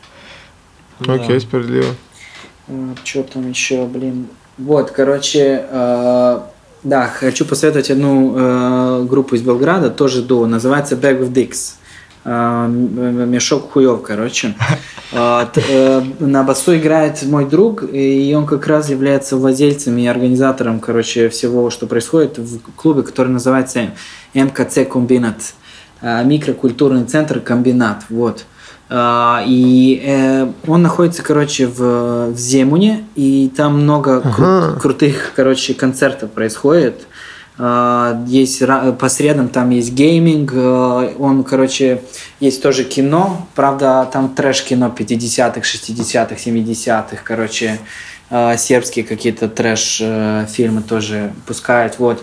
Да. 1.00 1.14
Окей, 1.14 1.40
справедливо. 1.40 1.94
Что 3.04 3.22
там 3.22 3.48
еще, 3.48 3.86
блин. 3.86 4.28
Вот, 4.56 4.90
короче, 4.90 5.66
э, 5.70 6.40
да, 6.82 7.06
хочу 7.06 7.44
посоветовать 7.44 7.90
одну 7.90 8.34
э, 8.36 9.04
группу 9.08 9.34
из 9.34 9.42
Белграда, 9.42 9.90
тоже 9.90 10.22
дуо, 10.22 10.46
называется 10.46 10.94
Bag 10.94 11.20
of 11.20 11.32
Dicks. 11.32 11.74
Э, 12.24 12.68
мешок 12.68 13.72
хуев, 13.72 14.02
короче. 14.02 14.54
Э, 15.10 15.46
э, 15.54 16.02
на 16.18 16.42
басу 16.42 16.76
играет 16.76 17.22
мой 17.22 17.46
друг, 17.46 17.82
и 17.90 18.34
он 18.36 18.44
как 18.44 18.66
раз 18.66 18.90
является 18.90 19.38
владельцем 19.38 19.96
и 19.96 20.06
организатором, 20.06 20.80
короче, 20.80 21.30
всего, 21.30 21.70
что 21.70 21.86
происходит 21.86 22.36
в 22.36 22.58
клубе, 22.76 23.02
который 23.02 23.28
называется 23.28 23.92
МКЦ 24.34 24.80
Комбинат. 24.86 25.54
Э, 26.02 26.22
Микрокультурный 26.24 27.06
центр 27.06 27.40
Комбинат. 27.40 28.04
Вот. 28.10 28.44
А, 28.44 28.44
И 28.90 30.00
э, 30.02 30.46
он 30.66 30.82
находится, 30.82 31.22
короче, 31.22 31.66
в, 31.66 32.30
в 32.32 32.36
Земуне, 32.38 33.04
и 33.16 33.52
там 33.54 33.82
много 33.82 34.20
кру- 34.20 34.68
Ага. 34.70 34.80
крутых, 34.80 35.32
короче, 35.36 35.74
концертов 35.74 36.30
происходит. 36.30 37.06
А, 37.58 38.24
Есть 38.26 38.62
по 38.98 39.08
средам 39.08 39.48
там 39.48 39.70
есть 39.70 39.92
гейминг, 39.92 40.52
э, 40.54 41.14
он, 41.18 41.44
короче, 41.44 42.00
есть 42.40 42.62
тоже 42.62 42.84
кино, 42.84 43.46
правда, 43.54 44.08
там 44.10 44.28
трэш-кино 44.34 44.94
50-х, 44.96 45.60
60-х, 45.60 46.36
70-х, 46.36 47.16
короче, 47.24 47.78
э, 48.30 48.56
сербские 48.56 49.04
какие-то 49.04 49.48
трэш-фильмы 49.48 50.80
тоже 50.82 51.32
пускают, 51.46 51.98
вот. 51.98 52.22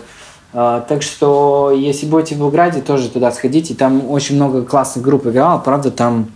А, 0.52 0.80
Так 0.80 1.02
что, 1.02 1.70
если 1.76 2.06
будете 2.06 2.34
в 2.34 2.38
Белграде, 2.38 2.80
тоже 2.80 3.08
туда 3.10 3.30
сходите. 3.30 3.74
Там 3.74 4.10
очень 4.10 4.36
много 4.36 4.62
классных 4.62 5.04
групп 5.04 5.26
играло. 5.26 5.58
Правда, 5.58 5.90
там 5.90 6.28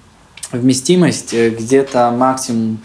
вместимость 0.53 1.34
э, 1.34 1.51
где-то 1.51 2.11
максимум 2.11 2.78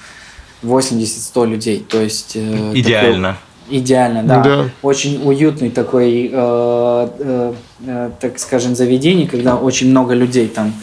80-100 0.63 1.47
людей. 1.47 1.85
То 1.87 2.01
есть... 2.01 2.35
э, 2.35 2.71
Идеально. 2.73 3.37
такой- 3.67 3.77
идеально, 3.79 4.23
да. 4.23 4.41
Да. 4.43 4.69
Очень 4.81 5.21
уютный 5.23 5.69
такой, 5.71 6.29
э, 6.31 7.07
э, 7.19 7.53
э, 7.87 8.09
так 8.19 8.37
скажем, 8.39 8.75
заведение, 8.75 9.27
когда 9.27 9.55
очень 9.55 9.89
много 9.89 10.13
людей 10.13 10.47
там. 10.47 10.73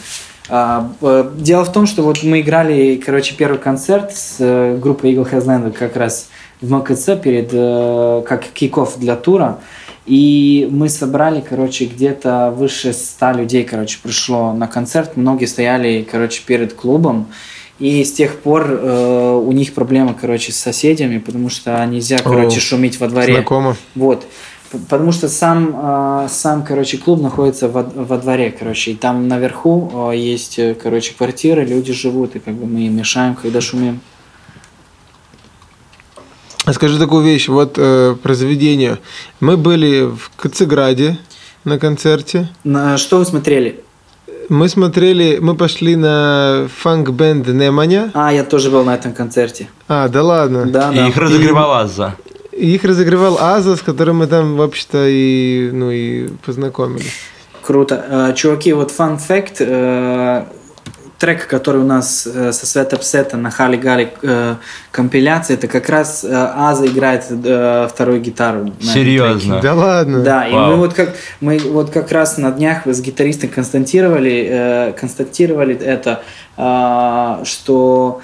А, 0.49 0.91
Дело 1.37 1.65
в 1.65 1.73
том, 1.73 1.87
что 1.87 2.03
вот 2.03 2.23
мы 2.25 2.41
играли, 2.41 2.97
короче, 3.05 3.35
первый 3.37 3.59
концерт 3.59 4.13
с 4.15 4.77
группой 4.83 5.13
Eagle 5.15 5.31
Has 5.31 5.47
Landed 5.47 5.73
как 5.73 5.97
раз 5.97 6.29
в 6.61 6.71
МКЦ 6.71 7.11
перед, 7.23 7.51
как 8.27 8.45
киков 8.53 8.99
для 8.99 9.17
тура. 9.17 9.61
И 10.07 10.69
мы 10.71 10.89
собрали, 10.89 11.41
короче, 11.41 11.85
где-то 11.85 12.53
выше 12.57 12.93
100 12.93 13.33
людей, 13.33 13.65
короче, 13.65 13.99
пришло 14.03 14.53
на 14.53 14.67
концерт. 14.67 15.17
Многие 15.17 15.47
стояли, 15.47 16.07
короче, 16.09 16.43
перед 16.45 16.73
клубом. 16.75 17.29
И 17.79 18.05
с 18.05 18.13
тех 18.13 18.41
пор 18.41 18.67
э, 18.69 19.43
у 19.45 19.51
них 19.53 19.75
проблема, 19.75 20.15
короче, 20.15 20.53
с 20.53 20.57
соседями, 20.57 21.19
потому 21.19 21.51
что 21.51 21.85
нельзя, 21.87 22.19
короче, 22.19 22.59
О, 22.59 22.61
шуметь 22.61 23.01
во 23.01 23.09
дворе. 23.09 23.35
Знакомо. 23.35 23.77
Вот. 23.95 24.25
Потому 24.89 25.13
что 25.13 25.29
сам, 25.29 25.75
э, 25.75 26.29
сам, 26.31 26.65
короче, 26.65 26.99
клуб 26.99 27.21
находится 27.21 27.69
во, 27.69 27.83
во 27.83 28.19
дворе, 28.19 28.55
короче, 28.57 28.93
и 28.93 28.95
там 28.95 29.29
наверху 29.29 30.11
э, 30.13 30.17
есть, 30.17 30.59
э, 30.59 30.75
короче, 30.75 31.15
квартиры, 31.17 31.65
люди 31.65 31.93
живут, 31.93 32.37
и 32.37 32.39
как 32.39 32.55
бы 32.55 32.67
мы 32.67 32.87
им 32.87 32.97
мешаем, 32.97 33.35
когда 33.35 33.61
шумим. 33.61 34.01
А 36.65 36.73
Скажи 36.73 36.99
такую 36.99 37.25
вещь, 37.25 37.49
вот 37.49 37.75
э, 37.77 38.15
про 38.23 38.35
заведение. 38.35 38.99
Мы 39.41 39.57
были 39.57 40.05
в 40.05 40.31
Кацеграде 40.37 41.19
на 41.65 41.79
концерте. 41.79 42.49
На 42.63 42.97
что 42.99 43.19
вы 43.19 43.25
смотрели? 43.25 43.81
Мы 44.49 44.69
смотрели, 44.69 45.39
мы 45.41 45.57
пошли 45.57 45.97
на 45.97 46.69
фанк-бенд 46.79 47.49
Неманя. 47.49 48.11
А, 48.15 48.33
я 48.33 48.45
тоже 48.45 48.71
был 48.71 48.85
на 48.85 48.95
этом 48.95 49.13
концерте. 49.13 49.69
А, 49.89 50.09
да 50.09 50.23
ладно. 50.23 50.67
Да, 50.67 50.93
И 50.93 50.97
да. 50.97 51.09
их 51.09 51.17
разогревал 51.17 51.73
Аза. 51.73 52.15
Их 52.53 52.85
разогревал 52.85 53.39
Аза, 53.41 53.77
с 53.77 53.83
которым 53.83 54.19
мы 54.19 54.27
там, 54.27 54.57
вообще-то, 54.57 55.09
и, 55.09 55.71
ну, 55.73 55.91
и 55.91 56.29
познакомились. 56.45 57.13
Круто. 57.63 58.05
Э, 58.09 58.35
Чуваки, 58.35 58.73
вот 58.73 58.91
fun 58.91 59.19
fact, 59.19 59.57
э, 59.61 60.45
трек, 61.23 61.47
который 61.47 61.83
у 61.83 61.87
нас 61.87 62.27
э, 62.27 62.51
со 62.51 62.67
Светопсета 62.67 63.37
на 63.37 63.53
Хали 63.53 63.77
Гали 63.77 64.13
э, 64.23 64.57
компиляции, 64.91 65.55
это 65.55 65.69
как 65.69 65.89
раз 65.89 66.25
э, 66.25 66.29
Аза 66.33 66.85
играет 66.87 67.27
э, 67.31 67.89
вторую 67.89 68.21
гитару. 68.21 68.73
Серьезно. 68.81 69.61
Да 69.63 69.75
ладно. 69.75 70.19
Да, 70.25 70.49
и 70.49 70.53
Вау. 70.53 70.73
мы 70.73 70.77
вот 70.79 70.95
как 70.95 71.15
мы 71.41 71.59
вот 71.59 71.91
как 71.91 72.11
раз 72.11 72.39
на 72.39 72.51
днях 72.51 72.89
с 72.89 73.01
гитаристом 73.01 73.51
констатировали, 73.51 74.49
э, 74.51 74.93
констатировали 74.99 75.77
это, 75.77 76.25
а, 76.57 77.43
что 77.45 78.21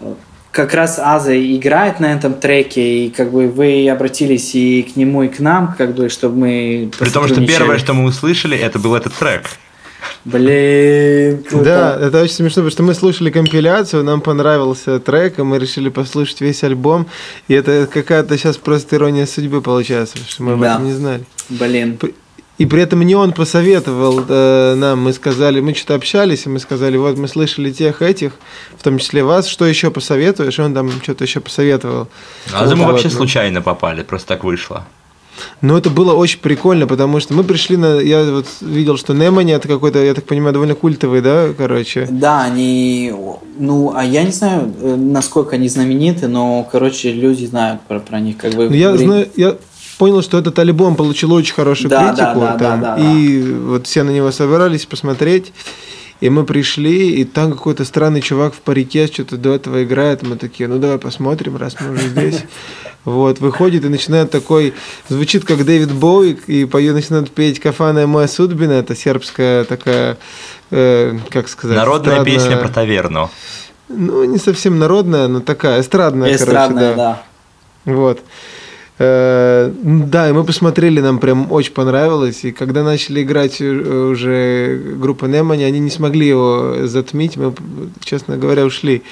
э, 0.00 0.12
как 0.50 0.74
раз 0.74 0.98
Аза 0.98 1.32
играет 1.38 2.00
на 2.00 2.06
этом 2.06 2.34
треке, 2.34 3.06
и 3.06 3.10
как 3.10 3.30
бы 3.30 3.46
вы 3.46 3.88
обратились 3.88 4.56
и 4.56 4.82
к 4.82 4.96
нему, 4.96 5.22
и 5.22 5.28
к 5.28 5.38
нам, 5.38 5.76
как 5.78 5.94
бы, 5.94 6.08
чтобы 6.08 6.36
мы 6.36 6.90
При 6.98 7.10
том, 7.10 7.28
что 7.28 7.46
первое, 7.46 7.78
что 7.78 7.94
мы 7.94 8.06
услышали, 8.06 8.58
это 8.58 8.80
был 8.80 8.96
этот 8.96 9.14
трек. 9.14 9.44
Блин, 10.24 11.42
круто. 11.44 11.64
Да, 11.64 11.98
это 12.06 12.20
очень 12.22 12.34
смешно, 12.34 12.56
потому 12.62 12.70
что 12.70 12.82
мы 12.82 12.94
слушали 12.94 13.30
компиляцию, 13.30 14.04
нам 14.04 14.20
понравился 14.20 15.00
трек, 15.00 15.38
и 15.38 15.42
мы 15.42 15.58
решили 15.58 15.88
послушать 15.88 16.40
весь 16.42 16.62
альбом. 16.62 17.06
И 17.48 17.54
это 17.54 17.88
какая-то 17.90 18.36
сейчас 18.36 18.56
просто 18.58 18.96
ирония 18.96 19.26
судьбы 19.26 19.62
получается, 19.62 20.14
потому 20.14 20.30
что 20.30 20.42
мы 20.42 20.52
об 20.52 20.60
Да. 20.60 20.72
этом 20.74 20.84
не 20.84 20.92
знали. 20.92 21.24
Блин. 21.48 21.98
И 22.58 22.66
при 22.66 22.82
этом 22.82 23.00
не 23.00 23.14
он 23.14 23.32
посоветовал 23.32 24.22
э, 24.28 24.74
нам, 24.74 25.00
мы 25.00 25.14
сказали, 25.14 25.60
мы 25.60 25.72
что-то 25.74 25.94
общались, 25.94 26.44
и 26.44 26.50
мы 26.50 26.58
сказали, 26.58 26.98
вот 26.98 27.16
мы 27.16 27.26
слышали 27.26 27.70
тех 27.70 28.02
этих, 28.02 28.32
в 28.76 28.82
том 28.82 28.98
числе 28.98 29.24
вас, 29.24 29.46
что 29.46 29.64
еще 29.64 29.90
посоветуешь, 29.90 30.58
и 30.58 30.62
он 30.62 30.74
там 30.74 30.90
что-то 31.02 31.24
еще 31.24 31.40
посоветовал. 31.40 32.08
А 32.52 32.66
мы 32.74 32.84
вообще 32.84 33.08
случайно 33.08 33.62
попали, 33.62 34.02
просто 34.02 34.28
так 34.28 34.44
вышло. 34.44 34.86
Но 35.60 35.76
это 35.78 35.90
было 35.90 36.14
очень 36.14 36.40
прикольно, 36.40 36.86
потому 36.86 37.20
что 37.20 37.34
мы 37.34 37.44
пришли 37.44 37.76
на... 37.76 38.00
Я 38.00 38.24
вот 38.30 38.46
видел, 38.60 38.96
что 38.96 39.14
Немани 39.14 39.52
это 39.52 39.68
какой-то, 39.68 40.02
я 40.02 40.14
так 40.14 40.24
понимаю, 40.24 40.52
довольно 40.52 40.74
культовый, 40.74 41.20
да, 41.20 41.48
короче. 41.56 42.06
Да, 42.10 42.42
они, 42.42 43.12
ну, 43.58 43.92
а 43.94 44.04
я 44.04 44.24
не 44.24 44.32
знаю, 44.32 44.72
э, 44.80 44.96
насколько 44.96 45.56
они 45.56 45.68
знамениты, 45.68 46.28
но, 46.28 46.66
короче, 46.70 47.12
люди 47.12 47.44
знают 47.44 47.80
про, 47.82 48.00
про 48.00 48.20
них, 48.20 48.36
как 48.36 48.54
бы. 48.54 48.68
Ну, 48.68 48.74
Я 48.74 48.96
знаю, 48.96 49.28
я 49.36 49.56
понял, 49.98 50.22
что 50.22 50.38
этот 50.38 50.58
альбом 50.58 50.96
получил 50.96 51.32
очень 51.32 51.54
хорошую 51.54 51.90
Да, 51.90 52.08
критику, 52.08 52.40
да, 52.40 52.56
да, 52.56 52.56
там, 52.56 52.80
да, 52.80 52.96
да, 52.96 53.02
и 53.02 53.42
вот 53.42 53.86
все 53.86 54.02
на 54.02 54.10
него 54.10 54.32
собирались 54.32 54.86
посмотреть. 54.86 55.52
И 56.20 56.28
мы 56.28 56.44
пришли, 56.44 57.14
и 57.14 57.24
там 57.24 57.52
какой-то 57.52 57.84
странный 57.84 58.20
чувак 58.20 58.52
в 58.54 58.58
парике 58.60 59.06
что-то 59.06 59.36
до 59.38 59.54
этого 59.54 59.82
играет. 59.84 60.22
Мы 60.22 60.36
такие, 60.36 60.68
ну 60.68 60.78
давай 60.78 60.98
посмотрим, 60.98 61.56
раз 61.56 61.76
мы 61.80 61.92
уже 61.92 62.08
здесь. 62.08 62.44
Вот, 63.06 63.38
выходит 63.40 63.82
и 63.86 63.88
начинает 63.88 64.30
такой, 64.30 64.74
звучит 65.08 65.46
как 65.46 65.64
Дэвид 65.64 65.90
Боуи, 65.90 66.36
и 66.46 66.66
поет, 66.66 66.92
начинает 66.94 67.30
петь 67.30 67.58
«Кафаная 67.58 68.06
моя 68.06 68.28
судьбина», 68.28 68.72
это 68.72 68.94
сербская 68.94 69.64
такая, 69.64 70.18
э, 70.70 71.16
как 71.30 71.48
сказать, 71.48 71.78
Народная 71.78 72.16
эстрадная- 72.16 72.24
песня 72.26 72.56
про 72.58 72.68
таверну. 72.68 73.30
Ну, 73.88 74.24
не 74.24 74.36
совсем 74.36 74.78
народная, 74.78 75.28
но 75.28 75.40
такая, 75.40 75.80
эстрадная, 75.80 76.34
Эстрадная, 76.34 76.94
короче, 76.94 76.96
да. 77.86 77.92
вот. 77.94 78.20
Э, 79.02 79.72
Да, 79.82 80.28
и 80.28 80.32
мы 80.32 80.44
посмотрели, 80.44 81.00
нам 81.00 81.18
прям 81.18 81.50
очень 81.50 81.72
понравилось. 81.72 82.44
И 82.44 82.52
когда 82.52 82.82
начали 82.84 83.22
играть 83.22 83.60
уже 83.60 84.78
группа 85.00 85.24
Немани, 85.24 85.64
они 85.64 85.78
не 85.80 85.90
смогли 85.90 86.28
его 86.28 86.86
затмить. 86.86 87.36
Мы, 87.38 87.54
честно 88.04 88.36
говоря, 88.36 88.64
ушли. 88.66 89.02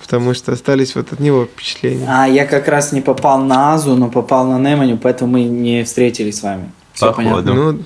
Потому 0.00 0.32
что 0.34 0.52
остались 0.52 0.94
вот 0.96 1.12
от 1.12 1.20
него 1.20 1.44
впечатления. 1.44 2.06
А 2.08 2.26
я 2.26 2.46
как 2.46 2.68
раз 2.68 2.92
не 2.92 3.00
попал 3.00 3.38
на 3.42 3.74
Азу, 3.74 3.96
но 3.96 4.08
попал 4.08 4.46
на 4.46 4.58
Неманю, 4.58 4.96
поэтому 4.96 5.32
мы 5.32 5.42
не 5.44 5.82
встретились 5.84 6.38
с 6.38 6.42
вами. 6.42 6.70
Всё 6.94 7.06
Походу. 7.06 7.28
понятно. 7.28 7.54
Ну, 7.54 7.78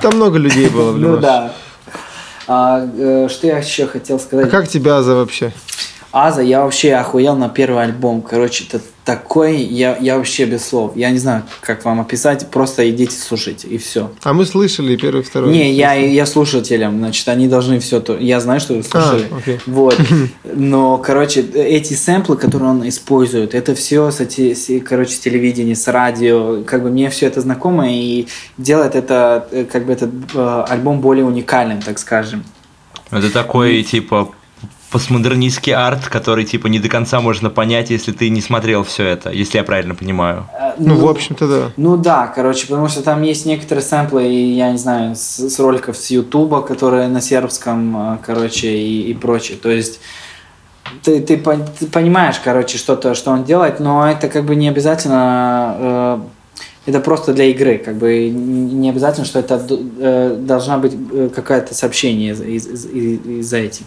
там 0.00 0.16
много 0.16 0.38
людей 0.38 0.68
было 0.68 0.92
в 0.92 0.98
Ну 0.98 1.16
да. 1.16 1.52
А, 2.48 2.86
э, 2.96 3.28
что 3.28 3.46
я 3.46 3.58
еще 3.58 3.86
хотел 3.86 4.16
А 4.16 4.20
сказать? 4.20 4.50
как 4.50 4.68
тебя 4.68 4.98
Аза 4.98 5.14
вообще? 5.14 5.52
Аза, 6.16 6.40
я 6.40 6.64
вообще 6.64 6.94
охуел 6.94 7.36
на 7.36 7.50
первый 7.50 7.82
альбом. 7.82 8.22
Короче, 8.22 8.64
это 8.64 8.80
такой, 9.04 9.58
я, 9.60 9.98
я 9.98 10.16
вообще 10.16 10.46
без 10.46 10.64
слов. 10.66 10.92
Я 10.96 11.10
не 11.10 11.18
знаю, 11.18 11.42
как 11.60 11.84
вам 11.84 12.00
описать, 12.00 12.48
просто 12.50 12.88
идите 12.88 13.14
слушайте, 13.14 13.68
и 13.68 13.76
все. 13.76 14.10
А 14.22 14.32
мы 14.32 14.46
слышали 14.46 14.96
первый, 14.96 15.22
второй. 15.22 15.52
Не, 15.52 15.70
я, 15.74 15.92
я 15.92 16.24
слушателям, 16.24 16.96
значит, 16.98 17.28
они 17.28 17.48
должны 17.48 17.80
все 17.80 18.00
то. 18.00 18.16
Я 18.16 18.40
знаю, 18.40 18.60
что 18.60 18.72
вы 18.72 18.82
слушали. 18.82 19.26
А, 19.30 19.36
окей. 19.36 19.60
Вот. 19.66 20.00
Но, 20.54 20.96
короче, 20.96 21.42
эти 21.42 21.92
сэмплы, 21.92 22.38
которые 22.38 22.70
он 22.70 22.88
использует, 22.88 23.54
это 23.54 23.74
все, 23.74 24.10
с, 24.10 24.20
эти- 24.20 24.54
с- 24.54 24.80
короче, 24.84 25.12
с 25.12 25.18
телевидения, 25.18 25.76
с 25.76 25.86
радио. 25.86 26.62
Как 26.64 26.82
бы 26.82 26.88
мне 26.90 27.10
все 27.10 27.26
это 27.26 27.42
знакомо 27.42 27.92
и 27.92 28.26
делает 28.56 28.94
это, 28.94 29.46
э, 29.52 29.64
как 29.70 29.84
бы 29.84 29.92
этот 29.92 30.10
э, 30.34 30.64
альбом 30.68 31.00
более 31.02 31.26
уникальным, 31.26 31.82
так 31.82 31.98
скажем. 31.98 32.42
Это 33.10 33.30
такой, 33.30 33.82
типа, 33.82 34.30
постмодернистский 34.96 35.74
арт, 35.74 36.08
который, 36.08 36.44
типа, 36.46 36.68
не 36.68 36.78
до 36.78 36.88
конца 36.88 37.20
можно 37.20 37.50
понять, 37.50 37.90
если 37.90 38.12
ты 38.12 38.30
не 38.30 38.40
смотрел 38.40 38.82
все 38.82 39.04
это, 39.04 39.30
если 39.30 39.58
я 39.58 39.64
правильно 39.64 39.94
понимаю. 39.94 40.46
Э, 40.58 40.72
Ну, 40.78 40.94
в 40.96 41.06
общем-то, 41.06 41.46
да. 41.46 41.72
Ну 41.76 41.98
да, 41.98 42.28
короче, 42.34 42.66
потому 42.66 42.88
что 42.88 43.02
там 43.02 43.20
есть 43.20 43.44
некоторые 43.44 43.84
сэмплы, 43.84 44.26
и, 44.26 44.52
я 44.54 44.72
не 44.72 44.78
знаю, 44.78 45.14
с, 45.14 45.38
с 45.50 45.58
роликов 45.60 45.98
с 45.98 46.10
Ютуба, 46.10 46.62
которые 46.62 47.08
на 47.08 47.20
сербском, 47.20 48.14
э, 48.14 48.18
короче, 48.24 48.68
и, 48.68 49.10
и 49.10 49.14
прочее. 49.14 49.58
То 49.62 49.68
есть 49.70 50.00
ты, 51.02 51.20
ты, 51.20 51.36
ты 51.78 51.86
понимаешь, 51.92 52.36
короче, 52.42 52.78
что-то, 52.78 53.14
что 53.14 53.32
он 53.32 53.44
делает, 53.44 53.80
но 53.80 54.10
это 54.10 54.28
как 54.28 54.44
бы 54.46 54.56
не 54.56 54.68
обязательно, 54.70 55.76
э, 55.78 56.18
это 56.86 57.00
просто 57.00 57.34
для 57.34 57.44
игры, 57.44 57.76
как 57.84 57.96
бы 57.96 58.30
не 58.30 58.88
обязательно, 58.88 59.26
что 59.26 59.40
это 59.40 59.60
э, 60.00 60.36
должна 60.40 60.78
быть 60.78 60.94
какое-то 61.34 61.74
сообщение 61.74 62.32
из, 62.32 62.40
из, 62.40 62.66
из- 62.86 63.26
из- 63.26 63.52
этим. 63.52 63.84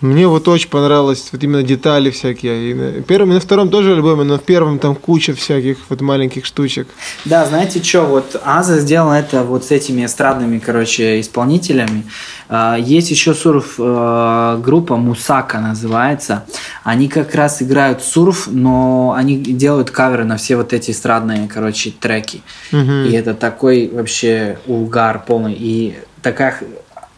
Мне 0.00 0.26
вот 0.26 0.46
очень 0.48 0.68
понравилось 0.68 1.28
вот 1.32 1.42
именно 1.42 1.62
детали 1.62 2.10
всякие. 2.10 2.70
И 2.70 2.74
на 2.74 3.02
первом, 3.02 3.30
и 3.30 3.34
на 3.34 3.40
втором 3.40 3.70
тоже 3.70 3.92
альбоме, 3.92 4.24
но 4.24 4.38
в 4.38 4.42
первом 4.42 4.78
там 4.78 4.94
куча 4.94 5.34
всяких 5.34 5.78
вот 5.88 6.00
маленьких 6.02 6.44
штучек. 6.44 6.88
Да, 7.24 7.46
знаете 7.46 7.82
что, 7.82 8.02
вот 8.02 8.40
Аза 8.44 8.78
сделал 8.78 9.12
это 9.12 9.42
вот 9.42 9.64
с 9.64 9.70
этими 9.70 10.04
эстрадными, 10.04 10.58
короче, 10.58 11.20
исполнителями. 11.20 12.04
А, 12.48 12.76
Есть 12.76 13.10
еще 13.10 13.34
сурф 13.34 13.76
э, 13.78 14.60
группа 14.62 14.96
Мусака 14.96 15.60
называется. 15.60 16.44
Они 16.84 17.08
как 17.08 17.34
раз 17.34 17.62
играют 17.62 18.02
сурф, 18.02 18.48
но 18.50 19.14
они 19.16 19.38
делают 19.38 19.90
каверы 19.90 20.24
на 20.24 20.36
все 20.36 20.56
вот 20.56 20.72
эти 20.72 20.90
эстрадные, 20.90 21.48
короче, 21.48 21.90
треки. 21.90 22.42
Мгм. 22.70 23.06
И 23.06 23.12
это 23.12 23.34
такой 23.34 23.90
вообще 23.92 24.58
угар 24.66 25.24
полный. 25.26 25.54
И 25.58 25.96
такая 26.22 26.60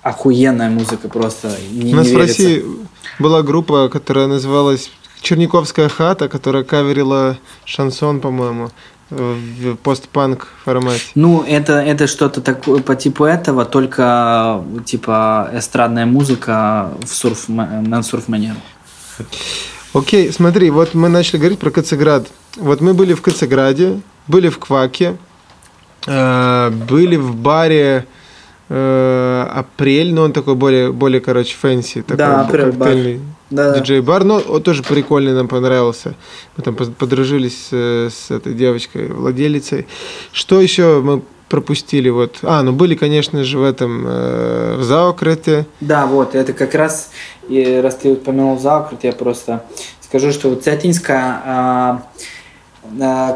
охуенная 0.08 0.70
музыка 0.70 1.08
просто. 1.08 1.50
Не, 1.70 1.92
У 1.92 1.96
нас 1.96 2.06
не 2.08 2.14
в. 2.14 2.18
России 2.18 2.64
была 3.18 3.42
группа, 3.42 3.88
которая 3.88 4.26
называлась 4.26 4.90
Черниковская 5.20 5.88
хата, 5.88 6.28
которая 6.28 6.64
каверила 6.64 7.38
шансон, 7.64 8.20
по-моему, 8.20 8.70
в 9.10 9.76
постпанк 9.76 10.48
формате. 10.64 11.02
Ну, 11.14 11.42
это, 11.42 11.74
это 11.74 12.06
что-то 12.06 12.40
такое 12.40 12.82
по 12.82 12.94
типу 12.94 13.24
этого, 13.24 13.64
только 13.64 14.62
типа 14.84 15.50
эстрадная 15.54 16.06
музыка 16.06 16.90
в 17.02 17.08
сурф, 17.08 17.48
на 17.48 18.02
сурф-манеру. 18.02 18.58
Окей, 19.94 20.30
смотри, 20.32 20.70
вот 20.70 20.94
мы 20.94 21.08
начали 21.08 21.38
говорить 21.38 21.58
про 21.58 21.70
Кацеград. 21.70 22.28
Вот 22.56 22.80
мы 22.80 22.92
были 22.92 23.14
в 23.14 23.22
Кацеграде, 23.22 24.00
были 24.26 24.48
в 24.50 24.58
Кваке, 24.58 25.16
э, 26.06 26.70
были 26.70 27.16
в 27.16 27.34
баре 27.34 28.06
э, 28.68 29.46
Апрель, 29.54 30.12
но 30.14 30.22
он 30.22 30.32
такой 30.32 30.54
более, 30.54 30.92
более 30.92 31.20
короче, 31.20 31.56
fancy. 31.56 32.02
Такой 32.02 32.16
Да, 32.16 32.40
Апрель 32.42 32.72
бар. 32.72 32.88
коктейльный 32.88 33.20
Да. 33.50 33.78
диджей-бар, 33.78 34.24
но 34.24 34.38
он 34.38 34.62
тоже 34.62 34.82
прикольный, 34.82 35.32
нам 35.32 35.48
понравился. 35.48 36.14
Мы 36.56 36.64
там 36.64 36.74
подружились 36.74 37.68
э, 37.72 38.08
с 38.12 38.30
этой 38.30 38.54
девочкой, 38.54 39.08
владелицей. 39.08 39.86
Что 40.32 40.60
еще 40.60 41.00
мы 41.02 41.22
пропустили? 41.48 42.10
Вот. 42.10 42.38
А, 42.42 42.62
ну 42.62 42.72
были, 42.72 42.94
конечно 42.94 43.42
же, 43.44 43.58
в 43.58 43.62
этом, 43.64 44.04
э, 44.06 44.76
в 44.78 44.82
Заокрете. 44.82 45.66
Да, 45.80 46.06
вот, 46.06 46.34
это 46.34 46.52
как 46.52 46.74
раз, 46.74 47.10
и 47.48 47.80
раз 47.82 47.96
ты 47.96 48.12
упомянул 48.12 48.58
Заукрут, 48.58 49.04
я 49.04 49.12
просто 49.12 49.64
скажу, 50.02 50.30
что 50.32 50.50
вот 50.50 50.62
Цятинская, 50.64 51.16
а, 51.18 51.42
а, 51.46 52.02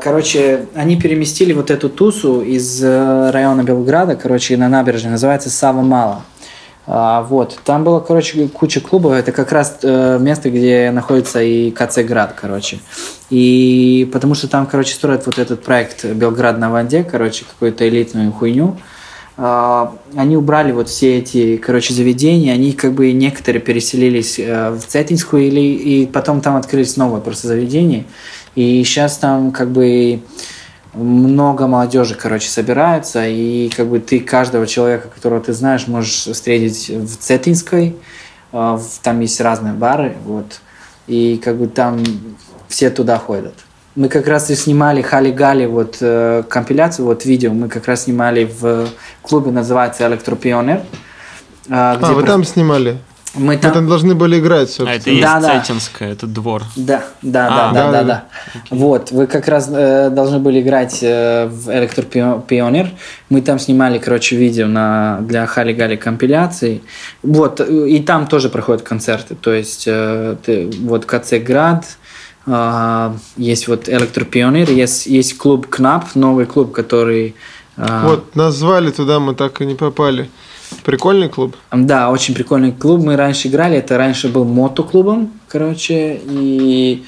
короче, 0.03 0.67
они 0.75 0.97
переместили 0.97 1.53
вот 1.53 1.71
эту 1.71 1.89
тусу 1.89 2.41
из 2.41 2.83
э, 2.83 3.31
района 3.31 3.63
Белграда, 3.63 4.17
короче, 4.17 4.57
на 4.57 4.69
набережной, 4.69 5.13
называется 5.13 5.51
Сава 5.51 5.83
Мала. 5.83 6.23
А, 6.87 7.23
вот, 7.23 7.59
там 7.65 7.85
было, 7.85 8.01
короче, 8.01 8.49
куча 8.49 8.81
клубов, 8.81 9.13
это 9.13 9.31
как 9.31 9.53
раз 9.53 9.79
э, 9.83 10.19
место, 10.21 10.51
где 10.51 10.91
находится 10.91 11.43
и 11.43 11.71
КЦ-град, 11.71 12.35
короче. 12.41 12.81
И 13.31 14.09
потому 14.13 14.35
что 14.35 14.49
там, 14.49 14.67
короче, 14.67 14.95
строят 14.95 15.27
вот 15.27 15.39
этот 15.39 15.63
проект 15.63 16.05
Белград 16.05 16.59
на 16.59 16.71
воде, 16.71 17.05
короче, 17.05 17.45
какую-то 17.45 17.89
элитную 17.89 18.33
хуйню. 18.33 18.77
Они 19.35 20.37
убрали 20.37 20.73
вот 20.73 20.91
все 20.91 21.19
эти, 21.19 21.57
короче, 21.57 21.95
заведения, 21.95 22.53
они 22.53 22.73
как 22.73 22.93
бы 22.93 23.13
некоторые 23.13 23.63
переселились 23.63 24.39
э, 24.39 24.71
в 24.71 24.81
Цетинскую 24.81 25.45
или 25.45 25.61
и 25.61 26.07
потом 26.07 26.43
там 26.43 26.57
открылись 26.57 26.99
новые 26.99 27.23
просто 27.23 27.49
заведения. 27.49 28.05
И 28.55 28.83
сейчас 28.85 29.17
там 29.19 29.51
как 29.53 29.71
бы 29.71 30.21
много 30.95 31.67
молодежи, 31.67 32.15
короче, 32.15 32.49
собирается, 32.51 33.27
и 33.27 33.71
как 33.71 33.87
бы 33.89 33.99
ты 33.99 34.21
каждого 34.21 34.67
человека, 34.67 35.09
которого 35.09 35.41
ты 35.41 35.53
знаешь, 35.55 35.87
можешь 35.87 36.27
встретить 36.27 36.91
в 36.91 37.17
Цетинской, 37.17 37.97
э, 38.53 38.79
там 39.03 39.21
есть 39.21 39.41
разные 39.41 39.73
бары, 39.73 40.17
вот, 40.25 40.61
и 41.07 41.41
как 41.43 41.57
бы 41.57 41.67
там 41.67 42.03
все 42.69 42.91
туда 42.91 43.19
ходят. 43.19 43.55
Мы 43.95 44.09
как 44.09 44.27
раз 44.27 44.51
и 44.51 44.55
снимали 44.55 45.03
Хали-Гали, 45.03 45.67
вот 45.67 45.97
э, 46.01 46.43
компиляцию, 46.49 47.07
вот 47.07 47.25
видео, 47.25 47.53
мы 47.53 47.69
как 47.69 47.87
раз 47.87 48.05
снимали 48.05 48.45
в 48.45 48.89
клубе, 49.23 49.51
называется 49.51 50.07
Электропионер. 50.07 50.79
э, 50.79 50.83
А, 51.71 51.97
вы 52.13 52.21
про- 52.23 52.27
там 52.33 52.45
снимали? 52.45 52.99
Мы 53.35 53.57
там... 53.57 53.73
там 53.73 53.89
должны 53.89 54.15
были 54.15 54.39
играть, 54.39 54.69
А 54.69 54.73
собственно. 54.73 54.91
это 54.91 55.11
и 55.11 55.15
есть 55.15 55.23
Да-да. 55.23 55.61
Цетинская, 55.61 56.13
это 56.13 56.27
двор. 56.27 56.63
Да, 56.77 57.03
да, 57.23 57.47
А, 57.47 57.51
да, 57.51 57.57
да, 57.57 57.73
да, 57.73 57.93
да-да-да. 57.93 58.25
да. 58.55 58.61
Вот, 58.77 59.11
вы 59.11 59.27
как 59.27 59.49
раз 59.49 59.69
э, 59.73 60.11
должны 60.11 60.39
были 60.39 60.61
играть 60.61 60.99
э, 61.03 61.47
в 61.47 61.71
Электропионер. 61.71 62.91
Мы 63.31 63.41
там 63.41 63.59
снимали, 63.59 63.99
короче, 63.99 64.37
видео 64.37 64.67
на, 64.67 65.21
для 65.23 65.47
Хали 65.47 65.73
Гали 65.73 65.97
компиляции. 65.97 66.83
Вот, 67.23 67.61
и 67.61 67.99
там 68.01 68.27
тоже 68.27 68.49
проходят 68.51 68.83
концерты. 68.83 69.35
То 69.35 69.53
есть, 69.53 69.85
э, 69.87 70.37
ты, 70.45 70.71
вот 70.81 71.07
КЦ 71.07 71.35
Град, 71.45 71.87
э, 72.47 73.15
есть 73.39 73.67
вот 73.69 73.89
Электропионер, 73.89 74.71
есть, 74.71 75.07
есть 75.07 75.39
клуб 75.39 75.69
КНАП, 75.69 76.15
новый 76.15 76.45
клуб, 76.45 76.73
который... 76.73 77.35
э, 77.79 78.01
Вот, 78.05 78.37
нас 78.37 78.55
звали 78.57 78.91
туда, 78.91 79.21
мы 79.21 79.35
так 79.35 79.61
и 79.63 79.67
не 79.67 79.75
попали. 79.75 80.29
Прикольный 80.85 81.29
клуб. 81.29 81.57
Да, 81.71 82.11
очень 82.11 82.35
прикольный 82.35 82.73
клуб. 82.73 83.03
Мы 83.03 83.17
раньше 83.17 83.49
играли. 83.49 83.77
Это 83.77 83.97
раньше 83.99 84.29
был 84.29 84.45
мотоклубом, 84.45 85.33
короче, 85.49 86.21
и 86.25 87.05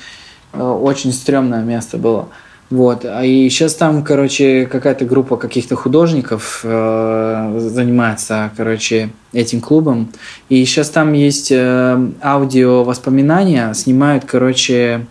э, 0.53 0.63
очень 0.63 1.13
стрёмное 1.13 1.63
место 1.63 1.99
было. 1.99 2.29
Вот. 2.71 3.05
А 3.05 3.25
и 3.25 3.49
сейчас 3.51 3.75
там, 3.75 4.03
короче, 4.03 4.67
какая-то 4.67 5.05
группа 5.05 5.37
каких-то 5.37 5.77
художников 5.77 6.61
э, 6.65 7.57
занимается, 7.59 8.51
короче, 8.57 9.11
этим 9.33 9.61
клубом. 9.61 10.11
И 10.49 10.65
сейчас 10.65 10.89
там 10.91 11.13
есть 11.13 11.53
э, 11.53 12.09
аудио 12.23 12.83
воспоминания, 12.83 13.73
снимают, 13.75 14.25
короче, 14.25 15.07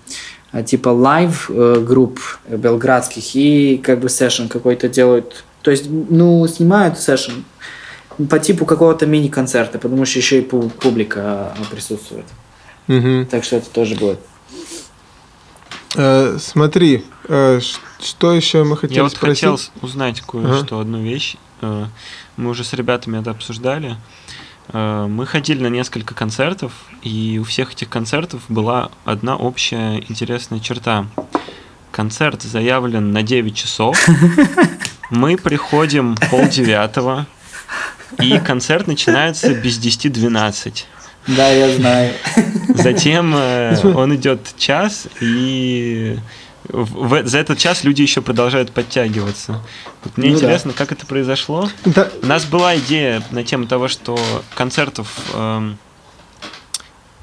э, 0.51 0.63
типа 0.63 0.89
live 0.89 1.49
э, 1.53 1.83
групп 1.85 2.19
белградских 2.49 3.35
и 3.35 3.77
как 3.77 3.99
бы 3.99 4.09
session 4.09 4.49
какой-то 4.49 4.89
делают. 4.89 5.45
То 5.61 5.71
есть, 5.71 5.85
ну, 5.89 6.45
снимают 6.47 6.99
session 6.99 7.45
по 8.29 8.39
типу 8.39 8.65
какого-то 8.65 9.05
мини-концерта, 9.05 9.79
потому 9.79 10.05
что 10.05 10.19
еще 10.19 10.39
и 10.41 10.45
пу- 10.45 10.69
публика 10.69 11.53
э, 11.57 11.63
присутствует. 11.71 12.25
Мгм. 12.87 13.25
Так 13.27 13.43
что 13.43 13.57
это 13.57 13.69
тоже 13.69 13.95
будет. 13.95 14.19
Э, 15.95 16.37
смотри, 16.39 17.05
э, 17.27 17.59
что 18.01 18.33
еще 18.33 18.63
мы 18.63 18.77
хотели 18.77 18.97
Я 18.97 19.03
вот 19.03 19.11
спросить? 19.13 19.39
хотел 19.43 19.59
узнать 19.81 20.21
кое-что, 20.21 20.79
одну 20.79 21.01
вещь. 21.01 21.35
Э, 21.61 21.85
Мы 22.35 22.49
уже 22.49 22.63
с 22.63 22.73
ребятами 22.73 23.19
это 23.21 23.31
обсуждали. 23.31 23.95
Э, 24.69 25.05
Мы 25.07 25.25
ходили 25.27 25.61
на 25.61 25.67
несколько 25.69 26.15
концертов, 26.15 26.71
и 27.03 27.37
у 27.39 27.43
всех 27.45 27.73
этих 27.73 27.89
концертов 27.89 28.41
была 28.49 28.89
одна 29.05 29.35
общая 29.37 29.97
интересная 30.09 30.59
черта. 30.59 31.05
Концерт 31.91 32.41
заявлен 32.41 33.11
на 33.11 33.21
9 33.21 33.55
часов. 33.55 33.97
Мы 35.11 35.37
приходим 35.37 36.15
полдевятого, 36.31 37.27
и 38.21 38.39
концерт 38.39 38.87
начинается 38.87 39.53
без 39.53 39.79
10-12. 39.79 40.83
Да, 41.27 41.49
я 41.49 41.73
знаю. 41.75 42.13
Затем 42.69 43.33
э, 43.35 43.77
он 43.95 44.13
идет 44.15 44.41
час, 44.57 45.07
и 45.21 46.17
в- 46.67 47.07
в- 47.07 47.25
за 47.27 47.37
этот 47.39 47.57
час 47.57 47.83
люди 47.85 48.01
еще 48.01 48.21
продолжают 48.21 48.71
подтягиваться. 48.71 49.61
Вот 50.03 50.17
мне 50.17 50.29
Ну 50.31 50.33
да. 50.33 50.39
интересно, 50.45 50.73
как 50.73 50.91
это 50.91 51.05
произошло. 51.05 51.69
Да, 51.85 52.09
У 52.21 52.25
нас 52.25 52.43
была 52.45 52.75
идея 52.77 53.23
на 53.31 53.43
тему 53.45 53.67
того, 53.67 53.87
что 53.87 54.19
концертов 54.55 55.07
эм, 55.33 55.77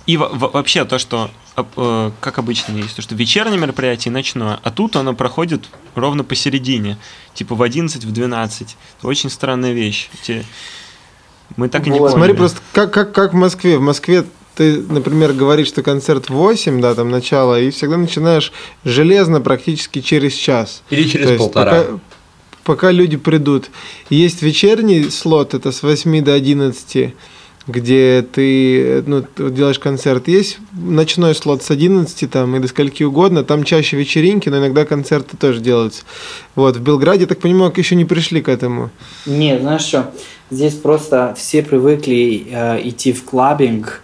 и 0.07 0.17
во- 0.17 0.29
во- 0.31 0.49
вообще 0.49 0.85
то, 0.87 0.99
что 0.99 1.31
э, 1.77 2.11
как 2.21 2.39
обычно 2.39 2.73
есть, 2.77 2.97
то, 2.97 3.03
что 3.03 3.15
вечернее 3.15 3.59
мероприятие 3.59 4.11
и 4.11 4.15
ночное, 4.15 4.59
а 4.63 4.71
тут 4.71 4.97
оно 4.97 5.13
проходит 5.15 5.67
ровно 5.95 6.25
посередине, 6.25 6.97
типа 7.35 7.55
в 7.55 7.63
11, 7.63 8.03
в 8.05 8.13
12. 8.13 8.77
Это 8.99 9.07
очень 9.09 9.29
странная 9.29 9.73
вещь. 9.73 10.09
Те- 10.23 10.45
Мы 11.57 11.69
так 11.69 11.87
и 11.87 11.91
не 11.91 11.99
поняли. 11.99 12.15
Смотри, 12.15 12.35
просто 12.35 12.61
как, 12.73 12.93
как, 12.93 13.13
как 13.13 13.33
в 13.33 13.37
Москве. 13.37 13.79
В 13.79 13.83
Москве 13.83 14.25
ты, 14.55 14.83
например, 14.89 15.33
говоришь, 15.33 15.69
что 15.69 15.83
концерт 15.83 16.29
в 16.29 16.35
8, 16.35 16.81
да, 16.81 16.95
там 16.95 17.11
начало, 17.11 17.61
и 17.61 17.71
всегда 17.71 17.97
начинаешь 17.97 18.53
железно 18.85 19.41
практически 19.41 20.01
через 20.01 20.35
час. 20.35 20.83
Или 20.91 21.05
через 21.05 21.27
То 21.27 21.33
есть 21.33 21.45
полтора. 21.45 21.71
Пока, 21.71 21.99
пока 22.65 22.91
люди 22.91 23.17
придут. 23.17 23.71
Есть 24.11 24.43
вечерний 24.43 25.11
слот, 25.11 25.55
это 25.55 25.73
с 25.73 25.83
8 25.83 26.23
до 26.23 26.35
11, 26.35 27.15
где 27.67 28.27
ты 28.33 29.03
ну, 29.07 29.25
делаешь 29.37 29.79
концерт. 29.79 30.29
Есть 30.29 30.59
ночной 30.73 31.35
слот 31.35 31.63
с 31.63 31.71
11 31.71 32.31
там, 32.31 32.57
и 32.57 32.59
до 32.59 32.69
скольки 32.69 33.03
угодно. 33.03 33.45
Там 33.45 33.65
чаще 33.65 33.97
вечеринки, 33.97 34.49
но 34.49 34.59
иногда 34.59 34.85
концерты 34.85 35.37
тоже 35.37 35.61
делаются. 35.61 36.03
Вот, 36.55 36.77
в 36.77 36.83
Белграде, 36.83 37.27
так 37.27 37.39
понимаю, 37.39 37.73
еще 37.77 37.95
не 37.95 38.05
пришли 38.05 38.43
к 38.43 38.49
этому. 38.49 38.91
Не, 39.27 39.59
знаешь 39.59 39.83
что? 39.83 40.13
Здесь 40.51 40.75
просто 40.75 41.35
все 41.37 41.63
привыкли 41.63 42.47
э, 42.51 42.81
идти 42.89 43.13
в 43.13 43.25
клабинг 43.25 44.03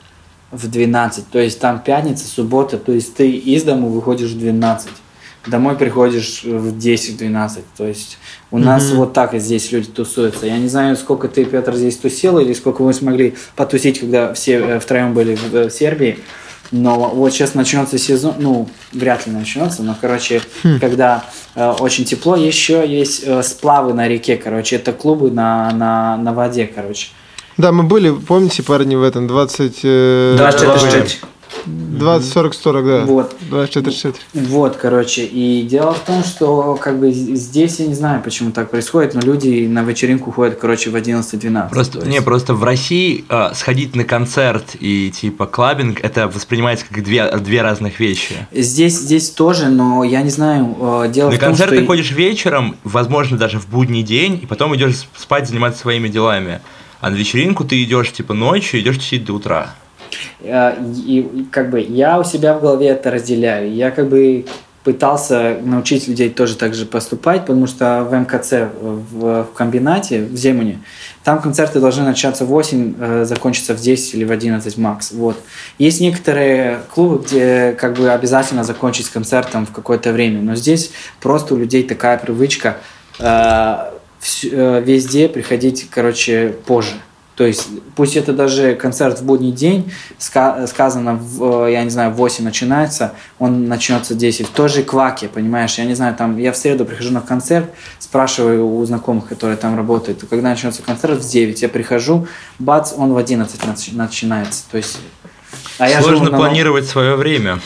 в 0.52 0.68
12. 0.70 1.28
То 1.28 1.38
есть 1.40 1.58
там 1.60 1.80
пятница, 1.80 2.26
суббота. 2.26 2.78
То 2.78 2.92
есть 2.92 3.14
ты 3.14 3.30
из 3.30 3.64
дому 3.64 3.88
выходишь 3.88 4.30
в 4.30 4.38
12. 4.38 4.88
Домой 5.48 5.76
приходишь 5.76 6.42
в 6.44 6.76
10-12. 6.76 7.60
То 7.76 7.86
есть 7.86 8.18
у 8.50 8.58
нас 8.58 8.88
Мгм. 8.88 8.96
вот 8.98 9.12
так 9.12 9.34
и 9.34 9.38
здесь 9.38 9.70
люди 9.72 9.88
тусуются. 9.88 10.46
Я 10.46 10.58
не 10.58 10.68
знаю, 10.68 10.96
сколько 10.96 11.28
ты, 11.28 11.44
Петр, 11.44 11.74
здесь 11.74 11.96
тусил, 11.96 12.38
или 12.38 12.52
сколько 12.52 12.82
вы 12.82 12.92
смогли 12.92 13.34
потусить, 13.54 14.00
когда 14.00 14.32
все 14.34 14.52
э, 14.54 14.78
втроем 14.80 15.14
были 15.14 15.34
в, 15.36 15.54
э, 15.54 15.70
Сербии. 15.70 16.18
Но 16.70 17.10
вот 17.10 17.32
сейчас 17.32 17.54
начнется 17.54 17.98
сезон, 17.98 18.34
ну, 18.38 18.68
вряд 18.92 19.26
ли 19.26 19.32
начнется, 19.32 19.82
но, 19.82 19.96
короче, 20.00 20.42
когда 20.80 21.24
э, 21.54 21.70
очень 21.78 22.04
тепло, 22.04 22.36
еще 22.36 22.84
есть 22.86 23.22
э, 23.24 23.42
сплавы 23.42 23.94
на 23.94 24.08
реке, 24.08 24.36
короче, 24.36 24.76
это 24.76 24.92
клубы 24.92 25.30
на, 25.30 25.70
на, 25.72 26.16
на 26.16 26.32
воде, 26.32 26.66
короче. 26.66 27.08
Да, 27.56 27.72
мы 27.72 27.84
были, 27.84 28.10
помните, 28.10 28.62
парни, 28.62 28.96
в 28.96 29.02
этом 29.02 29.26
20... 29.26 29.80
э, 29.84 30.34
24 30.36 30.90
20, 30.90 31.20
40, 32.32 32.54
40, 32.54 32.86
да. 32.86 33.04
Вот. 33.04 33.36
24, 33.50 33.96
60. 33.96 34.16
Вот, 34.34 34.76
короче, 34.76 35.24
и 35.24 35.62
дело 35.62 35.94
в 35.94 36.00
том, 36.00 36.22
что 36.24 36.78
как 36.80 36.98
бы 36.98 37.10
здесь 37.10 37.80
я 37.80 37.86
не 37.86 37.94
знаю, 37.94 38.22
почему 38.22 38.52
так 38.52 38.70
происходит, 38.70 39.14
но 39.14 39.20
люди 39.20 39.66
на 39.66 39.82
вечеринку 39.82 40.30
ходят, 40.30 40.58
короче, 40.58 40.90
в 40.90 40.96
11-12. 40.96 41.70
Просто, 41.70 41.98
есть- 41.98 42.10
не, 42.10 42.22
просто 42.22 42.54
в 42.54 42.64
России 42.64 43.24
э, 43.28 43.50
сходить 43.54 43.94
на 43.96 44.04
концерт 44.04 44.76
и 44.78 45.10
типа 45.10 45.46
клабинг 45.46 46.00
это 46.02 46.28
воспринимается 46.28 46.86
как 46.88 47.02
две, 47.02 47.30
две 47.38 47.62
разных 47.62 48.00
вещи. 48.00 48.46
Здесь, 48.52 48.94
здесь 48.94 49.30
тоже, 49.30 49.68
но 49.68 50.04
я 50.04 50.22
не 50.22 50.30
знаю, 50.30 50.76
э, 50.80 51.10
дело 51.12 51.30
на 51.30 51.36
в 51.36 51.38
том, 51.38 51.48
концерт 51.48 51.70
что... 51.70 51.80
ты 51.80 51.86
ходишь 51.86 52.10
вечером, 52.10 52.76
возможно, 52.84 53.36
даже 53.36 53.58
в 53.58 53.68
будний 53.68 54.02
день, 54.02 54.40
и 54.42 54.46
потом 54.46 54.74
идешь 54.76 55.06
спать, 55.16 55.48
заниматься 55.48 55.80
своими 55.80 56.08
делами. 56.08 56.60
А 57.00 57.10
на 57.10 57.14
вечеринку 57.14 57.64
ты 57.64 57.82
идешь 57.82 58.12
типа 58.12 58.34
ночью, 58.34 58.80
идешь 58.80 58.96
тусить 58.96 59.24
до 59.24 59.34
утра. 59.34 59.74
Э, 60.40 60.74
И, 61.06 61.46
как 61.50 61.70
бы 61.70 61.80
я 61.80 62.18
у 62.18 62.24
себя 62.24 62.54
в 62.54 62.60
голове 62.60 62.88
это 62.88 63.10
разделяю. 63.10 63.72
Я 63.72 63.90
как 63.90 64.08
бы 64.08 64.44
пытался 64.86 65.56
научить 65.64 66.06
людей 66.06 66.30
тоже 66.30 66.54
так 66.54 66.72
же 66.72 66.86
поступать, 66.86 67.40
потому 67.40 67.66
что 67.66 68.06
в 68.08 68.14
МКЦ, 68.14 68.70
в, 68.80 69.42
в 69.42 69.48
комбинате, 69.52 70.22
в 70.22 70.36
Земуне, 70.36 70.78
там 71.24 71.42
концерты 71.42 71.80
должны 71.80 72.04
начаться 72.04 72.44
в 72.44 72.48
8, 72.50 72.94
э, 72.96 73.24
закончиться 73.24 73.74
в 73.74 73.80
10 73.80 74.14
или 74.14 74.22
в 74.22 74.30
11 74.30 74.78
макс. 74.78 75.10
Вот. 75.10 75.36
Есть 75.78 76.00
некоторые 76.00 76.82
клубы, 76.94 77.24
где 77.24 77.72
как 77.72 77.94
бы 77.94 78.12
обязательно 78.12 78.62
закончить 78.62 79.06
с 79.06 79.08
концертом 79.08 79.66
в 79.66 79.72
какое-то 79.72 80.12
время, 80.12 80.40
но 80.40 80.54
здесь 80.54 80.92
просто 81.20 81.54
у 81.54 81.56
людей 81.56 81.82
такая 81.82 82.16
привычка 82.16 82.76
э, 83.18 83.24
э, 84.44 84.82
везде 84.86 85.28
приходить, 85.28 85.88
короче, 85.90 86.54
позже. 86.64 86.94
То 87.36 87.44
есть, 87.46 87.68
пусть 87.96 88.16
это 88.16 88.32
даже 88.32 88.74
концерт 88.74 89.20
в 89.20 89.24
будний 89.24 89.52
день, 89.52 89.92
ска- 90.18 90.66
сказано, 90.66 91.16
в, 91.16 91.66
э, 91.66 91.72
я 91.72 91.84
не 91.84 91.90
знаю, 91.90 92.10
в 92.10 92.14
8 92.16 92.42
начинается, 92.44 93.12
он 93.38 93.68
начнется 93.68 94.14
в 94.14 94.16
10. 94.16 94.46
В 94.46 94.50
той 94.50 94.70
же 94.70 94.82
Кваке, 94.82 95.28
понимаешь, 95.28 95.76
я 95.78 95.84
не 95.84 95.94
знаю, 95.94 96.14
там, 96.16 96.38
я 96.38 96.50
в 96.52 96.56
среду 96.56 96.86
прихожу 96.86 97.12
на 97.12 97.20
концерт, 97.20 97.66
спрашиваю 97.98 98.66
у 98.66 98.82
знакомых, 98.86 99.28
которые 99.28 99.58
там 99.58 99.76
работают, 99.76 100.24
когда 100.30 100.48
начнется 100.48 100.82
концерт 100.82 101.22
в 101.22 101.28
9, 101.30 101.60
я 101.60 101.68
прихожу, 101.68 102.26
бац, 102.58 102.94
он 102.96 103.12
в 103.12 103.18
11 103.18 103.60
нач- 103.64 103.94
начинается. 103.94 104.64
То 104.70 104.78
есть, 104.78 104.98
а 105.78 105.90
я 105.90 105.96
живу 106.00 106.16
Сложно 106.16 106.30
на- 106.30 106.38
планировать 106.38 106.86
свое 106.86 107.16
время. 107.16 107.60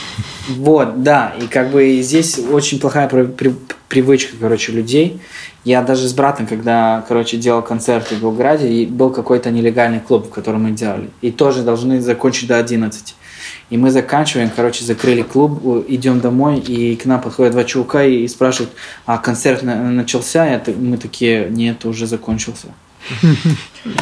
вот, 0.48 1.04
да, 1.04 1.32
и 1.40 1.46
как 1.46 1.70
бы 1.70 2.00
здесь 2.02 2.40
очень 2.40 2.80
плохая 2.80 3.08
при- 3.08 3.22
при- 3.26 3.54
привычка, 3.88 4.34
короче, 4.40 4.72
людей. 4.72 5.20
Я 5.64 5.82
даже 5.82 6.08
с 6.08 6.12
братом, 6.14 6.46
когда, 6.46 7.04
короче, 7.06 7.36
делал 7.36 7.61
концерты 7.62 8.14
в 8.16 8.20
Белграде, 8.20 8.68
и 8.72 8.86
был 8.86 9.11
какой-то 9.11 9.50
нелегальный 9.50 10.00
клуб, 10.00 10.26
в 10.26 10.30
котором 10.30 10.62
мы 10.62 10.70
делали. 10.70 11.11
И 11.20 11.30
тоже 11.30 11.62
должны 11.62 12.00
закончить 12.00 12.48
до 12.48 12.56
11. 12.58 13.14
И 13.68 13.76
мы 13.76 13.90
заканчиваем, 13.90 14.50
короче, 14.54 14.84
закрыли 14.84 15.22
клуб, 15.22 15.84
идем 15.88 16.20
домой, 16.20 16.58
и 16.58 16.96
к 16.96 17.04
нам 17.04 17.20
подходят 17.20 17.52
два 17.52 17.64
чувака 17.64 18.04
и, 18.04 18.24
и 18.24 18.28
спрашивают, 18.28 18.72
а 19.06 19.18
концерт 19.18 19.62
на- 19.62 19.90
начался? 19.90 20.48
И 20.48 20.54
это- 20.56 20.72
мы 20.72 20.96
такие, 20.96 21.48
нет, 21.50 21.84
уже 21.84 22.06
закончился. 22.06 22.68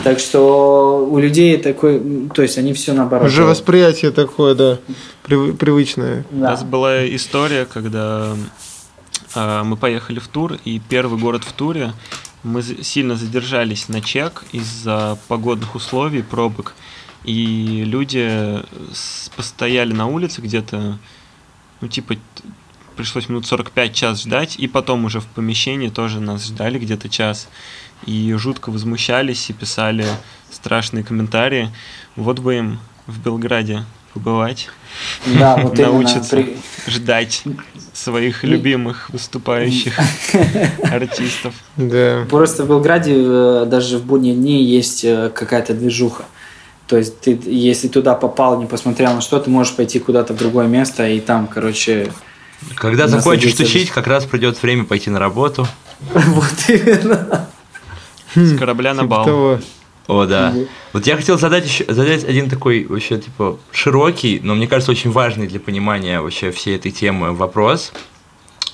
Так 0.04 0.18
что 0.18 1.06
у 1.09 1.18
людей 1.18 1.56
такой, 1.56 2.00
то 2.34 2.42
есть 2.42 2.59
они 2.59 2.72
все 2.72 2.92
наоборот. 2.94 3.28
Уже 3.28 3.44
восприятие 3.44 4.11
такое, 4.11 4.54
да, 4.56 4.78
прив- 5.24 5.56
привычное. 5.56 6.24
У 6.32 6.36
Да. 6.40 6.50
нас 6.50 6.64
была 6.64 7.06
история, 7.14 7.64
когда 7.64 8.34
мы 9.34 9.76
поехали 9.76 10.18
в 10.18 10.28
тур, 10.28 10.58
и 10.64 10.80
первый 10.88 11.18
город 11.18 11.44
в 11.44 11.52
туре 11.52 11.92
мы 12.42 12.62
сильно 12.62 13.16
задержались 13.16 13.88
на 13.88 14.00
чек 14.00 14.44
из-за 14.52 15.18
погодных 15.28 15.74
условий, 15.74 16.22
пробок. 16.22 16.74
и 17.24 17.82
люди 17.84 18.62
с- 18.94 19.28
постояли 19.36 19.92
на 19.92 20.06
улице 20.06 20.40
где-то, 20.40 20.98
ну, 21.80 21.88
типа, 21.88 22.14
пришлось 22.96 23.28
минут 23.28 23.44
45 23.46 23.92
час 23.94 24.22
ждать, 24.22 24.56
и 24.56 24.66
потом 24.68 25.04
уже 25.04 25.20
в 25.20 25.26
помещении 25.26 25.88
тоже 25.88 26.20
нас 26.20 26.46
ждали 26.46 26.78
где-то 26.78 27.08
час, 27.08 27.48
и 28.06 28.32
жутко 28.34 28.70
возмущались 28.70 29.50
и 29.50 29.52
писали 29.52 30.06
страшные 30.50 31.04
комментарии. 31.04 31.70
Вот 32.16 32.38
бы 32.38 32.56
им 32.56 32.78
в 33.06 33.20
Белграде 33.20 33.84
побывать, 34.18 34.68
Да, 35.38 35.56
вот 35.56 35.78
научиться 35.78 36.36
при- 36.36 36.56
ждать 36.86 37.42
своих 37.92 38.44
И- 38.44 38.46
любимых 38.46 39.10
выступающих 39.10 39.98
артистов. 40.82 41.54
Да. 41.76 42.26
Просто 42.30 42.64
в 42.64 42.68
Белграде 42.68 43.14
э, 43.16 43.64
даже 43.66 43.98
в 43.98 44.04
будние 44.04 44.34
дни 44.34 44.62
есть 44.62 45.04
э, 45.04 45.30
какая-то 45.34 45.74
движуха. 45.74 46.24
То 46.86 46.96
есть 46.96 47.20
ты, 47.20 47.38
если 47.44 47.88
туда 47.88 48.14
попал, 48.14 48.58
не 48.60 48.66
посмотрел 48.66 49.12
на 49.14 49.20
что, 49.20 49.38
ты 49.38 49.50
можешь 49.50 49.74
пойти 49.74 49.98
куда-то 49.98 50.32
в 50.32 50.36
другое 50.36 50.66
место 50.66 51.06
и 51.06 51.20
там, 51.20 51.46
короче, 51.46 52.10
Когда 52.76 53.08
закончишь 53.08 53.54
тусить, 53.54 53.90
как 53.90 54.06
раз 54.06 54.24
придет 54.24 54.60
время 54.62 54.84
пойти 54.84 55.10
на 55.10 55.18
работу. 55.18 55.66
вот 56.00 56.54
именно. 56.68 57.48
С 58.34 58.56
корабля 58.58 58.94
на 58.94 59.02
Типа 59.02 59.24
бал. 59.24 59.58
О, 60.09 60.24
да. 60.24 60.50
Мгм. 60.50 60.66
Вот 60.94 61.06
я 61.06 61.16
хотел 61.16 61.38
задать 61.38 61.66
еще 61.66 61.84
задать 61.86 62.24
один 62.24 62.48
такой 62.48 62.86
вообще 62.86 63.18
типа 63.18 63.59
широкий, 63.70 64.40
но 64.42 64.54
мне 64.54 64.66
кажется 64.66 64.90
очень 64.90 65.12
важный 65.12 65.46
для 65.46 65.61
понимания 65.61 66.20
вообще 66.20 66.50
всей 66.50 66.76
этой 66.76 66.90
темы 66.90 67.34
вопрос. 67.34 67.92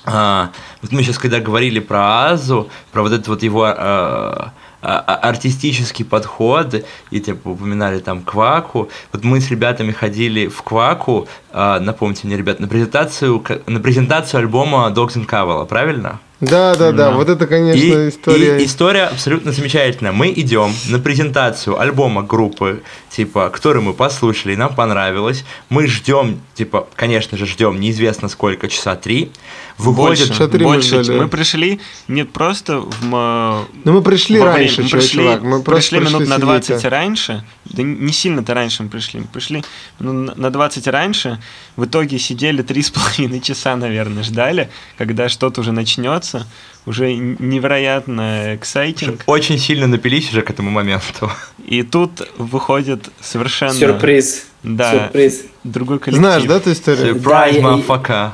А, 0.05 0.51
вот 0.81 0.91
мы 0.93 1.03
сейчас 1.03 1.17
когда 1.17 1.39
говорили 1.41 1.79
про 1.79 2.29
Азу, 2.29 2.69
про 2.93 3.01
вот 3.01 3.11
этот 3.11 3.27
вот 3.27 3.43
его 3.43 3.65
а, 3.65 4.53
а, 4.81 5.03
а, 5.07 5.15
артистический 5.15 6.05
подход, 6.05 6.85
и 7.11 7.19
типа 7.19 7.49
упоминали 7.49 7.99
там 7.99 8.21
Кваку. 8.21 8.89
Вот 9.11 9.23
мы 9.25 9.41
с 9.41 9.49
ребятами 9.49 9.91
ходили 9.91 10.47
в 10.47 10.61
Кваку, 10.61 11.27
а, 11.51 11.81
напомните 11.81 12.27
мне, 12.27 12.37
ребят, 12.37 12.61
на 12.61 12.67
презентацию 12.67 13.43
на 13.65 13.79
презентацию 13.81 14.39
альбома 14.39 14.89
Dogs 14.95 15.15
and 15.17 15.27
Cavalla, 15.27 15.65
правильно? 15.65 16.21
Да, 16.41 16.75
да, 16.75 16.91
да. 16.91 17.09
Да. 17.09 17.11
Вот 17.11 17.29
это, 17.29 17.47
конечно, 17.47 17.79
И, 17.79 18.09
история. 18.09 18.61
и 18.61 18.65
история 18.65 19.03
абсолютно 19.05 19.51
замечательная. 19.51 20.11
Мы 20.11 20.33
идем 20.35 20.73
на 20.89 20.99
презентацию 20.99 21.79
альбома 21.79 22.23
группы, 22.23 22.83
типа, 23.09 23.49
который 23.49 23.81
мы 23.81 23.93
послушали, 23.93 24.53
и 24.53 24.55
нам 24.57 24.75
понравилось. 24.75 25.45
Мы 25.69 25.87
ждем, 25.87 26.41
типа, 26.53 26.87
конечно 26.95 27.37
же, 27.37 27.45
ждем 27.45 27.79
неизвестно 27.79 28.27
сколько, 28.27 28.67
часа 28.67 28.95
три. 28.95 29.31
Выходит, 29.77 29.97
Больше, 29.97 30.27
часа 30.29 30.47
три 30.47 30.63
мы 30.65 30.73
больше. 30.73 31.03
ждали. 31.03 31.19
Мы 31.19 31.27
пришли 31.27 31.79
не 32.07 32.23
просто 32.23 32.79
в... 32.79 33.03
м- 33.03 33.67
Ну, 33.83 33.91
мы 33.93 34.01
пришли 34.01 34.39
во 34.39 34.45
раньше, 34.45 34.83
мы 34.83 34.87
чё, 34.87 34.97
пришли, 34.97 35.23
чувак. 35.23 35.41
Мы 35.41 35.61
просто 35.61 35.97
пришли 35.97 36.07
минут 36.13 36.29
на 36.29 36.35
сидеть, 36.35 36.67
20 36.67 36.85
а. 36.85 36.89
раньше. 36.89 37.43
Да 37.65 37.83
не 37.83 38.13
сильно-то 38.13 38.53
раньше 38.53 38.83
мы 38.83 38.89
пришли. 38.89 39.19
Мы 39.19 39.27
пришли 39.27 39.63
ну, 39.99 40.13
на 40.13 40.33
на 40.35 40.49
20 40.49 40.87
раньше. 40.87 41.41
В 41.75 41.83
итоге 41.85 42.19
сидели 42.19 42.61
три 42.61 42.81
с 42.83 42.89
половиной 42.89 43.41
часа, 43.41 43.75
наверное, 43.75 44.23
ждали, 44.23 44.69
когда 44.97 45.27
что-то 45.27 45.59
уже 45.61 45.73
начнется. 45.73 46.47
Уже 46.85 47.13
невероятно 47.13 48.55
эксайтинг. 48.55 49.23
очень 49.25 49.57
сильно 49.57 49.87
напились 49.87 50.29
уже 50.31 50.41
к 50.41 50.49
этому 50.49 50.69
моменту. 50.69 51.31
И 51.65 51.81
тут 51.83 52.21
выходит 52.37 53.09
совершенно... 53.21 53.73
Сюрприз. 53.73 54.45
Да, 54.63 54.91
Сюрприз. 54.91 55.41
другой 55.63 55.99
коллектив. 55.99 56.21
Знаешь, 56.23 56.43
да, 56.43 56.57
эту 56.57 56.71
историю? 56.71 57.15
Да, 57.15 57.47
Surprise, 57.49 57.55
я- 57.55 57.61
motherfucker. 57.61 58.31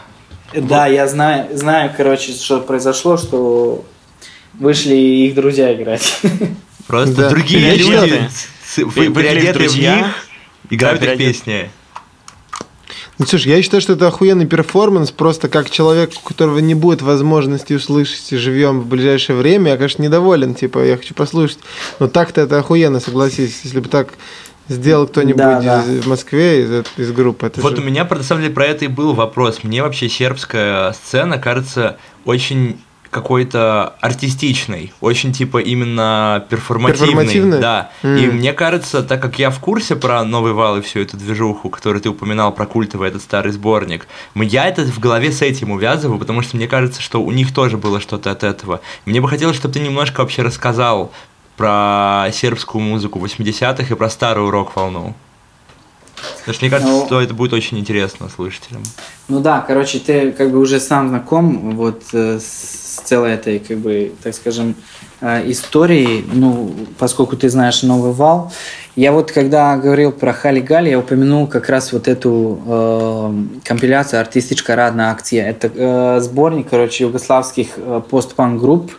Да, 0.54 0.88
я 0.88 1.08
знаю, 1.08 1.56
знаю, 1.58 1.91
короче, 1.95 2.34
что 2.34 2.60
произошло, 2.60 3.18
что 3.18 3.86
вышли 4.54 4.95
их 4.95 5.36
друзья 5.36 5.74
играть. 5.74 6.20
Просто 6.88 7.16
Да. 7.16 7.30
другие 7.30 7.76
люди, 7.76 8.30
переодетые 8.76 9.52
в 9.52 9.54
друзья. 9.54 9.97
них, 9.97 10.06
играют 10.70 11.04
их 11.04 11.18
песни. 11.18 11.70
Ну, 13.18 13.28
слушай, 13.28 13.49
я 13.52 13.62
считаю, 13.62 13.82
что 13.82 13.93
это 13.93 14.08
охуенный 14.08 14.47
перформанс, 14.47 15.12
просто 15.12 15.47
как 15.47 15.70
человек, 15.70 16.12
у 16.18 16.28
которого 16.28 16.58
не 16.58 16.74
будет 16.74 17.04
возможности 17.04 17.74
услышать 17.74 18.28
живьем 18.32 18.82
в 18.82 18.88
ближайшее 18.88 19.38
время, 19.38 19.72
я, 19.72 19.78
конечно, 19.78 20.02
недоволен, 20.02 20.56
типа, 20.56 20.80
я 20.80 20.97
хочу 20.97 21.14
послушать. 21.14 21.60
Но 21.99 22.08
так-то 22.08 22.41
это 22.41 22.58
охуенно, 22.58 22.99
согласись. 22.99 23.62
Если 23.64 23.80
бы 23.80 23.89
так 23.89 24.14
сделал 24.72 25.08
кто-нибудь 25.08 25.38
Да, 25.38 25.62
да. 25.62 25.84
из- 25.84 26.04
в 26.06 26.08
Москве 26.08 26.64
из, 26.64 26.86
из 26.98 27.12
группы, 27.12 27.48
это 27.48 27.62
Вот 27.62 27.76
же- 27.76 27.82
у 27.82 27.86
меня, 27.86 28.06
на 28.10 28.24
самом 28.24 28.42
деле, 28.42 28.54
про 28.54 28.66
это 28.66 28.86
и 28.86 28.88
был 28.88 29.14
вопрос. 29.14 29.64
Мне 29.64 29.84
вообще 29.84 30.10
сербская 30.10 30.94
сцена 30.94 31.38
кажется 31.38 31.98
очень 32.26 32.78
какой-то 33.10 33.96
артистичной, 34.00 34.94
очень 35.02 35.34
типа 35.34 35.58
именно 35.58 36.46
перформативной. 36.50 37.60
Да. 37.60 37.92
М. 38.04 38.16
И 38.16 38.28
мне 38.28 38.54
кажется, 38.54 39.04
так 39.04 39.22
как 39.22 39.38
я 39.38 39.50
в 39.50 39.60
курсе 39.60 39.98
про 39.98 40.24
новый 40.24 40.54
вал 40.54 40.78
и 40.78 40.82
всю 40.82 41.02
эту 41.02 41.18
движуху, 41.18 41.70
которую 41.70 42.02
ты 42.02 42.08
упоминал 42.10 42.54
про 42.54 42.66
культовый 42.66 43.10
этот 43.10 43.22
старый 43.22 43.52
сборник, 43.52 44.08
я 44.36 44.66
это 44.66 44.84
в 44.84 45.00
голове 45.00 45.34
с 45.34 45.42
этим 45.42 45.72
увязываю, 45.72 46.20
потому 46.20 46.42
что 46.42 46.56
мне 46.56 46.70
кажется, 46.70 47.02
что 47.02 47.22
у 47.22 47.32
них 47.32 47.54
тоже 47.54 47.78
было 47.78 48.00
что-то 48.00 48.32
от 48.32 48.46
этого. 48.46 48.80
Мне 49.06 49.20
бы 49.20 49.28
хотелось, 49.28 49.58
чтобы 49.58 49.74
ты 49.74 49.82
немножко 49.82 50.22
вообще 50.22 50.42
рассказал 50.42 51.12
про 51.58 52.28
сербскую 52.34 52.82
музыку 52.84 53.20
80-х 53.20 53.93
и 53.93 53.95
про 53.97 54.10
старую 54.10 54.52
рок-волну. 54.52 55.14
Потому 56.39 56.54
что 56.54 56.66
мне 56.66 56.70
кажется, 56.72 56.93
Ну- 56.93 57.06
что 57.06 57.22
это 57.22 57.34
будет 57.34 57.54
очень 57.54 57.80
интересно 57.80 58.30
слушателям. 58.30 58.84
Ну 59.28 59.39
да, 59.39 59.64
короче, 59.66 59.99
ты 59.99 60.32
как 60.32 60.52
бы 60.52 60.60
уже 60.60 60.80
сам 60.80 61.10
знаком 61.10 61.76
вот 61.76 62.04
э, 62.14 62.39
с 62.39 63.02
целой 63.06 63.34
этой, 63.34 63.60
как 63.60 63.78
бы, 63.78 64.12
так 64.22 64.36
скажем, 64.36 64.76
э, 65.22 65.49
историей, 65.52 66.24
ну, 66.32 66.76
поскольку 66.99 67.38
ты 67.38 67.49
знаешь 67.49 67.82
новый 67.84 68.12
вал. 68.12 68.52
Я 68.95 69.14
вот 69.14 69.32
когда 69.32 69.78
говорил 69.78 70.12
про 70.12 70.34
Хали 70.34 70.60
Гали, 70.60 70.89
я 70.89 70.99
упомянул 70.99 71.47
как 71.47 71.70
раз 71.70 71.91
вот 71.93 72.08
эту 72.08 72.60
э, 72.68 73.34
компиляцию 73.64 74.20
«Артистичка 74.20 74.76
радна 74.76 75.10
акция». 75.12 75.47
Это 75.49 75.72
э, 75.74 76.20
сборник, 76.22 76.70
короче, 76.70 77.06
югославских 77.06 77.68
э, 77.78 78.02
постпанк 78.10 78.60
групп, 78.62 78.91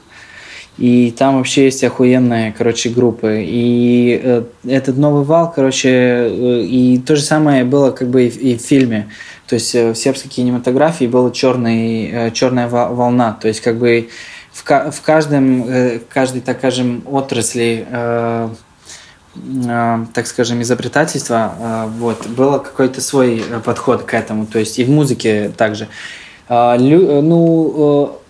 и 0.79 1.15
там 1.17 1.37
вообще 1.37 1.65
есть 1.67 1.85
охуенные, 1.85 2.55
короче, 2.57 2.89
группы. 2.89 3.45
И 3.47 4.21
э, 4.23 4.43
этот 4.67 4.97
новый 4.97 5.25
вал, 5.25 5.53
короче, 5.53 5.91
э, 5.91 6.63
и 6.63 6.99
то 6.99 7.15
же 7.15 7.23
самое 7.23 7.65
было 7.65 7.91
как 7.91 8.09
бы 8.09 8.25
и 8.25 8.29
и 8.29 8.57
в 8.57 8.63
фильме. 8.63 9.11
То 9.47 9.55
есть 9.57 9.75
э, 9.75 9.93
в 9.93 9.97
сербской 9.97 10.31
кинематографии 10.31 11.05
была 11.07 11.31
черный, 11.31 12.11
э, 12.11 12.31
черная 12.31 12.69
волна. 12.69 13.37
То 13.41 13.49
есть 13.49 13.61
как 13.61 13.79
бы 13.79 14.09
в, 14.53 14.65
в 14.65 15.03
каждом, 15.03 15.69
э, 15.69 16.01
каждой, 16.09 16.41
так 16.41 16.59
скажем, 16.59 17.03
отрасли 17.07 17.87
э, 17.91 18.49
э, 19.67 19.99
так 20.15 20.27
скажем, 20.27 20.63
изобретательства, 20.63 21.55
э, 21.59 21.87
вот, 21.99 22.27
было 22.29 22.59
какой-то 22.59 23.01
свой 23.01 23.43
э, 23.49 23.61
подход 23.61 24.05
к 24.05 24.15
этому, 24.15 24.47
то 24.47 24.59
есть 24.59 24.79
и 24.79 24.85
в 24.85 24.91
музыке 24.91 25.53
также. 25.57 25.89
А, 26.49 26.77
лю- 26.77 27.09
э, 27.09 27.21
ну, 27.21 28.17
э, 28.19 28.22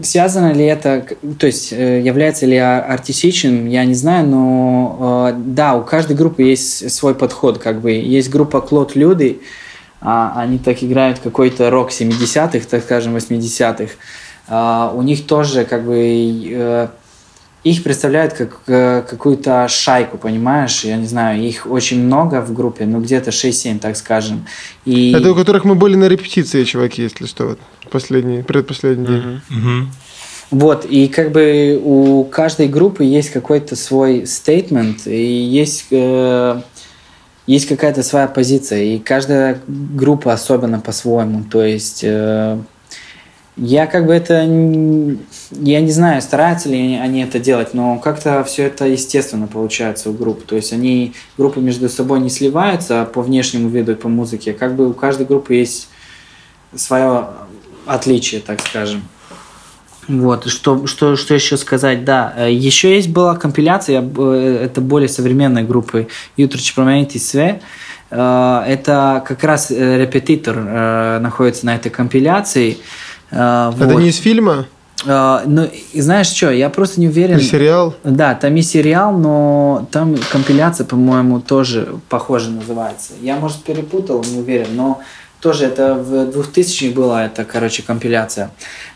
связано 0.00 0.52
ли 0.52 0.64
это, 0.64 1.06
то 1.38 1.46
есть 1.46 1.72
э, 1.72 2.00
является 2.00 2.46
ли 2.46 2.56
артистичным, 2.56 3.68
я 3.68 3.84
не 3.84 3.94
знаю, 3.94 4.26
но 4.26 5.30
э, 5.30 5.34
да, 5.36 5.74
у 5.74 5.82
каждой 5.82 6.16
группы 6.16 6.42
есть 6.42 6.90
свой 6.90 7.14
подход, 7.14 7.58
как 7.58 7.80
бы. 7.80 7.92
Есть 7.92 8.30
группа 8.30 8.60
Клод 8.60 8.96
Люди, 8.96 9.40
а, 10.00 10.32
они 10.36 10.58
так 10.58 10.82
играют 10.82 11.18
какой-то 11.18 11.70
рок 11.70 11.90
70-х, 11.90 12.66
так 12.68 12.82
скажем, 12.82 13.16
80-х. 13.16 13.92
А, 14.48 14.92
у 14.94 15.02
них 15.02 15.26
тоже 15.26 15.64
как 15.64 15.84
бы 15.84 15.98
э, 15.98 16.88
их 17.64 17.82
представляют 17.84 18.32
как 18.32 18.58
э, 18.66 19.02
какую-то 19.08 19.68
шайку, 19.68 20.18
понимаешь? 20.18 20.82
Я 20.84 20.96
не 20.96 21.06
знаю, 21.06 21.40
их 21.40 21.66
очень 21.66 22.04
много 22.04 22.40
в 22.40 22.52
группе, 22.52 22.86
ну 22.86 23.00
где-то 23.00 23.30
6-7, 23.30 23.78
так 23.78 23.96
скажем. 23.96 24.46
И... 24.84 25.12
Это 25.12 25.30
у 25.30 25.34
которых 25.34 25.64
мы 25.64 25.74
были 25.74 25.94
на 25.94 26.08
репетиции, 26.08 26.64
чуваки, 26.64 27.02
если 27.02 27.26
что, 27.26 27.46
вот, 27.46 27.58
последний, 27.90 28.42
предпоследний 28.42 29.06
день. 29.06 29.40
Мгм. 29.48 29.92
Вот, 30.50 30.84
и 30.84 31.08
как 31.08 31.32
бы 31.32 31.80
у 31.82 32.24
каждой 32.24 32.68
группы 32.68 33.04
есть 33.04 33.30
какой-то 33.30 33.74
свой 33.76 34.26
стейтмент, 34.26 35.06
и 35.06 35.24
есть, 35.24 35.86
э, 35.90 36.60
есть 37.46 37.68
какая-то 37.68 38.02
своя 38.02 38.26
позиция, 38.26 38.82
и 38.82 38.98
каждая 38.98 39.60
группа 39.66 40.32
особенно 40.32 40.80
по-своему. 40.80 41.44
То 41.44 41.64
есть 41.64 42.00
э, 42.02 42.58
я 43.56 43.86
как 43.86 44.06
бы 44.06 44.14
это... 44.14 44.42
Я 45.50 45.80
не 45.80 45.90
знаю, 45.90 46.22
стараются 46.22 46.68
ли 46.68 46.96
они- 46.96 47.22
это 47.22 47.38
делать, 47.38 47.74
но 47.74 47.98
как-то 47.98 48.42
все 48.44 48.64
это 48.64 48.86
естественно 48.86 49.46
получается 49.46 50.10
у 50.10 50.12
групп. 50.12 50.44
То 50.44 50.56
есть 50.56 50.72
они, 50.72 51.14
группы 51.36 51.60
между 51.60 51.88
собой 51.88 52.20
не 52.20 52.30
сливаются 52.30 53.04
по 53.04 53.20
внешнему 53.20 53.68
виду 53.68 53.92
и 53.92 53.96
по 53.96 54.08
музыке. 54.08 54.52
Как 54.52 54.74
бы 54.74 54.88
у 54.88 54.94
каждой 54.94 55.26
группы 55.26 55.54
есть 55.54 55.88
свое 56.74 57.26
отличие, 57.84 58.40
так 58.40 58.60
скажем. 58.60 59.02
Вот, 60.08 60.48
что, 60.48 60.86
что, 60.86 61.14
что 61.16 61.34
еще 61.34 61.56
сказать, 61.56 62.04
да. 62.04 62.34
э, 62.36 62.52
Еще 62.52 62.96
есть 62.96 63.10
была 63.10 63.36
компиляция, 63.36 64.02
э, 64.02 64.60
это 64.64 64.80
более 64.80 65.08
современной 65.08 65.62
группы 65.62 66.08
«Ютрич 66.36 66.74
променить 66.74 67.22
све». 67.22 67.60
Э, 68.10 68.64
Это 68.66 69.22
как 69.26 69.44
раз 69.44 69.70
э, 69.70 69.98
репетитор 69.98 71.20
находится 71.20 71.66
на 71.66 71.76
этой 71.76 71.90
компиляции. 71.90 72.78
Это 73.32 73.74
вот. 73.76 74.00
не 74.00 74.08
из 74.08 74.18
фильма? 74.18 74.66
А, 75.06 75.42
ну, 75.46 75.68
знаешь 75.94 76.28
что, 76.28 76.50
я 76.50 76.68
просто 76.70 77.00
не 77.00 77.08
уверен. 77.08 77.38
И 77.38 77.42
сериал? 77.42 77.94
Да, 78.04 78.34
там 78.34 78.54
и 78.56 78.62
сериал, 78.62 79.12
но 79.12 79.88
там 79.90 80.16
компиляция, 80.30 80.84
по-моему, 80.86 81.40
тоже 81.40 81.96
похоже 82.08 82.50
называется. 82.50 83.12
Я, 83.20 83.36
может, 83.36 83.62
перепутал, 83.62 84.24
не 84.24 84.38
уверен, 84.38 84.68
но 84.74 85.00
тоже 85.40 85.64
это 85.64 85.94
в 85.94 86.30
2000 86.30 86.92
была 86.92 87.24
это, 87.24 87.44
короче, 87.44 87.82
компиляция. 87.82 88.50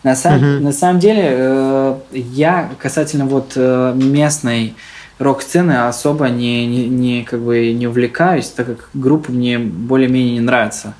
На, 0.05 0.14
сам, 0.14 0.39
Мгм. 0.39 0.64
на 0.64 0.72
самом 0.72 1.01
деле, 1.01 1.24
э, 1.28 1.95
я 2.12 2.70
касательно 2.78 3.26
вот 3.26 3.53
э, 3.57 3.93
местной 3.97 4.74
рок-сцены 5.18 5.89
особо 5.89 6.28
не, 6.28 6.66
не, 6.66 6.87
не, 6.87 7.24
как 7.24 7.41
бы 7.41 7.72
не 7.72 7.89
увлекаюсь, 7.89 8.47
так 8.49 8.66
как 8.66 8.91
группы 8.95 9.32
мне 9.32 9.59
более-менее 9.59 10.34
не 10.34 10.41
нравятся. 10.41 10.95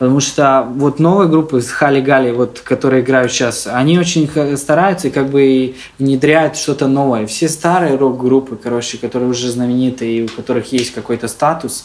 Потому 0.00 0.20
что 0.20 0.66
вот 0.76 0.98
новые 0.98 1.28
группы 1.28 1.60
с 1.60 1.68
Хали 1.68 2.00
Гали, 2.00 2.32
вот, 2.32 2.60
которые 2.60 3.02
играют 3.02 3.30
сейчас, 3.30 3.66
они 3.66 3.98
очень 3.98 4.26
стараются 4.56 5.08
и 5.08 5.10
как 5.10 5.28
бы 5.28 5.74
внедряют 5.98 6.56
что-то 6.56 6.88
новое. 6.88 7.26
Все 7.26 7.50
старые 7.50 7.96
рок-группы, 7.96 8.56
короче, 8.56 8.96
которые 8.96 9.28
уже 9.28 9.50
знаменитые 9.50 10.20
и 10.20 10.22
у 10.22 10.28
которых 10.28 10.72
есть 10.72 10.94
какой-то 10.94 11.28
статус, 11.28 11.84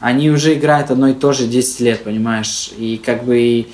они 0.00 0.32
уже 0.32 0.54
играют 0.54 0.90
одно 0.90 1.06
и 1.06 1.14
то 1.14 1.32
же 1.32 1.46
10 1.46 1.78
лет, 1.78 2.02
понимаешь? 2.02 2.72
И 2.76 2.96
как 2.96 3.22
бы 3.22 3.68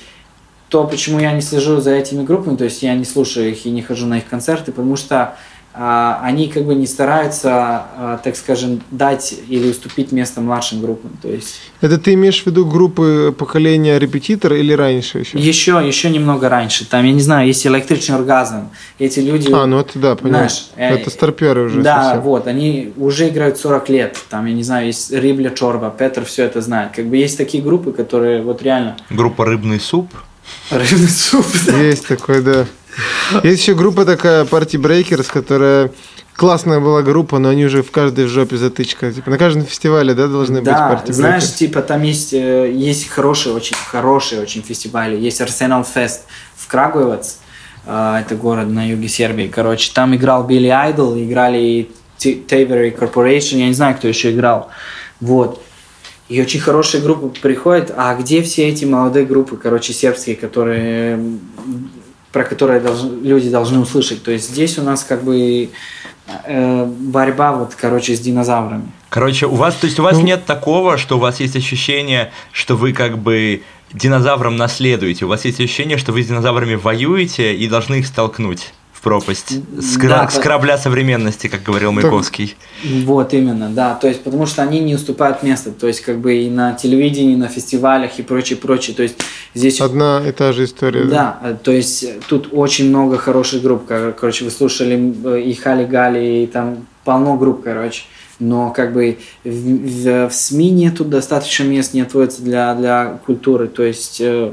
то, 0.69 0.83
почему 0.83 1.19
я 1.19 1.31
не 1.31 1.41
слежу 1.41 1.81
за 1.81 1.89
этими 1.89 2.23
группами, 2.23 2.57
то 2.57 2.65
есть 2.65 2.83
я 2.83 2.93
не 2.93 3.03
слушаю 3.03 3.49
их 3.49 3.65
и 3.65 3.71
не 3.71 3.81
хожу 3.81 4.05
на 4.05 4.19
их 4.19 4.27
концерты, 4.29 4.71
потому 4.71 4.95
что 4.95 5.33
они 5.73 6.49
как 6.49 6.65
бы 6.65 6.75
не 6.75 6.85
стараются, 6.85 7.49
а, 7.53 8.19
так 8.23 8.35
скажем, 8.35 8.81
дать 8.91 9.33
или 9.47 9.69
уступить 9.69 10.11
место 10.11 10.41
младшим 10.41 10.81
группам. 10.81 11.11
То 11.21 11.29
есть 11.29 11.55
Это 11.79 11.97
ты 11.97 12.13
имеешь 12.13 12.43
в 12.43 12.45
виду 12.45 12.65
группы 12.65 13.33
поколения 13.37 13.97
репетитор 13.97 14.53
или 14.53 14.73
раньше 14.73 15.19
еще? 15.19 15.39
еще, 15.39 15.81
еще 15.85 16.09
немного 16.09 16.49
раньше. 16.49 16.85
Там, 16.85 17.05
я 17.05 17.13
не 17.13 17.21
знаю, 17.21 17.47
есть 17.47 17.65
электричный 17.65 18.15
оргазм. 18.15 18.69
Эти 18.99 19.19
люди... 19.21 19.49
А, 19.51 19.65
ну 19.65 19.79
это 19.79 19.97
да, 19.97 20.15
понятно. 20.15 20.49
Знаешь, 20.49 20.65
э, 20.75 20.95
это 20.95 21.09
старперы 21.09 21.63
уже 21.65 21.81
Да, 21.81 22.03
совсем. 22.03 22.21
вот, 22.21 22.47
они 22.47 22.93
уже 22.97 23.29
играют 23.29 23.57
40 23.57 23.89
лет. 23.89 24.17
Там, 24.29 24.45
я 24.47 24.53
не 24.53 24.63
знаю, 24.63 24.87
есть 24.87 25.11
Рибля 25.11 25.51
Чорба, 25.51 25.89
Петр 25.89 26.25
все 26.25 26.43
это 26.43 26.59
знает. 26.61 26.91
Как 26.93 27.05
бы 27.05 27.15
есть 27.15 27.37
такие 27.37 27.63
группы, 27.63 27.93
которые 27.93 28.41
вот 28.41 28.61
реально... 28.61 28.97
Группа 29.09 29.45
«Рыбный 29.45 29.79
суп». 29.79 30.11
Рыбный 30.69 31.07
суп, 31.07 31.45
да. 31.65 31.77
Есть 31.77 32.07
такой, 32.07 32.41
да. 32.41 32.65
Есть 33.43 33.61
еще 33.61 33.75
группа 33.75 34.05
такая, 34.05 34.45
Party 34.45 34.79
Breakers, 34.79 35.31
которая 35.31 35.91
классная 36.35 36.79
была 36.79 37.01
группа, 37.01 37.39
но 37.39 37.49
они 37.49 37.65
уже 37.65 37.83
в 37.83 37.91
каждой 37.91 38.25
жопе 38.25 38.57
затычка. 38.57 39.11
Типа 39.11 39.29
на 39.29 39.37
каждом 39.37 39.65
фестивале, 39.65 40.13
да, 40.13 40.27
должны 40.27 40.61
Да, 40.61 40.89
быть 40.89 41.09
Party 41.09 41.13
знаешь, 41.13 41.53
типа 41.53 41.81
там 41.81 42.03
есть, 42.03 42.33
э, 42.33 42.71
есть 42.71 43.09
хорошие, 43.09 43.53
очень 43.53 43.75
хорошие 43.75 44.41
очень 44.41 44.63
фестивали. 44.63 45.15
Есть 45.15 45.41
Арсенал 45.41 45.83
Фест 45.83 46.23
в 46.55 46.67
Крагуевац, 46.67 47.35
э, 47.85 48.21
это 48.21 48.35
город 48.35 48.69
на 48.69 48.87
юге 48.89 49.07
Сербии. 49.07 49.47
Короче, 49.47 49.91
там 49.93 50.15
играл 50.15 50.45
Билли 50.45 50.67
Айдол, 50.67 51.17
играли 51.17 51.89
Tavery 52.19 52.97
Corporation, 52.97 53.57
я 53.57 53.67
не 53.67 53.73
знаю, 53.73 53.95
кто 53.95 54.07
еще 54.07 54.31
играл. 54.31 54.69
Вот. 55.19 55.61
И 56.27 56.41
очень 56.41 56.61
хорошие 56.61 57.03
группы 57.03 57.27
приходят. 57.41 57.93
А 57.95 58.15
где 58.15 58.41
все 58.41 58.69
эти 58.69 58.85
молодые 58.85 59.25
группы, 59.25 59.57
короче, 59.57 59.91
сербские, 59.91 60.37
которые 60.37 61.19
про 62.31 62.43
которые 62.43 62.79
должны, 62.79 63.25
люди 63.25 63.49
должны 63.49 63.79
услышать. 63.79 64.23
То 64.23 64.31
есть 64.31 64.49
здесь 64.49 64.77
у 64.77 64.83
нас 64.83 65.03
как 65.03 65.23
бы 65.23 65.69
э, 66.45 66.85
борьба 66.85 67.53
вот, 67.53 67.75
короче, 67.75 68.15
с 68.15 68.19
динозаврами. 68.19 68.91
Короче, 69.09 69.47
у 69.47 69.55
вас, 69.55 69.75
то 69.75 69.85
есть 69.87 69.99
у 69.99 70.03
вас 70.03 70.17
Ну- 70.17 70.23
нет 70.23 70.45
такого, 70.45 70.97
что 70.97 71.17
у 71.17 71.19
вас 71.19 71.39
есть 71.39 71.55
ощущение, 71.55 72.31
что 72.51 72.75
вы 72.75 72.93
как 72.93 73.17
бы 73.17 73.63
динозаврам 73.93 74.55
наследуете. 74.55 75.25
У 75.25 75.27
вас 75.27 75.43
есть 75.45 75.59
ощущение, 75.59 75.97
что 75.97 76.13
вы 76.13 76.23
с 76.23 76.27
динозаврами 76.27 76.75
воюете 76.75 77.53
и 77.55 77.67
должны 77.67 77.95
их 77.95 78.07
столкнуть 78.07 78.73
в 79.01 79.03
пропасть. 79.03 79.57
С, 79.79 79.97
Да, 79.97 80.29
с 80.29 80.37
корабля 80.37 80.77
современности, 80.77 81.47
как 81.47 81.63
говорил 81.63 81.89
Так- 81.93 82.03
Маяковский. 82.03 82.55
Вот 83.05 83.33
именно, 83.33 83.69
да. 83.69 83.95
То 83.95 84.07
есть, 84.07 84.21
потому 84.23 84.45
что 84.45 84.61
они 84.61 84.79
не 84.79 84.93
уступают 84.93 85.41
места. 85.41 85.71
То 85.71 85.87
есть, 85.87 86.01
как 86.01 86.19
бы 86.19 86.35
и 86.35 86.49
на 86.51 86.73
телевидении, 86.73 87.33
и 87.33 87.35
на 87.35 87.47
фестивалях 87.47 88.19
и 88.19 88.21
прочее, 88.21 88.57
прочее. 88.57 88.95
То 88.95 89.01
есть, 89.03 89.15
здесь... 89.55 89.81
Одна 89.81 90.21
и 90.27 90.31
та 90.31 90.53
же 90.53 90.65
история. 90.65 91.05
Да, 91.05 91.39
э, 91.43 91.55
то 91.63 91.71
есть 91.71 92.05
тут 92.27 92.49
очень 92.51 92.89
много 92.89 93.17
хороших 93.17 93.63
групп. 93.63 93.87
Кор- 93.87 94.13
Короче, 94.13 94.45
вы 94.45 94.51
слушали 94.51 95.13
э, 95.25 95.41
и 95.41 95.53
Хали 95.55 95.85
Гали, 95.85 96.43
и 96.43 96.45
там 96.47 96.85
полно 97.03 97.37
групп, 97.37 97.63
короче. 97.63 98.03
Но 98.39 98.69
как 98.69 98.93
бы 98.93 99.17
в, 99.43 99.49
в- 99.49 100.29
в 100.29 100.33
СМИ 100.33 100.69
нету 100.69 101.05
достаточно 101.05 101.63
мест, 101.63 101.95
не 101.95 102.01
отводится 102.01 102.43
для, 102.43 102.75
для 102.75 103.19
культуры, 103.25 103.67
то 103.67 103.81
есть 103.83 104.21
э, 104.21 104.51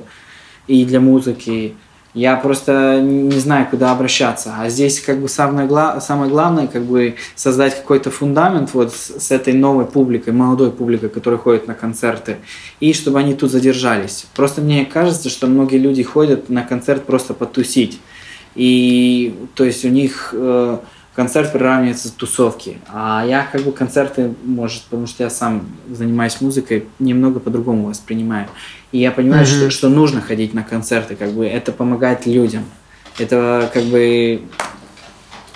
и 0.67 0.85
для 0.87 1.01
музыки. 1.01 1.75
Я 2.19 2.35
просто 2.35 3.01
не 3.01 3.39
знаю, 3.39 3.69
куда 3.71 3.93
обращаться. 3.93 4.53
А 4.59 4.69
здесь 4.69 5.01
как 5.01 5.21
бы 5.21 5.29
самое, 5.29 5.69
гла- 5.69 6.01
самое 6.01 6.29
главное 6.29 6.67
как 6.67 6.83
бы 6.83 7.15
создать 7.37 7.77
какой-то 7.77 8.11
фундамент 8.11 8.75
вот 8.75 8.93
с, 8.93 9.21
с 9.21 9.31
этой 9.31 9.53
новой 9.53 9.85
публикой, 9.85 10.33
молодой 10.33 10.73
публикой, 10.73 11.11
которая 11.11 11.39
ходит 11.39 11.69
на 11.69 11.75
концерты, 11.75 12.39
и 12.81 12.93
чтобы 12.93 13.21
они 13.21 13.35
тут 13.35 13.53
задержались. 13.53 14.27
Просто 14.35 14.61
мне 14.61 14.85
кажется, 14.85 15.29
что 15.29 15.47
многие 15.47 15.79
люди 15.79 16.03
ходят 16.03 16.49
на 16.49 16.63
концерт 16.63 17.05
просто 17.05 17.35
потусить. 17.35 18.01
И 18.57 19.37
то 19.55 19.63
есть 19.63 19.85
у 19.85 19.89
них 19.89 20.31
э, 20.33 20.79
концерт 21.15 21.53
приравнивается 21.53 22.09
к 22.09 22.15
тусовке. 22.15 22.79
А 22.89 23.25
я 23.25 23.47
как 23.53 23.63
бы 23.63 23.71
концерты, 23.71 24.35
может, 24.43 24.83
потому 24.85 25.07
что 25.07 25.23
я 25.23 25.31
сам 25.31 25.69
занимаюсь 25.89 26.41
музыкой, 26.41 26.87
немного 26.99 27.39
по-другому 27.39 27.87
воспринимаю. 27.87 28.49
И 28.93 28.99
я 28.99 29.11
понимаю, 29.11 29.43
Мгм. 29.47 29.51
что, 29.55 29.71
что 29.71 29.89
нужно 29.89 30.21
ходить 30.21 30.55
на 30.55 30.63
концерты, 30.63 31.15
как 31.17 31.33
бы 31.33 31.47
это 31.47 31.73
помогает 31.73 32.27
людям. 32.27 32.65
Это 33.19 33.71
как 33.73 33.85
бы 33.85 34.43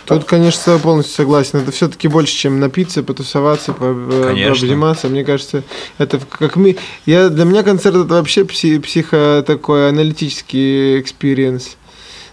Тут, 0.05 0.24
конечно, 0.24 0.78
полностью 0.78 1.14
согласен. 1.14 1.61
Это 1.61 1.70
все-таки 1.70 2.09
больше, 2.09 2.35
чем 2.35 2.59
напиться, 2.59 3.05
потусоваться, 3.05 3.72
по- 3.72 3.85
э, 3.85 4.24
Конечно. 4.26 4.66
пообниматься. 4.66 5.09
Мне 5.09 5.24
кажется, 5.24 5.62
это 5.97 6.18
как 6.28 6.57
мы. 6.57 6.76
Я 7.07 7.28
для 7.28 7.45
меня 7.45 7.62
концерт 7.62 7.95
это 7.95 8.14
вообще 8.14 8.41
пси- 8.43 8.80
психо 8.80 9.45
такой 9.47 9.89
аналитический 9.89 11.01
experience. 11.01 11.77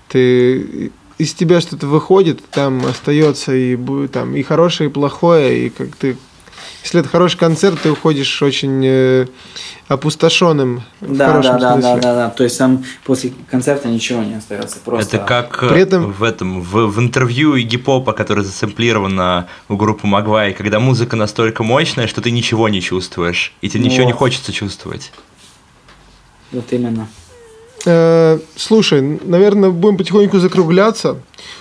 Ты 0.07 0.91
из 1.19 1.33
тебя 1.35 1.61
что-то 1.61 1.85
выходит, 1.85 2.39
там 2.49 2.83
остается 2.87 3.53
и 3.55 3.77
там 4.07 4.35
и 4.35 4.41
хорошее, 4.41 4.89
и 4.89 4.93
плохое, 4.93 5.67
и 5.67 5.69
как 5.69 5.95
ты. 5.95 6.17
Если 6.83 7.01
это 7.01 7.09
хороший 7.09 7.37
концерт, 7.37 7.79
ты 7.81 7.91
уходишь 7.91 8.41
очень 8.41 8.81
э, 8.85 9.27
опустошенным 9.89 10.83
да, 11.01 11.39
да, 11.41 11.57
да, 11.57 11.75
да, 11.77 11.95
да, 11.97 12.15
да. 12.15 12.29
То 12.29 12.43
есть 12.45 12.57
там 12.57 12.85
после 13.03 13.33
концерта 13.51 13.89
ничего 13.89 14.23
не 14.23 14.35
остается. 14.35 14.77
Просто 14.83 15.17
Это 15.17 15.25
как 15.25 15.59
При 15.59 15.79
э, 15.79 15.83
этом- 15.83 16.11
в 16.13 16.23
этом 16.23 16.61
в, 16.61 16.87
в 16.87 16.99
интервью 16.99 17.55
Игги 17.55 17.77
Попа, 17.77 18.13
которое 18.13 18.43
засэмплировано 18.43 19.47
у 19.67 19.75
группы 19.75 20.07
Магвай, 20.07 20.53
когда 20.53 20.79
музыка 20.79 21.15
настолько 21.15 21.63
мощная, 21.63 22.07
что 22.07 22.21
ты 22.21 22.31
ничего 22.31 22.69
не 22.69 22.81
чувствуешь, 22.81 23.53
и 23.61 23.69
тебе 23.69 23.83
ничего 23.83 24.05
не 24.05 24.13
Вот. 24.13 24.19
хочется 24.19 24.53
чувствовать. 24.53 25.11
вот 26.51 26.71
именно. 26.71 27.07
Э, 27.85 28.39
Слушай, 28.55 29.01
наверное, 29.01 29.69
будем 29.69 29.97
потихоньку 29.97 30.39
закругляться. 30.39 31.17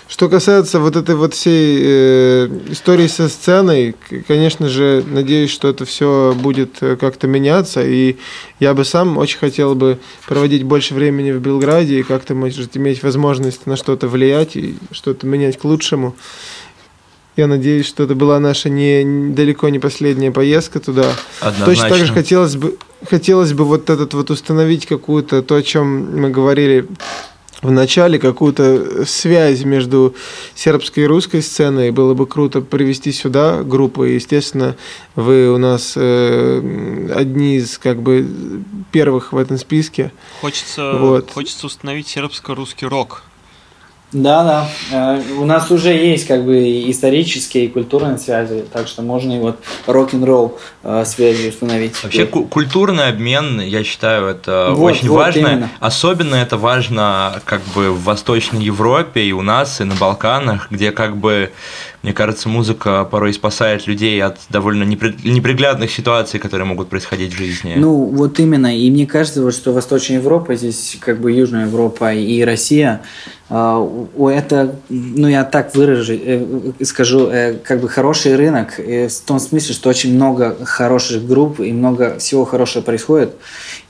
Что 0.09 0.29
касается 0.29 0.81
вот 0.81 0.97
этой 0.97 1.15
вот 1.15 1.35
всей 1.35 1.79
э, 1.81 2.49
истории 2.71 3.07
со 3.07 3.29
сценой, 3.29 3.95
конечно 4.27 4.69
же, 4.69 5.05
надеюсь, 5.07 5.51
что 5.51 5.69
это 5.69 5.85
все 5.85 6.35
будет 6.37 6.83
э, 6.83 6.97
как-то 6.97 7.27
меняться. 7.27 7.85
И 7.85 8.17
я 8.59 8.75
бы 8.75 8.85
сам 8.85 9.19
очень 9.19 9.39
хотел 9.39 9.75
бы 9.75 9.99
проводить 10.27 10.65
больше 10.65 10.95
времени 10.95 11.31
в 11.31 11.41
Белграде 11.41 12.01
и 12.01 12.03
как-то, 12.03 12.35
может, 12.35 12.77
иметь 12.77 13.03
возможность 13.03 13.67
на 13.67 13.77
что-то 13.77 14.09
влиять 14.09 14.57
и 14.57 14.77
что-то 14.91 15.27
менять 15.27 15.59
к 15.59 15.65
лучшему. 15.65 16.17
Я 17.39 17.47
надеюсь, 17.47 17.87
что 17.87 18.03
это 18.03 18.17
была 18.17 18.41
наша 18.41 18.69
не, 18.69 19.05
не- 19.05 19.33
далеко 19.33 19.69
не 19.69 19.79
последняя 19.79 20.33
поездка 20.33 20.81
туда. 20.81 21.13
Однозначно. 21.39 21.67
Точно 21.67 21.89
так 21.89 22.07
же 22.07 22.13
хотелось 22.13 22.57
бы, 22.57 22.77
хотелось 23.09 23.53
бы 23.53 23.65
вот 23.65 23.91
этот 23.91 24.13
вот 24.15 24.31
установить 24.33 24.87
какую-то, 24.87 25.43
то, 25.43 25.55
о 25.55 25.63
чем 25.63 26.21
мы 26.21 26.31
говорили 26.31 26.89
в 27.63 27.71
начале, 27.71 28.19
какую-то 28.19 29.07
связь 29.07 29.63
между 29.63 30.17
сербской 30.57 31.05
и 31.05 31.07
русской 31.07 31.41
сценой. 31.41 31.93
Было 31.93 32.15
бы 32.15 32.27
круто 32.27 32.61
привести 32.61 33.13
сюда 33.13 33.63
группы. 33.63 34.11
И, 34.11 34.15
Естественно, 34.15 34.75
вы 35.15 35.49
у 35.55 35.59
нас 35.59 35.93
э, 35.95 37.13
одни 37.15 37.59
из 37.59 37.79
как 37.79 38.03
бы 38.03 38.27
первых 38.91 39.33
в 39.33 39.37
этом 39.37 39.59
списке. 39.59 40.11
Хочется, 40.41 40.93
Вот. 40.95 41.31
хочется 41.31 41.67
установить 41.67 42.09
сербско-русский 42.09 42.87
рок. 42.87 43.23
Да, 44.11 44.43
да. 44.91 45.19
Э, 45.19 45.23
У 45.39 45.45
нас 45.45 45.71
уже 45.71 45.91
есть 45.91 46.27
как 46.27 46.45
бы 46.45 46.57
исторические 46.91 47.67
и 47.67 47.69
культурные 47.69 48.17
связи, 48.17 48.65
так 48.73 48.89
что 48.89 49.03
можно 49.03 49.35
и 49.35 49.39
вот 49.39 49.59
рок-н-ролл 49.87 50.59
э, 50.83 51.05
связи 51.05 51.51
установить. 51.51 52.03
Вообще 52.03 52.25
ку- 52.25 52.45
культурный 52.45 53.09
обмен, 53.09 53.61
я 53.61 53.85
считаю, 53.85 54.27
это 54.29 54.71
Вот, 54.75 54.93
очень 54.93 55.09
вот 55.11 55.17
важно. 55.19 55.39
именно. 55.41 55.71
Особенно 55.79 56.37
это 56.37 56.57
важно 56.57 57.43
как 57.45 57.61
бы 57.75 57.91
в 57.93 58.05
Восточной 58.05 58.63
Европе 58.65 59.23
и 59.25 59.33
у 59.33 59.43
нас, 59.43 59.81
и 59.83 59.85
на 59.85 59.95
Балканах, 59.95 60.69
где 60.71 60.91
как 60.91 61.17
бы 61.19 61.51
Мне 62.03 62.13
кажется, 62.13 62.49
музыка 62.49 63.05
порой 63.05 63.33
спасает 63.33 63.87
людей 63.87 64.23
от 64.23 64.39
довольно 64.49 64.85
неприглядных 64.85 65.91
ситуаций, 65.91 66.39
которые 66.39 66.67
могут 66.67 66.89
происходить 66.89 67.35
в 67.35 67.37
жизни. 67.37 67.75
Ну, 67.77 68.05
вот 68.05 68.39
именно. 68.39 68.77
И 68.77 68.91
мне 68.91 69.07
кажется, 69.07 69.51
что 69.51 69.73
Восточная 69.73 70.19
Европа, 70.19 70.55
здесь 70.55 70.97
как 71.01 71.21
бы 71.21 71.33
Южная 71.33 71.67
Европа 71.67 72.13
и 72.15 72.43
Россия, 72.43 73.03
у 73.51 74.29
это, 74.29 74.77
ну 74.91 75.27
я 75.27 75.43
так 75.43 75.75
выражу, 75.75 76.13
э, 76.13 76.45
скажу, 76.83 77.29
э, 77.31 77.55
как 77.55 77.81
бы 77.81 77.89
хороший 77.89 78.37
рынок 78.37 78.79
э, 78.79 79.09
в 79.09 79.21
том 79.21 79.39
смысле, 79.41 79.75
что 79.75 79.89
очень 79.89 80.15
много 80.15 80.55
хороших 80.67 81.27
групп 81.27 81.59
и 81.61 81.73
много 81.73 82.19
всего 82.19 82.45
хорошего 82.45 82.83
происходит, 82.83 83.37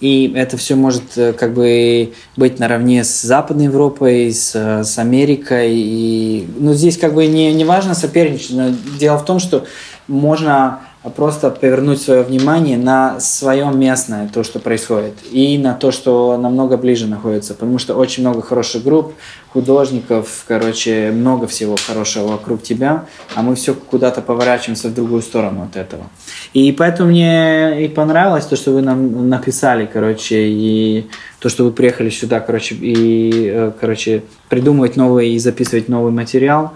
и 0.00 0.32
это 0.36 0.56
все 0.56 0.76
может 0.76 1.02
как 1.36 1.54
бы 1.54 2.12
быть 2.36 2.60
наравне 2.60 3.02
с 3.02 3.22
Западной 3.22 3.64
Европой, 3.64 4.32
с, 4.32 4.54
с 4.54 4.96
Америкой, 4.96 5.72
и 5.72 6.46
ну 6.56 6.72
здесь 6.72 6.96
как 6.96 7.14
бы 7.14 7.26
не, 7.26 7.52
не 7.52 7.64
важно 7.64 7.94
соперничать, 7.98 8.52
но 8.52 8.70
дело 8.98 9.18
в 9.18 9.24
том, 9.24 9.38
что 9.38 9.64
можно 10.06 10.80
просто 11.14 11.50
повернуть 11.50 12.02
свое 12.02 12.22
внимание 12.22 12.76
на 12.76 13.20
свое 13.20 13.70
местное, 13.70 14.28
то, 14.28 14.42
что 14.42 14.58
происходит, 14.58 15.14
и 15.30 15.56
на 15.58 15.74
то, 15.74 15.92
что 15.92 16.36
намного 16.36 16.76
ближе 16.76 17.06
находится, 17.06 17.54
потому 17.54 17.78
что 17.78 17.94
очень 17.94 18.22
много 18.22 18.42
хороших 18.42 18.82
групп, 18.82 19.14
художников, 19.52 20.44
короче, 20.46 21.10
много 21.12 21.46
всего 21.46 21.76
хорошего 21.86 22.32
вокруг 22.32 22.62
тебя, 22.62 23.06
а 23.34 23.42
мы 23.42 23.54
все 23.54 23.74
куда-то 23.74 24.20
поворачиваемся 24.22 24.88
в 24.88 24.94
другую 24.94 25.22
сторону 25.22 25.62
от 25.62 25.76
этого. 25.76 26.04
И 26.52 26.72
поэтому 26.72 27.10
мне 27.10 27.84
и 27.84 27.88
понравилось 27.88 28.44
то, 28.44 28.56
что 28.56 28.72
вы 28.72 28.82
нам 28.82 29.28
написали, 29.28 29.88
короче, 29.90 30.48
и 30.48 31.08
то, 31.38 31.48
что 31.48 31.64
вы 31.64 31.70
приехали 31.70 32.10
сюда, 32.10 32.40
короче, 32.40 32.74
и, 32.74 33.50
э, 33.52 33.72
короче, 33.80 34.24
придумывать 34.48 34.96
новый 34.96 35.30
и 35.30 35.38
записывать 35.38 35.88
новый 35.88 36.12
материал. 36.12 36.72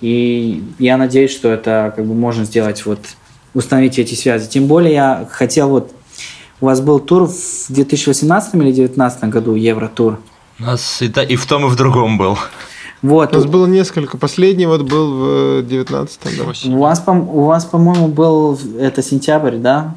И 0.00 0.62
я 0.78 0.96
надеюсь, 0.96 1.30
что 1.32 1.50
это 1.50 1.92
как 1.94 2.06
бы 2.06 2.14
можно 2.14 2.44
сделать 2.44 2.84
вот 2.86 3.00
установить 3.54 3.98
эти 3.98 4.14
связи. 4.14 4.48
Тем 4.48 4.66
более 4.66 4.92
я 4.92 5.28
хотел 5.30 5.68
вот... 5.68 5.92
У 6.60 6.66
вас 6.66 6.80
был 6.80 7.00
тур 7.00 7.26
в 7.26 7.66
2018 7.68 8.54
или 8.54 8.62
2019 8.62 9.24
году, 9.24 9.54
Евротур? 9.54 10.18
У 10.58 10.62
нас 10.62 11.02
и, 11.02 11.06
и 11.06 11.36
в 11.36 11.46
том, 11.46 11.66
и 11.66 11.68
в 11.68 11.76
другом 11.76 12.16
был. 12.16 12.38
Вот. 13.02 13.32
У 13.32 13.38
нас 13.38 13.44
было 13.44 13.66
несколько. 13.66 14.16
Последний 14.16 14.64
вот 14.64 14.82
был 14.82 15.12
в 15.12 15.64
19-м. 15.64 16.38
Да. 16.38 16.74
У 16.74 16.78
вас, 16.78 17.00
по, 17.00 17.10
у 17.10 17.44
вас, 17.44 17.64
по-моему, 17.66 18.08
был 18.08 18.58
это 18.78 19.02
сентябрь, 19.02 19.56
да? 19.56 19.94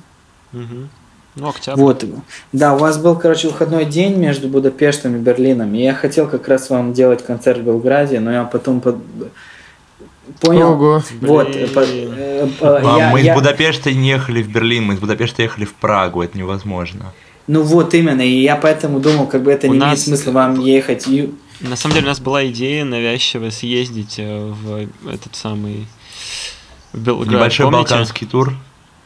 Угу. 0.52 0.90
Ну, 1.36 1.50
октябрь. 1.50 1.80
Вот. 1.80 2.04
Да, 2.52 2.74
у 2.74 2.80
вас 2.80 2.98
был, 2.98 3.16
короче, 3.16 3.48
выходной 3.48 3.86
день 3.86 4.18
между 4.18 4.50
Будапештом 4.50 5.16
и 5.16 5.20
Берлином. 5.20 5.74
И 5.76 5.84
я 5.84 5.94
хотел 5.94 6.28
как 6.28 6.48
раз 6.48 6.70
вам 6.70 6.94
делать 6.94 7.24
концерт 7.26 7.60
в 7.60 7.64
Белграде, 7.64 8.20
но 8.20 8.32
я 8.32 8.44
потом 8.44 8.82
Понял. 10.40 10.72
Ого. 10.72 11.04
Вот. 11.22 11.56
Э, 11.56 11.68
э, 11.76 12.48
а, 12.62 12.98
я, 12.98 13.10
мы 13.10 13.22
я... 13.22 13.32
из 13.32 13.36
Будапешта 13.36 13.92
не 13.92 14.10
ехали 14.10 14.44
в 14.44 14.50
Берлин, 14.50 14.86
мы 14.86 14.94
из 14.94 15.00
Будапешта 15.00 15.42
ехали 15.42 15.66
в 15.66 15.74
Прагу, 15.74 16.22
это 16.22 16.38
невозможно. 16.38 17.14
Ну 17.48 17.64
вот 17.64 17.94
именно, 17.94 18.22
и 18.22 18.42
я 18.42 18.56
поэтому 18.56 19.00
думал, 19.00 19.28
как 19.28 19.44
бы 19.44 19.52
это 19.52 19.68
у 19.68 19.74
не 19.74 19.80
нас... 19.80 19.88
имеет 19.88 20.00
смысла 20.00 20.32
вам 20.32 20.60
ехать. 20.60 21.08
На 21.62 21.76
самом 21.76 21.96
деле 21.96 22.06
у 22.06 22.10
нас 22.10 22.20
была 22.20 22.46
идея 22.48 22.86
навязчиво 22.86 23.50
съездить 23.50 24.16
э, 24.20 24.52
в 24.52 24.88
этот 25.10 25.36
самый 25.36 25.88
в 26.94 27.00
Белград. 27.00 27.34
Небольшой 27.34 27.66
Помните? 27.66 27.90
балканский 27.90 28.28
тур. 28.28 28.54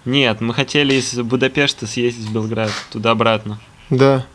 Нет, 0.05 0.41
мы 0.41 0.53
хотели 0.53 0.95
из 0.95 1.13
Будапешта 1.13 1.87
съездить 1.87 2.27
в 2.27 2.33
Белград, 2.33 2.71
туда-обратно. 2.91 3.59
Да. 3.89 4.25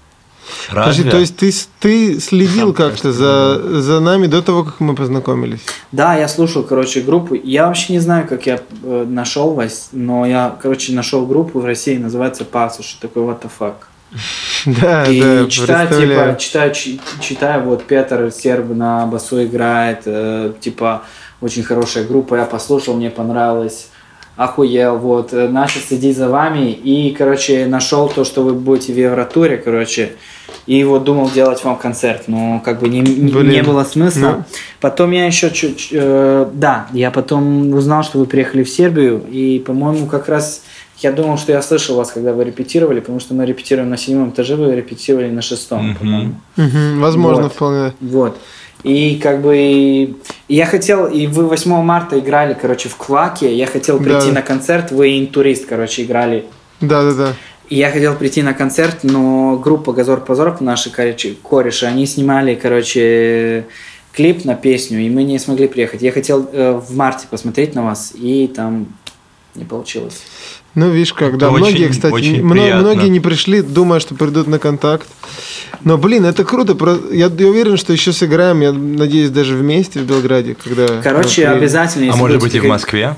Разве? 0.70 1.04
Подожди, 1.04 1.10
то 1.10 1.18
есть 1.18 1.36
ты, 1.36 1.52
ты 1.80 2.20
следил 2.20 2.72
как-то 2.72 3.12
за, 3.12 3.80
за 3.80 4.00
нами 4.00 4.26
до 4.26 4.42
того, 4.42 4.64
как 4.64 4.80
мы 4.80 4.94
познакомились? 4.94 5.60
Да, 5.92 6.14
я 6.16 6.28
слушал, 6.28 6.62
короче, 6.62 7.00
группу. 7.00 7.34
Я 7.34 7.66
вообще 7.66 7.92
не 7.92 8.00
знаю, 8.00 8.26
как 8.28 8.46
я 8.46 8.60
э, 8.82 9.04
нашел 9.08 9.54
вас, 9.54 9.90
но 9.92 10.26
я, 10.26 10.56
короче, 10.60 10.92
нашел 10.92 11.26
группу 11.26 11.60
в 11.60 11.64
России, 11.64 11.96
называется 11.96 12.44
Пасуш. 12.44 12.94
Такой 13.00 13.22
what 13.22 13.42
the 13.42 13.50
fuck. 13.58 13.74
Да, 14.66 15.04
и 15.04 15.20
да, 15.20 15.48
читаю, 15.48 15.88
типа, 15.88 16.36
читаю, 16.38 16.74
читаю, 17.20 17.62
вот 17.64 17.84
Петр 17.84 18.32
Серб 18.32 18.68
на 18.70 19.06
басу 19.06 19.44
играет, 19.44 20.02
э, 20.06 20.52
типа, 20.60 21.02
очень 21.40 21.62
хорошая 21.62 22.04
группа, 22.04 22.34
я 22.34 22.44
послушал, 22.44 22.94
мне 22.94 23.10
понравилось 23.10 23.88
охуел, 24.36 24.98
вот, 24.98 25.32
э, 25.32 25.48
начал 25.48 25.80
следить 25.80 26.16
за 26.16 26.28
вами 26.28 26.70
и, 26.70 27.10
короче, 27.12 27.66
нашел 27.66 28.08
то, 28.08 28.24
что 28.24 28.42
вы 28.42 28.52
будете 28.52 28.92
в 28.92 28.98
Евротуре, 28.98 29.56
короче, 29.56 30.12
и 30.66 30.82
вот 30.84 31.04
думал 31.04 31.30
делать 31.30 31.62
вам 31.64 31.76
концерт, 31.76 32.24
но 32.26 32.60
как 32.64 32.80
бы 32.80 32.88
не, 32.88 33.00
не 33.00 33.62
было 33.62 33.84
смысла. 33.84 34.20
Ну. 34.38 34.44
Потом 34.80 35.12
я 35.12 35.26
еще 35.26 35.50
чуть, 35.50 35.88
э, 35.92 36.46
да, 36.52 36.88
я 36.92 37.10
потом 37.10 37.72
узнал, 37.72 38.02
что 38.02 38.18
вы 38.18 38.26
приехали 38.26 38.64
в 38.64 38.68
Сербию, 38.68 39.22
и, 39.30 39.62
по-моему, 39.64 40.06
как 40.06 40.28
раз 40.28 40.62
я 40.98 41.12
думал, 41.12 41.38
что 41.38 41.52
я 41.52 41.62
слышал 41.62 41.96
вас, 41.96 42.10
когда 42.10 42.32
вы 42.32 42.44
репетировали, 42.44 43.00
потому 43.00 43.20
что 43.20 43.34
мы 43.34 43.46
репетируем 43.46 43.90
на 43.90 43.96
седьмом 43.96 44.30
этаже, 44.30 44.56
вы 44.56 44.74
репетировали 44.74 45.30
на 45.30 45.42
шестом, 45.42 45.90
mm-hmm. 45.90 45.98
по-моему. 45.98 46.34
Mm-hmm. 46.56 47.00
Возможно, 47.00 47.42
вот. 47.44 47.52
вполне. 47.52 47.92
Вот. 48.00 48.36
И 48.82 49.18
как 49.22 49.42
бы 49.42 50.16
я 50.48 50.66
хотел, 50.66 51.06
и 51.06 51.26
вы 51.26 51.46
8 51.46 51.82
марта 51.82 52.18
играли, 52.18 52.56
короче, 52.60 52.88
в 52.88 52.96
Кваке, 52.96 53.54
я 53.54 53.66
хотел 53.66 53.98
прийти 53.98 54.28
да. 54.28 54.34
на 54.34 54.42
концерт, 54.42 54.90
вы 54.90 55.18
интурист, 55.18 55.66
короче, 55.66 56.02
играли. 56.02 56.44
Да, 56.80 57.02
да, 57.02 57.12
да. 57.12 57.32
И 57.68 57.76
я 57.76 57.90
хотел 57.90 58.14
прийти 58.14 58.42
на 58.42 58.54
концерт, 58.54 58.98
но 59.02 59.56
группа 59.56 59.92
Газор 59.92 60.20
Позор, 60.20 60.60
наши 60.60 60.90
короче, 60.90 61.34
кореши, 61.42 61.86
они 61.86 62.06
снимали, 62.06 62.54
короче, 62.54 63.66
клип 64.12 64.44
на 64.44 64.54
песню, 64.54 65.00
и 65.00 65.10
мы 65.10 65.24
не 65.24 65.38
смогли 65.38 65.66
приехать. 65.66 66.00
Я 66.00 66.12
хотел 66.12 66.48
э, 66.52 66.72
в 66.72 66.94
марте 66.96 67.26
посмотреть 67.28 67.74
на 67.74 67.84
вас, 67.84 68.12
и 68.14 68.46
там 68.46 68.86
не 69.56 69.64
получилось. 69.64 70.22
Ну, 70.76 70.90
видишь, 70.90 71.14
когда 71.14 71.50
многие, 71.50 71.88
кстати, 71.88 72.12
очень 72.12 72.44
многие 72.44 73.08
не 73.08 73.20
пришли, 73.20 73.62
думая, 73.62 73.98
что 73.98 74.14
придут 74.14 74.46
на 74.46 74.58
контакт. 74.58 75.08
Но, 75.82 75.96
блин, 75.96 76.24
это 76.26 76.44
круто. 76.44 76.76
Я, 77.10 77.26
я 77.26 77.48
уверен, 77.48 77.76
что 77.76 77.92
еще 77.92 78.12
сыграем, 78.12 78.60
я 78.60 78.72
надеюсь, 78.72 79.30
даже 79.30 79.56
вместе 79.56 80.00
в 80.00 80.04
Белграде, 80.04 80.54
когда. 80.54 81.00
Короче, 81.02 81.48
обязательно. 81.48 82.12
А 82.12 82.16
может 82.16 82.40
быть 82.40 82.54
и 82.54 82.60
в 82.60 82.66
Москве? 82.66 83.16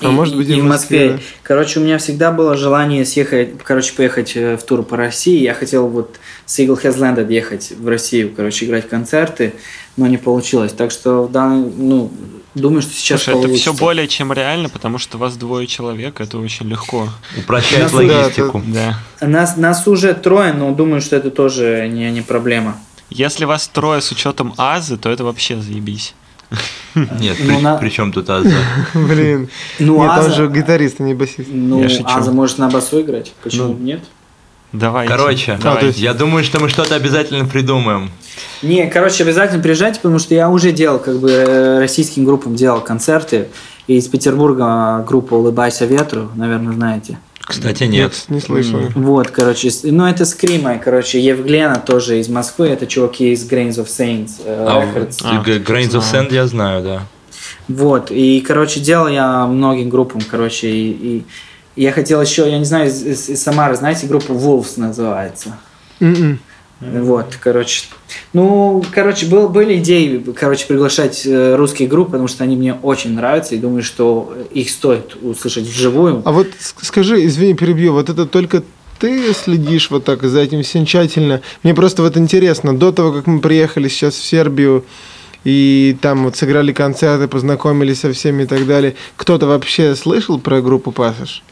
А 0.00 0.06
и, 0.06 0.08
может 0.08 0.36
быть 0.36 0.48
и, 0.48 0.56
и 0.56 0.60
в 0.60 0.64
Москве. 0.64 1.12
Москве. 1.12 1.28
Короче, 1.42 1.80
у 1.80 1.82
меня 1.82 1.98
всегда 1.98 2.32
было 2.32 2.56
желание 2.56 3.04
съехать, 3.04 3.58
короче, 3.62 3.92
поехать 3.94 4.32
э, 4.36 4.56
в 4.56 4.62
тур 4.64 4.82
по 4.82 4.96
России. 4.96 5.40
Я 5.40 5.54
хотел 5.54 5.88
вот 5.88 6.16
с 6.46 6.58
Eagle 6.58 6.80
Has 6.82 7.32
ехать 7.32 7.72
в 7.78 7.88
Россию, 7.88 8.32
короче, 8.34 8.66
играть 8.66 8.88
концерты, 8.88 9.54
но 9.96 10.06
не 10.06 10.16
получилось. 10.16 10.72
Так 10.72 10.90
что, 10.90 11.28
да, 11.32 11.48
ну, 11.48 12.10
думаю, 12.54 12.82
что 12.82 12.92
сейчас 12.92 13.22
Слушай, 13.22 13.34
получится. 13.34 13.70
это 13.70 13.76
все 13.76 13.84
более 13.84 14.08
чем 14.08 14.32
реально, 14.32 14.68
потому 14.68 14.98
что 14.98 15.18
вас 15.18 15.36
двое 15.36 15.66
человек, 15.66 16.20
это 16.20 16.38
очень 16.38 16.68
легко. 16.68 17.08
Упрощает 17.36 17.92
логистику. 17.92 18.62
Да. 18.66 18.98
Нас, 19.20 19.56
нас 19.56 19.86
уже 19.86 20.14
трое, 20.14 20.52
но 20.52 20.72
думаю, 20.72 21.00
что 21.00 21.16
это 21.16 21.30
тоже 21.30 21.88
не, 21.88 22.10
не 22.10 22.22
проблема. 22.22 22.78
Если 23.10 23.44
вас 23.44 23.68
трое 23.68 24.00
с 24.00 24.10
учетом 24.10 24.54
Азы, 24.56 24.96
то 24.96 25.10
это 25.10 25.24
вообще 25.24 25.60
заебись. 25.60 26.14
Нет, 26.94 27.36
ну, 27.40 27.56
при, 27.56 27.62
на... 27.62 27.76
при 27.76 27.88
чем 27.90 28.12
тут 28.12 28.30
Аза? 28.30 28.50
Блин. 28.94 29.48
Ну, 29.78 30.00
нет, 30.00 30.10
Аза... 30.10 30.28
он 30.28 30.32
же 30.34 30.48
гитарист, 30.48 31.00
а 31.00 31.02
не 31.02 31.14
басист. 31.14 31.48
Ну, 31.50 31.82
я 31.82 32.04
Аза 32.04 32.32
может 32.32 32.58
на 32.58 32.68
басу 32.68 33.00
играть. 33.00 33.32
Почему 33.42 33.68
ну, 33.68 33.78
нет? 33.78 34.00
Давай. 34.72 35.06
Короче, 35.06 35.56
давайте. 35.62 36.00
я 36.00 36.14
думаю, 36.14 36.42
что 36.44 36.60
мы 36.60 36.68
что-то 36.68 36.96
обязательно 36.96 37.44
придумаем. 37.44 38.10
Не, 38.62 38.88
короче, 38.88 39.22
обязательно 39.22 39.62
приезжайте, 39.62 40.00
потому 40.00 40.18
что 40.18 40.34
я 40.34 40.50
уже 40.50 40.72
делал, 40.72 40.98
как 40.98 41.18
бы, 41.18 41.30
э, 41.30 41.78
российским 41.78 42.24
группам 42.24 42.56
делал 42.56 42.80
концерты. 42.80 43.48
И 43.86 43.96
из 43.96 44.08
Петербурга 44.08 45.04
группа 45.06 45.34
«Улыбайся 45.34 45.84
ветру», 45.84 46.30
наверное, 46.34 46.72
знаете. 46.72 47.18
Кстати, 47.46 47.84
нет. 47.84 48.12
нет 48.12 48.24
не 48.28 48.40
слышал. 48.40 48.80
Вот, 48.94 49.30
короче, 49.30 49.70
ну 49.84 50.06
это 50.06 50.24
Скрима, 50.24 50.78
короче, 50.78 51.20
Евглена 51.20 51.76
тоже 51.76 52.18
из 52.18 52.28
Москвы, 52.28 52.68
это 52.68 52.86
чуваки 52.86 53.32
из 53.32 53.46
Grains 53.48 53.76
of 53.76 53.86
Saints 53.86 54.40
э, 54.44 54.64
а. 54.66 54.82
А, 55.24 55.42
Grains 55.44 55.90
of 55.90 56.02
Sand 56.02 56.32
я 56.32 56.46
знаю, 56.46 56.82
да. 56.82 57.06
Вот, 57.68 58.10
и, 58.10 58.40
короче, 58.40 58.80
делал 58.80 59.08
я 59.08 59.46
многим 59.46 59.90
группам, 59.90 60.20
короче, 60.22 60.68
и, 60.70 60.90
и 60.90 61.26
я 61.76 61.92
хотел 61.92 62.20
еще, 62.22 62.50
я 62.50 62.58
не 62.58 62.64
знаю, 62.64 62.88
из, 62.88 63.02
из, 63.02 63.28
из 63.28 63.42
Самары, 63.42 63.76
знаете, 63.76 64.06
группа 64.06 64.32
Wolves 64.32 64.74
называется? 64.78 65.58
Mm-mm. 66.00 66.38
Вот, 66.80 67.38
короче. 67.40 67.84
Ну, 68.32 68.84
короче, 68.92 69.26
был, 69.26 69.48
были 69.48 69.76
идеи, 69.78 70.24
короче, 70.34 70.66
приглашать 70.66 71.24
э, 71.24 71.54
русские 71.56 71.88
группы, 71.88 72.12
потому 72.12 72.28
что 72.28 72.44
они 72.44 72.56
мне 72.56 72.74
очень 72.74 73.14
нравятся, 73.14 73.54
и 73.54 73.58
думаю, 73.58 73.82
что 73.82 74.36
их 74.52 74.70
стоит 74.70 75.16
услышать 75.22 75.66
вживую. 75.66 76.22
А 76.24 76.32
вот 76.32 76.48
скажи, 76.58 77.24
извини, 77.24 77.54
перебью, 77.54 77.92
вот 77.92 78.10
это 78.10 78.26
только 78.26 78.62
ты 78.98 79.32
следишь 79.34 79.90
вот 79.90 80.04
так 80.04 80.22
за 80.22 80.40
этим 80.40 80.62
всем 80.62 80.84
тщательно. 80.84 81.42
Мне 81.62 81.74
просто 81.74 82.02
вот 82.02 82.16
интересно, 82.16 82.76
до 82.76 82.92
того, 82.92 83.12
как 83.12 83.26
мы 83.26 83.40
приехали 83.40 83.88
сейчас 83.88 84.14
в 84.14 84.24
Сербию, 84.24 84.84
и 85.44 85.96
там 86.00 86.24
вот 86.24 86.36
сыграли 86.36 86.72
концерты, 86.72 87.28
познакомились 87.28 88.00
со 88.00 88.12
всеми 88.12 88.44
и 88.44 88.46
так 88.46 88.66
далее, 88.66 88.94
кто-то 89.16 89.46
вообще 89.46 89.94
слышал 89.94 90.38
про 90.38 90.60
группу 90.60 90.90
«Пассаж»? 90.90 91.42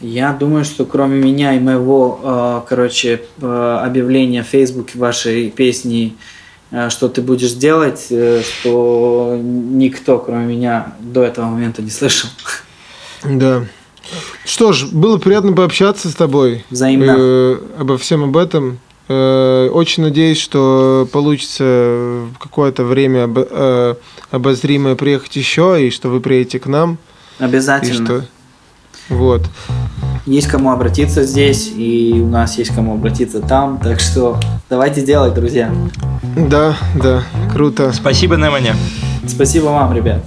Я 0.00 0.32
думаю, 0.32 0.64
что 0.64 0.84
кроме 0.84 1.18
меня 1.18 1.54
и 1.54 1.60
моего, 1.60 2.20
э, 2.22 2.60
короче, 2.68 3.22
э, 3.40 3.80
объявления 3.84 4.42
в 4.42 4.46
Фейсбуке 4.46 4.98
вашей 4.98 5.50
песни 5.50 6.16
э, 6.70 6.88
что 6.88 7.08
ты 7.08 7.20
будешь 7.20 7.52
делать, 7.52 8.06
что 8.06 9.38
никто, 9.42 10.18
кроме 10.18 10.54
меня, 10.54 10.94
до 11.00 11.22
этого 11.22 11.46
момента 11.46 11.82
не 11.82 11.90
слышал. 11.90 12.30
Да. 13.24 13.64
Что 14.44 14.72
ж, 14.72 14.86
было 14.86 15.18
приятно 15.18 15.52
пообщаться 15.52 16.08
с 16.08 16.14
тобой. 16.14 16.64
Взаимно. 16.70 17.16
Э, 17.18 17.58
обо 17.78 17.98
всем 17.98 18.24
об 18.24 18.36
этом. 18.36 18.78
Э, 19.08 19.68
очень 19.68 20.02
надеюсь, 20.02 20.38
что 20.38 21.08
получится 21.12 21.64
в 22.34 22.38
какое-то 22.38 22.84
время 22.84 23.24
об- 23.24 23.38
э, 23.38 23.94
обозримое 24.30 24.94
приехать 24.94 25.36
еще, 25.36 25.86
и 25.86 25.90
что 25.90 26.08
вы 26.08 26.20
приедете 26.20 26.58
к 26.58 26.66
нам. 26.66 26.98
И 27.38 27.44
Обязательно. 27.44 28.06
что... 28.06 28.24
Вот. 29.08 29.42
Есть 30.26 30.48
кому 30.48 30.70
обратиться 30.70 31.24
здесь, 31.24 31.72
и 31.74 32.20
у 32.22 32.26
нас 32.26 32.58
есть 32.58 32.74
кому 32.74 32.94
обратиться 32.94 33.40
там, 33.40 33.78
так 33.78 34.00
что 34.00 34.38
давайте 34.68 35.02
делать, 35.02 35.34
друзья. 35.34 35.70
Да, 36.36 36.76
да, 37.02 37.22
круто. 37.52 37.92
Спасибо, 37.92 38.36
Немани. 38.36 38.72
Спасибо 39.26 39.66
вам, 39.66 39.94
ребят. 39.94 40.22